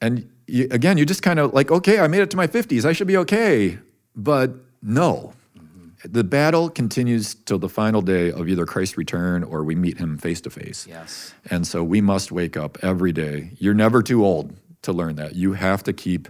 And 0.00 0.30
you, 0.46 0.68
again, 0.70 0.96
you 0.96 1.04
just 1.04 1.22
kind 1.22 1.38
of 1.38 1.52
like, 1.52 1.70
okay, 1.70 1.98
I 1.98 2.06
made 2.06 2.20
it 2.20 2.30
to 2.30 2.36
my 2.36 2.46
50s. 2.46 2.84
I 2.84 2.92
should 2.92 3.08
be 3.08 3.16
okay. 3.18 3.78
But 4.14 4.52
no, 4.80 5.34
mm-hmm. 5.58 5.88
the 6.04 6.22
battle 6.22 6.70
continues 6.70 7.34
till 7.34 7.58
the 7.58 7.68
final 7.68 8.00
day 8.00 8.30
of 8.30 8.48
either 8.48 8.64
Christ's 8.64 8.96
return 8.96 9.42
or 9.42 9.64
we 9.64 9.74
meet 9.74 9.98
him 9.98 10.18
face 10.18 10.40
to 10.42 10.50
face. 10.50 10.86
Yes. 10.88 11.34
And 11.50 11.66
so 11.66 11.82
we 11.82 12.00
must 12.00 12.30
wake 12.30 12.56
up 12.56 12.78
every 12.82 13.12
day. 13.12 13.50
You're 13.58 13.74
never 13.74 14.02
too 14.02 14.24
old 14.24 14.54
to 14.82 14.92
learn 14.92 15.16
that. 15.16 15.34
You 15.34 15.54
have 15.54 15.82
to 15.82 15.92
keep 15.92 16.28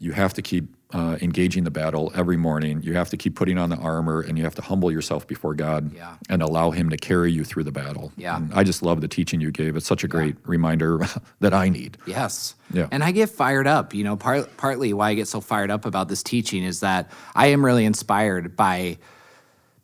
you 0.00 0.12
have 0.12 0.32
to 0.34 0.42
keep 0.42 0.74
uh, 0.94 1.18
engaging 1.20 1.64
the 1.64 1.70
battle 1.70 2.10
every 2.14 2.36
morning. 2.36 2.80
You 2.82 2.94
have 2.94 3.10
to 3.10 3.16
keep 3.16 3.34
putting 3.34 3.58
on 3.58 3.68
the 3.68 3.76
armor 3.76 4.20
and 4.22 4.38
you 4.38 4.44
have 4.44 4.54
to 4.54 4.62
humble 4.62 4.90
yourself 4.90 5.26
before 5.26 5.54
God 5.54 5.92
Yeah. 5.94 6.14
and 6.30 6.40
allow 6.40 6.70
him 6.70 6.88
to 6.90 6.96
carry 6.96 7.30
you 7.30 7.44
through 7.44 7.64
the 7.64 7.72
battle. 7.72 8.10
Yeah. 8.16 8.36
And 8.36 8.54
I 8.54 8.62
just 8.64 8.82
love 8.82 9.00
the 9.02 9.08
teaching 9.08 9.40
you 9.40 9.50
gave. 9.50 9.76
It's 9.76 9.86
such 9.86 10.02
a 10.04 10.08
great 10.08 10.36
reminder 10.46 11.00
that 11.40 11.52
I 11.52 11.68
need. 11.68 11.98
Yes. 12.06 12.54
Yeah. 12.72 12.88
And 12.90 13.04
I 13.04 13.10
get 13.10 13.28
fired 13.28 13.66
up. 13.66 13.92
You 13.92 14.02
know, 14.04 14.16
part, 14.16 14.56
partly 14.56 14.94
why 14.94 15.10
I 15.10 15.14
get 15.14 15.28
so 15.28 15.40
fired 15.42 15.70
up 15.70 15.84
about 15.84 16.08
this 16.08 16.22
teaching 16.22 16.62
is 16.64 16.80
that 16.80 17.10
I 17.34 17.48
am 17.48 17.62
really 17.62 17.84
inspired 17.84 18.56
by 18.56 18.96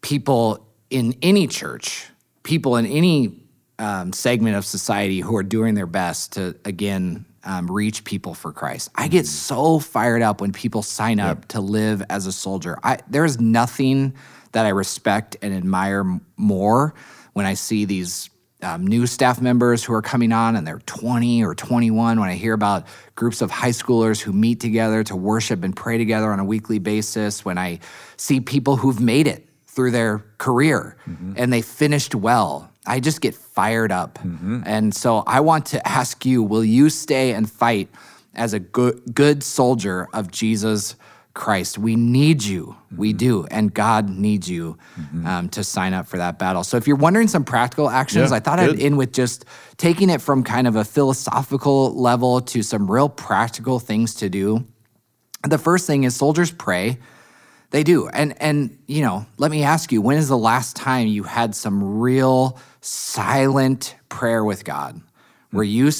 people 0.01 0.67
in 0.91 1.15
any 1.23 1.47
church, 1.47 2.07
people 2.45 2.77
in 2.77 2.87
any 2.87 3.43
um, 3.79 4.13
segment 4.13 4.57
of 4.57 4.65
society 4.65 5.21
who 5.21 5.37
are 5.37 5.43
doing 5.43 5.75
their 5.75 5.87
best 5.87 6.33
to, 6.35 6.57
again, 6.65 7.27
um, 7.45 7.71
reach 7.71 8.05
people 8.05 8.35
for 8.35 8.53
Christ. 8.53 8.91
I 8.95 9.09
get 9.09 9.27
so 9.27 9.79
fired 9.79 10.23
up 10.23 10.41
when 10.41 10.53
people 10.53 10.83
sign 10.83 11.21
up 11.21 11.47
to 11.49 11.61
live 11.61 12.03
as 12.09 12.27
a 12.27 12.33
soldier. 12.33 12.79
I, 12.83 12.99
there's 13.09 13.41
nothing 13.41 14.15
that 14.53 14.67
I 14.67 14.71
respect 14.71 15.37
and 15.43 15.55
admire 15.55 16.05
more 16.37 16.95
when 17.33 17.45
I 17.45 17.55
see 17.55 17.85
these 17.85 18.31
um, 18.63 18.87
new 18.87 19.07
staff 19.07 19.41
members 19.41 19.85
who 19.85 19.93
are 19.93 20.03
coming 20.03 20.33
on 20.33 20.57
and 20.57 20.67
they're 20.67 20.79
20 20.79 21.45
or 21.45 21.55
21 21.55 22.19
when 22.19 22.29
i 22.31 22.35
hear 22.35 22.55
about 22.55 22.87
groups 23.15 23.43
of 23.43 23.51
high 23.51 23.71
schoolers 23.71 24.23
who 24.23 24.33
meet 24.33 24.59
together 24.59 25.05
to 25.05 25.15
worship 25.15 25.65
and 25.65 25.77
pray 25.77 25.99
together 25.99 26.33
on 26.33 26.41
a 26.41 26.45
weekly 26.45 26.79
basis. 26.79 27.45
When 27.45 27.59
i 27.59 27.81
see 28.17 28.41
people 28.41 28.77
who've 28.77 29.01
made 29.01 29.27
it 29.27 29.47
through 29.67 29.91
their 29.91 30.25
career 30.39 30.97
and 31.37 31.53
they 31.53 31.61
finished 31.61 32.15
well 32.15 32.71
i 32.87 33.01
just 33.01 33.21
get 33.21 33.35
fired 33.35 33.93
up 33.93 34.19
mm-hmm. 34.19 34.63
and 34.67 34.95
so 34.95 35.19
i 35.27 35.41
want 35.41 35.67
to 35.67 35.87
ask 35.87 36.25
you 36.25 36.43
will 36.43 36.65
you 36.65 36.89
stay 36.91 37.33
and 37.33 37.51
fight 37.51 37.89
as 38.35 38.53
a 38.53 38.59
good, 38.59 39.01
good 39.15 39.43
soldier 39.43 40.09
of 40.13 40.31
jesus 40.31 40.97
Christ. 41.35 41.79
We 41.79 41.97
need 41.97 42.45
you. 42.45 42.67
Mm-hmm. 42.67 42.97
We 42.97 43.13
do. 43.13 43.45
And 43.51 43.75
God 43.75 44.09
needs 44.09 44.49
you 44.49 44.79
mm-hmm. 44.99 45.27
um, 45.27 45.49
to 45.51 45.65
sign 45.65 45.93
up 45.93 46.07
for 46.07 46.17
that 46.17 46.39
battle. 46.39 46.63
So 46.63 46.77
if 46.77 46.87
you're 46.87 46.97
wondering 46.97 47.27
some 47.27 47.45
practical 47.45 47.91
actions, 47.91 48.31
Yeah, 48.31 48.37
I 48.37 48.41
thought 48.41 48.61
good. 48.61 48.77
I'd 48.77 48.81
end 48.81 48.97
with 48.97 49.13
just 49.13 49.45
taking 49.77 50.11
it 50.11 50.23
from 50.23 50.45
kind 50.45 50.69
of 50.69 50.77
a 50.77 50.85
philosophical 50.85 51.93
level 51.95 52.41
to 52.41 52.63
some 52.63 52.89
real 52.91 53.09
practical 53.09 53.81
things 53.81 54.15
to 54.17 54.31
do. 54.31 54.65
The 55.43 55.59
first 55.59 55.87
thing 55.87 56.05
is 56.05 56.15
soldiers 56.15 56.53
pray. 56.53 56.99
They 57.75 57.83
do. 57.83 58.07
And 58.07 58.41
and 58.41 58.79
you 58.87 59.03
know, 59.03 59.27
let 59.37 59.51
me 59.51 59.65
ask 59.65 59.91
you, 59.91 60.01
when 60.01 60.17
is 60.17 60.29
the 60.29 60.39
last 60.39 60.77
time 60.77 61.09
you 61.09 61.25
had 61.25 61.57
some 61.57 61.99
real 61.99 62.57
silent 62.81 63.97
prayer 64.09 64.45
with 64.45 64.65
God? 64.65 65.01
Where 65.51 65.65
you 65.65 65.91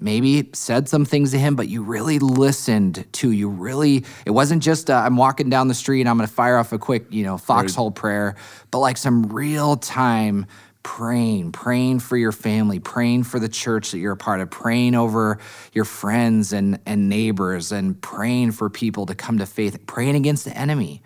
maybe 0.00 0.50
said 0.54 0.88
some 0.88 1.04
things 1.04 1.30
to 1.30 1.38
him 1.38 1.54
but 1.54 1.68
you 1.68 1.82
really 1.82 2.18
listened 2.18 3.04
to 3.12 3.30
you 3.30 3.50
really 3.50 4.02
it 4.24 4.30
wasn't 4.30 4.62
just 4.62 4.88
uh, 4.88 4.94
I'm 4.94 5.18
walking 5.18 5.50
down 5.50 5.68
the 5.68 5.74
street 5.74 6.00
and 6.00 6.08
I'm 6.08 6.16
going 6.16 6.26
to 6.26 6.34
fire 6.34 6.56
off 6.56 6.72
a 6.72 6.78
quick, 6.78 7.04
you 7.10 7.22
know, 7.22 7.36
foxhole 7.36 7.90
prayer, 7.92 8.34
but 8.72 8.78
like 8.78 8.96
some 8.96 9.24
real 9.24 9.76
time 9.76 10.46
praying, 10.82 11.52
praying 11.52 12.00
for 12.00 12.16
your 12.16 12.32
family, 12.32 12.78
praying 12.78 13.24
for 13.24 13.38
the 13.38 13.48
church 13.48 13.90
that 13.90 13.98
you're 13.98 14.12
a 14.12 14.16
part 14.16 14.40
of, 14.40 14.50
praying 14.50 14.94
over 14.94 15.38
your 15.72 15.84
friends 15.84 16.52
and, 16.52 16.78
and 16.86 17.08
neighbors, 17.08 17.72
and 17.72 18.00
praying 18.00 18.52
for 18.52 18.70
people 18.70 19.06
to 19.06 19.14
come 19.14 19.38
to 19.38 19.46
faith, 19.46 19.86
praying 19.86 20.16
against 20.16 20.44
the 20.44 20.56
enemy. 20.56 21.02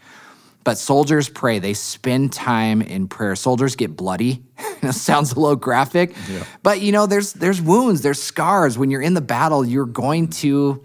But 0.65 0.79
soldiers 0.79 1.29
pray, 1.29 1.59
they 1.59 1.75
spend 1.75 2.33
time 2.33 2.81
in 2.81 3.07
prayer. 3.07 3.37
Soldiers 3.37 3.77
get 3.77 3.97
bloody. 3.97 4.43
it 4.83 4.95
sounds 4.95 5.33
a 5.33 5.39
little 5.39 5.57
graphic. 5.57 6.15
But 6.63 6.81
you 6.81 6.91
know, 6.91 7.07
there's 7.07 7.35
there's 7.35 7.61
wounds, 7.61 8.01
there's 8.01 8.23
scars. 8.23 8.79
When 8.79 8.91
you're 8.91 9.03
in 9.03 9.13
the 9.13 9.21
battle, 9.21 9.65
you're 9.65 9.85
going 9.85 10.29
to 10.29 10.83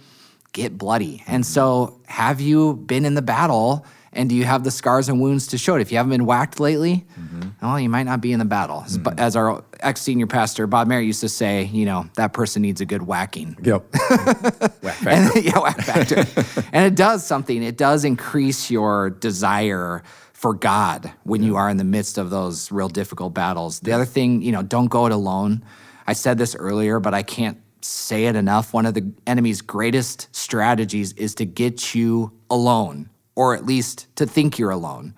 get 0.52 0.78
bloody. 0.78 1.24
And 1.28 1.46
so 1.46 2.02
have 2.08 2.42
you 2.42 2.74
been 2.74 3.06
in 3.06 3.14
the 3.14 3.22
battle 3.22 3.86
and 4.14 4.30
do 4.30 4.36
you 4.36 4.44
have 4.44 4.64
the 4.64 4.72
scars 4.72 5.10
and 5.10 5.22
wounds 5.22 5.48
to 5.48 5.58
show 5.58 5.76
it? 5.76 5.82
If 5.82 5.92
you 5.92 5.98
haven't 5.98 6.12
been 6.12 6.26
whacked 6.26 6.60
lately, 6.60 7.06
mm-hmm. 7.20 7.50
well, 7.62 7.80
you 7.80 7.90
might 7.90 8.04
not 8.04 8.22
be 8.22 8.32
in 8.32 8.40
the 8.40 8.46
battle. 8.46 8.84
As, 8.86 8.98
mm-hmm. 8.98 9.20
as 9.20 9.36
our 9.36 9.64
ex 9.82 10.02
senior 10.02 10.28
pastor, 10.28 10.68
Bob 10.68 10.88
Merritt, 10.88 11.06
used 11.06 11.22
to 11.22 11.30
say, 11.30 11.66
you 11.66 11.86
know, 11.86 12.10
that 12.16 12.34
person 12.34 12.62
needs 12.62 12.82
a 12.82 12.86
good 12.86 13.04
whacking. 13.04 13.56
Yep. 13.62 13.86
Whack 13.94 14.96
factor. 14.96 15.10
And, 15.10 15.32
yeah, 15.46 15.60
whack 15.60 15.82
factor. 15.82 16.26
and 16.74 16.86
it 16.86 16.96
does 16.96 17.26
something. 17.26 17.62
It 17.62 17.78
does 17.78 18.06
increase 18.06 18.72
your 18.72 19.12
desire 19.12 20.04
for 20.34 20.54
God 20.54 21.12
when 21.24 21.44
you 21.44 21.58
are 21.58 21.70
in 21.70 21.78
the 21.78 21.84
midst 21.84 22.18
of 22.18 22.30
those 22.30 22.72
real 22.72 22.90
difficult 22.90 23.34
battles. 23.34 23.82
The 23.82 23.92
other 23.92 24.06
thing, 24.06 24.42
you 24.42 24.52
know, 24.52 24.64
don't 24.64 24.88
go 24.88 25.06
it 25.06 25.12
alone. 25.12 25.64
I 26.08 26.14
said 26.14 26.38
this 26.38 26.56
earlier, 26.56 27.00
but 27.00 27.14
I 27.14 27.24
can't 27.24 27.60
say 27.82 28.26
it 28.26 28.36
enough. 28.36 28.74
One 28.74 28.86
of 28.86 28.94
the 28.94 29.12
enemy's 29.28 29.62
greatest 29.62 30.34
strategies 30.36 31.14
is 31.14 31.36
to 31.36 31.46
get 31.46 31.94
you 31.94 32.32
alone, 32.50 33.10
or 33.40 33.56
at 33.56 33.66
least 33.66 34.06
to 34.18 34.26
think 34.26 34.60
you're 34.60 34.70
alone. 34.70 35.16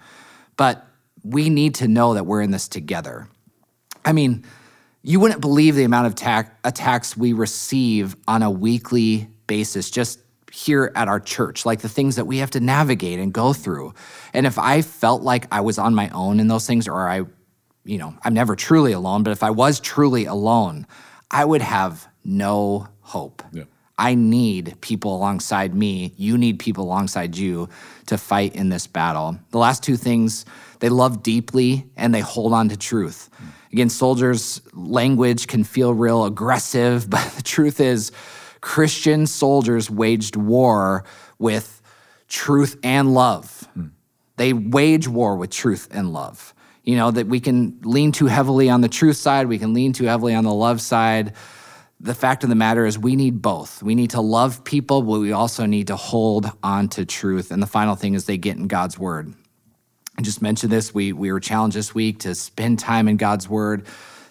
But 0.55 0.85
we 1.23 1.49
need 1.49 1.73
to 1.75 1.87
know 1.87 2.13
that 2.13 2.27
we're 2.27 2.43
in 2.43 2.51
this 2.51 2.67
together. 2.67 3.27
I 4.05 4.11
mean, 4.11 4.45
you 5.01 5.19
wouldn't 5.19 5.41
believe 5.41 5.73
the 5.73 5.85
amount 5.85 6.05
of 6.05 6.13
tack 6.13 6.59
attacks 6.63 7.17
we 7.17 7.33
receive 7.33 8.15
on 8.27 8.43
a 8.43 8.51
weekly 8.51 9.27
basis 9.47 9.89
just 9.89 10.19
here 10.51 10.91
at 10.95 11.07
our 11.07 11.19
church, 11.19 11.65
like 11.65 11.79
the 11.79 11.89
things 11.89 12.15
that 12.17 12.25
we 12.25 12.37
have 12.37 12.51
to 12.51 12.59
navigate 12.59 13.17
and 13.17 13.33
go 13.33 13.53
through. 13.53 13.91
And 14.35 14.45
if 14.45 14.59
I 14.59 14.83
felt 14.83 15.23
like 15.23 15.47
I 15.51 15.61
was 15.61 15.79
on 15.79 15.95
my 15.95 16.09
own 16.09 16.39
in 16.39 16.47
those 16.47 16.67
things, 16.67 16.87
or 16.87 17.09
I, 17.09 17.23
you 17.85 17.97
know, 17.97 18.13
I'm 18.23 18.35
never 18.35 18.55
truly 18.55 18.91
alone, 18.91 19.23
but 19.23 19.31
if 19.31 19.41
I 19.41 19.49
was 19.49 19.79
truly 19.79 20.25
alone, 20.25 20.85
I 21.31 21.43
would 21.43 21.63
have 21.63 22.07
no 22.23 22.87
hope. 22.99 23.41
Yeah. 23.51 23.63
I 24.01 24.15
need 24.15 24.81
people 24.81 25.15
alongside 25.15 25.75
me. 25.75 26.11
You 26.17 26.35
need 26.35 26.57
people 26.57 26.85
alongside 26.85 27.37
you 27.37 27.69
to 28.07 28.17
fight 28.17 28.55
in 28.55 28.69
this 28.69 28.87
battle. 28.87 29.37
The 29.51 29.59
last 29.59 29.83
two 29.83 29.95
things, 29.95 30.43
they 30.79 30.89
love 30.89 31.21
deeply 31.21 31.85
and 31.95 32.11
they 32.11 32.21
hold 32.21 32.51
on 32.51 32.69
to 32.69 32.77
truth. 32.77 33.29
Again, 33.71 33.89
soldiers' 33.89 34.59
language 34.73 35.45
can 35.45 35.63
feel 35.63 35.93
real 35.93 36.25
aggressive, 36.25 37.09
but 37.11 37.23
the 37.33 37.43
truth 37.43 37.79
is, 37.79 38.11
Christian 38.59 39.27
soldiers 39.27 39.91
waged 39.91 40.35
war 40.35 41.03
with 41.37 41.79
truth 42.27 42.79
and 42.81 43.13
love. 43.13 43.69
They 44.37 44.51
wage 44.51 45.07
war 45.07 45.35
with 45.35 45.51
truth 45.51 45.87
and 45.91 46.11
love. 46.11 46.55
You 46.83 46.95
know, 46.95 47.11
that 47.11 47.27
we 47.27 47.39
can 47.39 47.77
lean 47.83 48.11
too 48.11 48.25
heavily 48.25 48.67
on 48.67 48.81
the 48.81 48.89
truth 48.89 49.17
side, 49.17 49.45
we 49.45 49.59
can 49.59 49.75
lean 49.75 49.93
too 49.93 50.05
heavily 50.05 50.33
on 50.33 50.43
the 50.43 50.53
love 50.53 50.81
side 50.81 51.35
the 52.03 52.15
fact 52.15 52.43
of 52.43 52.49
the 52.49 52.55
matter 52.55 52.85
is 52.85 52.97
we 52.97 53.15
need 53.15 53.41
both. 53.41 53.83
We 53.83 53.93
need 53.93 54.11
to 54.11 54.21
love 54.21 54.63
people, 54.63 55.03
but 55.03 55.19
we 55.19 55.31
also 55.31 55.65
need 55.65 55.87
to 55.87 55.95
hold 55.95 56.51
on 56.63 56.89
to 56.89 57.05
truth. 57.05 57.51
And 57.51 57.61
the 57.61 57.67
final 57.67 57.95
thing 57.95 58.15
is 58.15 58.25
they 58.25 58.37
get 58.37 58.57
in 58.57 58.67
God's 58.67 58.97
word. 58.97 59.33
I 60.17 60.23
just 60.23 60.41
mentioned 60.41 60.71
this. 60.71 60.93
We 60.93 61.13
we 61.13 61.31
were 61.31 61.39
challenged 61.39 61.77
this 61.77 61.93
week 61.93 62.19
to 62.19 62.33
spend 62.33 62.79
time 62.79 63.07
in 63.07 63.17
God's 63.17 63.47
word. 63.47 63.85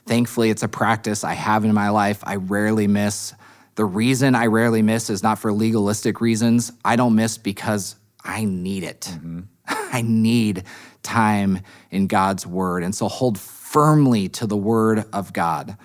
Thankfully, 0.07 0.51
it's 0.51 0.62
a 0.62 0.68
practice 0.68 1.23
I 1.23 1.35
have 1.35 1.64
in 1.64 1.73
my 1.73 1.91
life. 1.91 2.23
I 2.25 2.37
rarely 2.37 2.89
miss. 2.89 3.35
The 3.77 3.85
reason 3.85 4.35
I 4.35 4.47
rarely 4.47 4.83
miss 4.83 5.09
is 5.09 5.23
not 5.23 5.39
for 5.39 5.53
legalistic 5.53 6.21
reasons. 6.21 6.73
I 6.85 6.97
don't 6.97 7.14
miss 7.14 7.39
because 7.39 7.95
I 8.25 8.45
need 8.45 8.83
it. 8.83 9.09
Mm-hmm. 9.12 9.41
I 9.66 10.03
need 10.03 10.64
time 11.03 11.61
in 11.91 12.09
God's 12.09 12.47
word. 12.47 12.83
And 12.83 12.95
so 12.95 13.09
hold 13.09 13.39
firmly 13.39 14.29
to 14.31 14.47
the 14.47 14.57
word 14.57 15.05
of 15.12 15.33
God. 15.33 15.77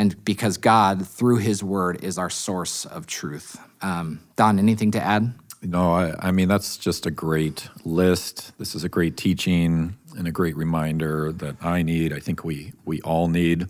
And 0.00 0.24
because 0.24 0.56
God, 0.56 1.06
through 1.06 1.40
his 1.40 1.62
word, 1.62 2.02
is 2.02 2.16
our 2.16 2.30
source 2.30 2.86
of 2.86 3.06
truth. 3.06 3.60
Um, 3.82 4.20
Don, 4.34 4.58
anything 4.58 4.92
to 4.92 4.98
add? 4.98 5.34
No, 5.60 5.92
I, 5.92 6.14
I 6.18 6.30
mean, 6.30 6.48
that's 6.48 6.78
just 6.78 7.04
a 7.04 7.10
great 7.10 7.68
list. 7.84 8.56
This 8.56 8.74
is 8.74 8.82
a 8.82 8.88
great 8.88 9.18
teaching 9.18 9.98
and 10.16 10.26
a 10.26 10.30
great 10.30 10.56
reminder 10.56 11.32
that 11.32 11.56
I 11.62 11.82
need, 11.82 12.14
I 12.14 12.18
think 12.18 12.44
we, 12.44 12.72
we 12.86 13.02
all 13.02 13.28
need. 13.28 13.66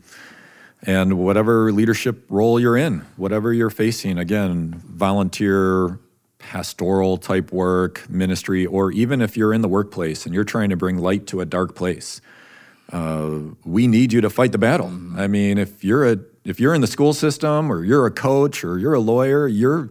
And 0.82 1.18
whatever 1.18 1.72
leadership 1.72 2.26
role 2.28 2.60
you're 2.60 2.76
in, 2.76 3.00
whatever 3.16 3.52
you're 3.52 3.68
facing, 3.68 4.16
again, 4.16 4.80
volunteer, 4.86 5.98
pastoral 6.38 7.16
type 7.16 7.50
work, 7.50 8.08
ministry, 8.08 8.66
or 8.66 8.92
even 8.92 9.20
if 9.20 9.36
you're 9.36 9.52
in 9.52 9.62
the 9.62 9.68
workplace 9.68 10.26
and 10.26 10.32
you're 10.32 10.44
trying 10.44 10.70
to 10.70 10.76
bring 10.76 10.96
light 10.96 11.26
to 11.26 11.40
a 11.40 11.44
dark 11.44 11.74
place, 11.74 12.20
uh, 12.92 13.38
we 13.64 13.86
need 13.86 14.12
you 14.12 14.20
to 14.20 14.30
fight 14.30 14.52
the 14.52 14.58
battle. 14.58 14.90
I 15.16 15.26
mean, 15.26 15.58
if 15.58 15.84
you're 15.84 16.12
a 16.12 16.18
if 16.44 16.58
you're 16.58 16.74
in 16.74 16.80
the 16.80 16.86
school 16.86 17.12
system 17.12 17.70
or 17.70 17.84
you're 17.84 18.06
a 18.06 18.10
coach 18.10 18.64
or 18.64 18.78
you're 18.78 18.94
a 18.94 19.00
lawyer, 19.00 19.46
you're 19.46 19.90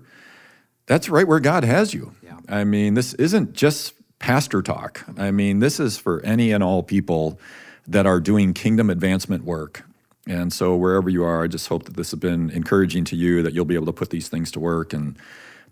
that's 0.86 1.10
right 1.10 1.28
where 1.28 1.40
God 1.40 1.64
has 1.64 1.94
you. 1.94 2.14
Yeah. 2.24 2.40
I 2.48 2.64
mean, 2.64 2.96
this 2.96 3.14
isn't 3.14 3.54
just 3.54 3.94
pastor 4.20 4.62
talk. 4.62 5.06
I 5.18 5.32
mean, 5.32 5.60
this 5.60 5.80
is 5.80 5.98
for 5.98 6.22
any 6.26 6.52
and 6.52 6.64
all 6.64 6.84
people 6.84 7.40
that 7.88 8.06
are 8.06 8.20
doing 8.20 8.54
kingdom 8.54 8.90
advancement 8.90 9.44
work. 9.44 9.84
And 10.28 10.54
so, 10.54 10.76
wherever 10.76 11.10
you 11.10 11.24
are, 11.24 11.44
I 11.44 11.48
just 11.48 11.68
hope 11.68 11.86
that 11.86 11.96
this 11.96 12.12
has 12.12 12.20
been 12.20 12.52
encouraging 12.52 13.04
to 13.06 13.16
you, 13.16 13.42
that 13.42 13.54
you'll 13.54 13.66
be 13.66 13.76
able 13.76 13.88
to 13.88 13.94
put 13.94 14.12
these 14.12 14.28
things 14.28 14.52
to 14.52 14.60
work, 14.60 14.94
and 14.94 15.18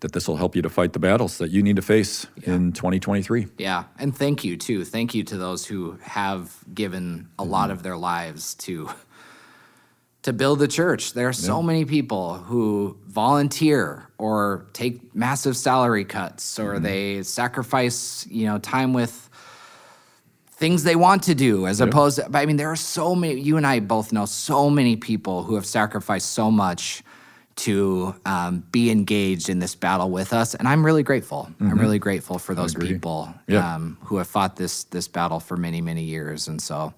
that 0.02 0.14
this 0.14 0.28
will 0.28 0.38
help 0.38 0.56
you 0.56 0.62
to 0.62 0.70
fight 0.70 0.93
the 0.93 1.00
battles 1.00 1.38
that 1.39 1.50
you 1.50 1.64
need 1.64 1.76
to 1.76 1.82
face 1.82 2.28
in 2.43 2.72
2023. 2.72 3.48
Yeah, 3.58 3.86
and 4.00 4.16
thank 4.16 4.43
you 4.43 4.58
too. 4.58 4.86
Thank 4.86 5.14
you 5.16 5.24
to 5.24 5.38
those 5.38 5.66
who 5.66 5.98
have 6.02 6.56
given 6.74 7.30
a 7.38 7.43
mm-hmm. 7.43 7.52
lot 7.52 7.72
of 7.72 7.84
their 7.84 7.98
lives 7.98 8.56
to 8.56 8.89
to 10.24 10.34
build 10.34 10.60
the 10.60 10.68
church. 10.68 11.14
There 11.14 11.30
are 11.30 11.34
so 11.34 11.64
many 11.64 11.86
people 11.86 12.34
who 12.34 12.98
volunteer 13.08 14.10
or 14.18 14.66
take 14.74 15.16
massive 15.16 15.56
salary 15.56 16.04
cuts 16.04 16.60
or 16.60 16.74
mm-hmm. 16.74 16.84
they 16.84 17.24
sacrifice, 17.24 18.28
you 18.28 18.45
know, 18.45 18.58
time 18.60 18.91
with 18.91 19.30
things 20.58 20.84
they 20.84 20.98
want 20.98 21.24
to 21.24 21.36
do 21.36 21.66
as 21.66 21.80
opposed 21.80 22.18
to, 22.18 22.30
I 22.38 22.45
mean 22.45 22.58
there 22.58 22.70
are 22.70 22.76
so 22.76 23.16
many 23.16 23.39
you 23.39 23.58
and 23.58 23.66
I 23.66 23.80
both 23.80 24.12
know 24.12 24.26
so 24.26 24.70
many 24.70 24.95
people 24.98 25.43
who 25.43 25.56
have 25.56 25.66
sacrificed 25.66 26.32
so 26.32 26.50
much 26.52 27.04
to 27.58 28.16
um, 28.26 28.64
be 28.72 28.89
engaged 28.91 29.49
in 29.49 29.60
this 29.60 29.76
battle 29.76 30.10
with 30.10 30.32
us, 30.34 30.55
and 30.55 30.68
I'm 30.68 30.86
really 30.86 31.03
grateful. 31.03 31.49
I'm 31.60 31.80
really 31.80 31.99
grateful 31.99 32.38
for 32.39 32.53
those 32.55 32.74
people 32.74 33.34
Yeah. 33.47 33.76
um, 33.76 33.97
who 34.03 34.18
have 34.18 34.28
fought 34.28 34.55
this 34.55 34.84
this 34.86 35.08
battle 35.08 35.39
for 35.39 35.58
many 35.58 35.82
many 35.82 36.03
years, 36.03 36.47
and 36.47 36.62
so. 36.62 36.93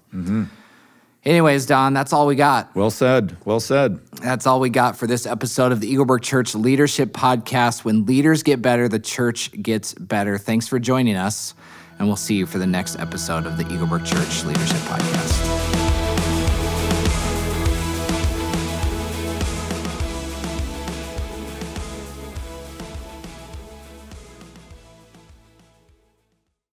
Anyways, 1.22 1.66
Don, 1.66 1.92
that's 1.92 2.14
all 2.14 2.26
we 2.26 2.34
got. 2.34 2.74
Well 2.74 2.90
said. 2.90 3.36
Well 3.44 3.60
said. 3.60 4.00
That's 4.22 4.46
all 4.46 4.58
we 4.58 4.70
got 4.70 4.96
for 4.96 5.06
this 5.06 5.26
episode 5.26 5.70
of 5.70 5.80
the 5.80 5.86
Eagle 5.86 6.06
Brook 6.06 6.22
Church 6.22 6.54
Leadership 6.54 7.12
Podcast. 7.12 7.84
When 7.84 8.06
leaders 8.06 8.42
get 8.42 8.62
better, 8.62 8.88
the 8.88 8.98
church 9.00 9.52
gets 9.62 9.92
better. 9.92 10.38
Thanks 10.38 10.66
for 10.66 10.78
joining 10.78 11.16
us, 11.16 11.54
and 11.98 12.08
we'll 12.08 12.16
see 12.16 12.36
you 12.36 12.46
for 12.46 12.56
the 12.56 12.66
next 12.66 12.98
episode 12.98 13.44
of 13.44 13.58
the 13.58 13.70
Eagle 13.70 13.86
Brook 13.86 14.04
Church 14.06 14.44
Leadership 14.44 14.78
Podcast. 14.78 15.49